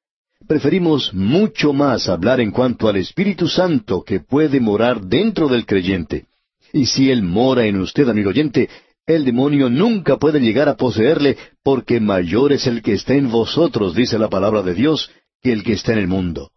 Preferimos 0.46 1.12
mucho 1.12 1.72
más 1.72 2.08
hablar 2.08 2.40
en 2.40 2.50
cuanto 2.50 2.88
al 2.88 2.96
Espíritu 2.96 3.48
Santo 3.48 4.02
que 4.02 4.20
puede 4.20 4.60
morar 4.60 5.02
dentro 5.02 5.48
del 5.48 5.66
creyente. 5.66 6.26
Y 6.72 6.86
si 6.86 7.10
Él 7.10 7.22
mora 7.22 7.66
en 7.66 7.80
usted, 7.80 8.08
amigo 8.08 8.30
oyente, 8.30 8.68
el 9.06 9.24
demonio 9.24 9.68
nunca 9.68 10.16
puede 10.16 10.40
llegar 10.40 10.68
a 10.68 10.76
poseerle, 10.76 11.36
porque 11.62 12.00
mayor 12.00 12.52
es 12.52 12.66
el 12.66 12.82
que 12.82 12.94
está 12.94 13.14
en 13.14 13.30
vosotros, 13.30 13.94
dice 13.94 14.18
la 14.18 14.28
palabra 14.28 14.62
de 14.62 14.74
Dios, 14.74 15.10
que 15.40 15.52
el 15.52 15.64
que 15.64 15.72
está 15.72 15.92
en 15.92 15.98
el 15.98 16.08
mundo. 16.08 16.50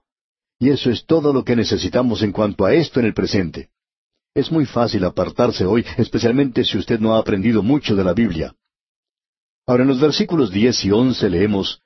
Y 0.59 0.69
eso 0.69 0.89
es 0.89 1.05
todo 1.05 1.33
lo 1.33 1.43
que 1.43 1.55
necesitamos 1.55 2.21
en 2.21 2.31
cuanto 2.31 2.65
a 2.65 2.73
esto 2.73 2.99
en 2.99 3.07
el 3.07 3.13
presente. 3.13 3.69
Es 4.33 4.51
muy 4.51 4.65
fácil 4.65 5.03
apartarse 5.05 5.65
hoy, 5.65 5.85
especialmente 5.97 6.63
si 6.63 6.77
usted 6.77 6.99
no 6.99 7.15
ha 7.15 7.19
aprendido 7.19 7.63
mucho 7.63 7.95
de 7.95 8.03
la 8.03 8.13
Biblia. 8.13 8.53
Ahora 9.65 9.83
en 9.83 9.89
los 9.89 9.99
versículos 9.99 10.51
diez 10.51 10.85
y 10.85 10.91
once 10.91 11.29
leemos, 11.29 11.81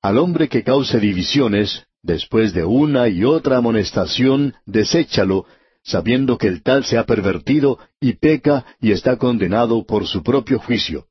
Al 0.00 0.18
hombre 0.18 0.48
que 0.48 0.62
cause 0.62 1.00
divisiones, 1.00 1.84
después 2.02 2.52
de 2.52 2.64
una 2.64 3.08
y 3.08 3.24
otra 3.24 3.56
amonestación, 3.56 4.54
deséchalo, 4.66 5.46
sabiendo 5.84 6.38
que 6.38 6.48
el 6.48 6.62
tal 6.62 6.84
se 6.84 6.96
ha 6.96 7.04
pervertido 7.04 7.78
y 8.00 8.14
peca 8.14 8.64
y 8.80 8.90
está 8.92 9.16
condenado 9.16 9.84
por 9.84 10.06
su 10.06 10.22
propio 10.22 10.58
juicio. 10.58 11.06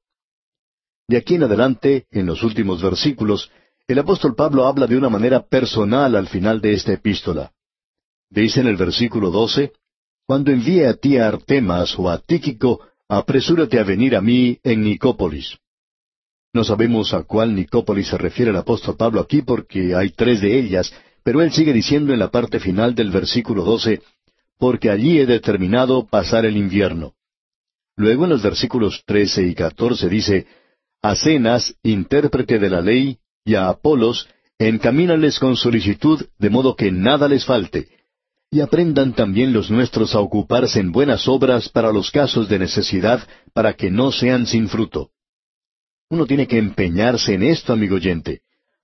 De 1.07 1.17
aquí 1.17 1.35
en 1.35 1.43
adelante, 1.43 2.07
en 2.11 2.25
los 2.25 2.43
últimos 2.43 2.81
versículos, 2.81 3.51
el 3.87 3.99
apóstol 3.99 4.35
Pablo 4.35 4.65
habla 4.65 4.87
de 4.87 4.97
una 4.97 5.09
manera 5.09 5.45
personal 5.45 6.15
al 6.15 6.27
final 6.27 6.59
de 6.59 6.73
esta 6.73 6.93
epístola. 6.93 7.51
Dice 8.29 8.61
en 8.61 8.67
el 8.67 8.77
versículo 8.77 9.29
doce, 9.29 9.73
Cuando 10.25 10.51
envíe 10.51 10.85
a 10.85 10.95
ti 10.95 11.17
a 11.17 11.27
Artemas 11.27 11.97
o 11.99 12.09
a 12.09 12.17
Tíquico, 12.17 12.79
apresúrate 13.07 13.79
a 13.79 13.83
venir 13.83 14.15
a 14.15 14.21
mí 14.21 14.57
en 14.63 14.83
Nicópolis. 14.83 15.57
No 16.53 16.63
sabemos 16.63 17.13
a 17.13 17.23
cuál 17.23 17.53
Nicópolis 17.53 18.07
se 18.07 18.17
refiere 18.17 18.51
el 18.51 18.57
apóstol 18.57 18.95
Pablo 18.95 19.19
aquí 19.19 19.41
porque 19.41 19.93
hay 19.95 20.11
tres 20.11 20.41
de 20.41 20.57
ellas, 20.57 20.93
pero 21.23 21.41
él 21.41 21.51
sigue 21.51 21.73
diciendo 21.73 22.13
en 22.13 22.19
la 22.19 22.31
parte 22.31 22.59
final 22.59 22.95
del 22.95 23.11
versículo 23.11 23.63
doce, 23.63 24.01
porque 24.63 24.89
allí 24.89 25.19
he 25.19 25.25
determinado 25.25 26.07
pasar 26.07 26.45
el 26.45 26.55
invierno. 26.55 27.15
Luego 27.97 28.23
en 28.23 28.29
los 28.29 28.41
versículos 28.41 29.03
trece 29.05 29.45
y 29.45 29.53
catorce 29.53 30.07
dice, 30.07 30.47
A 31.01 31.17
Cenas, 31.17 31.75
intérprete 31.83 32.59
de 32.59 32.69
la 32.69 32.79
ley, 32.79 33.17
y 33.43 33.55
a 33.55 33.67
Apolos, 33.67 34.29
encamínales 34.57 35.37
con 35.37 35.57
solicitud, 35.57 36.25
de 36.39 36.49
modo 36.49 36.77
que 36.77 36.93
nada 36.93 37.27
les 37.27 37.43
falte, 37.43 37.89
y 38.49 38.61
aprendan 38.61 39.11
también 39.11 39.51
los 39.51 39.69
nuestros 39.69 40.15
a 40.15 40.21
ocuparse 40.21 40.79
en 40.79 40.93
buenas 40.93 41.27
obras 41.27 41.67
para 41.67 41.91
los 41.91 42.09
casos 42.09 42.47
de 42.47 42.59
necesidad, 42.59 43.19
para 43.51 43.73
que 43.73 43.91
no 43.91 44.13
sean 44.13 44.47
sin 44.47 44.69
fruto. 44.69 45.09
Uno 46.09 46.25
tiene 46.25 46.47
que 46.47 46.57
empeñarse 46.57 47.33
en 47.33 47.43
esto, 47.43 47.73
amigo 47.73 47.97
oyente. 47.97 48.43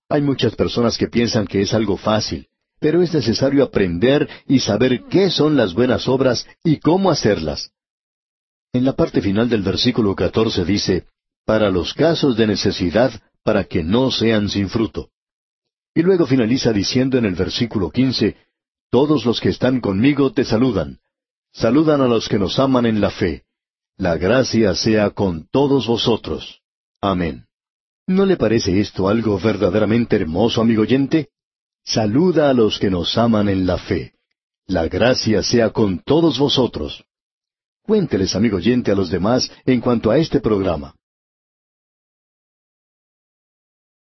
Hay 0.09 0.21
muchas 0.21 0.57
personas 0.57 0.97
que 0.97 1.07
piensan 1.07 1.47
que 1.47 1.61
es 1.61 1.73
algo 1.73 1.95
fácil, 1.95 2.49
pero 2.80 3.01
es 3.01 3.13
necesario 3.13 3.63
aprender 3.63 4.27
y 4.47 4.59
saber 4.59 5.03
qué 5.09 5.30
son 5.30 5.57
las 5.57 5.73
buenas 5.73 6.07
obras 6.07 6.47
y 6.63 6.77
cómo 6.77 7.11
hacerlas. 7.11 7.71
En 8.73 8.86
la 8.86 8.93
parte 8.93 9.21
final 9.21 9.49
del 9.49 9.63
versículo 9.63 10.15
catorce 10.15 10.63
dice, 10.63 11.05
para 11.45 11.69
los 11.69 11.93
casos 11.93 12.38
de 12.38 12.47
necesidad, 12.47 13.11
para 13.43 13.63
que 13.63 13.84
no 13.84 14.11
sean 14.11 14.49
sin 14.49 14.69
fruto. 14.69 15.09
Y 15.95 16.03
luego 16.03 16.27
finaliza 16.27 16.71
diciendo 16.71 17.17
en 17.17 17.25
el 17.25 17.36
versículo 17.36 17.89
quince, 17.89 18.38
Todos 18.91 19.25
los 19.25 19.41
que 19.41 19.49
están 19.49 19.82
conmigo 19.82 20.32
te 20.32 20.45
saludan. 20.45 20.99
Saludan 21.51 22.01
a 22.01 22.07
los 22.07 22.30
que 22.30 22.39
nos 22.39 22.59
aman 22.59 22.86
en 22.86 23.01
la 23.01 23.09
fe. 23.09 23.43
La 23.97 24.17
gracia 24.17 24.75
sea 24.75 25.09
con 25.09 25.47
todos 25.51 25.88
vosotros. 25.88 26.61
Amén. 27.01 27.45
¿No 28.07 28.25
le 28.25 28.38
parece 28.38 28.80
esto 28.80 29.09
algo 29.09 29.39
verdaderamente 29.39 30.15
hermoso, 30.15 30.61
amigo 30.61 30.84
oyente? 30.84 31.30
Saluda 31.90 32.52
a 32.52 32.54
los 32.54 32.78
que 32.78 32.92
nos 32.92 33.18
aman 33.18 33.50
en 33.50 33.66
la 33.66 33.80
fe. 33.80 34.14
La 34.68 34.88
gracia 34.88 35.42
sea 35.42 35.72
con 35.72 35.98
todos 36.04 36.38
vosotros. 36.38 37.04
Cuénteles, 37.82 38.36
amigo 38.36 38.58
oyente, 38.58 38.92
a 38.92 38.96
los 38.96 39.10
demás 39.10 39.52
en 39.66 39.82
cuanto 39.82 40.12
a 40.12 40.20
este 40.20 40.40
programa. 40.40 40.94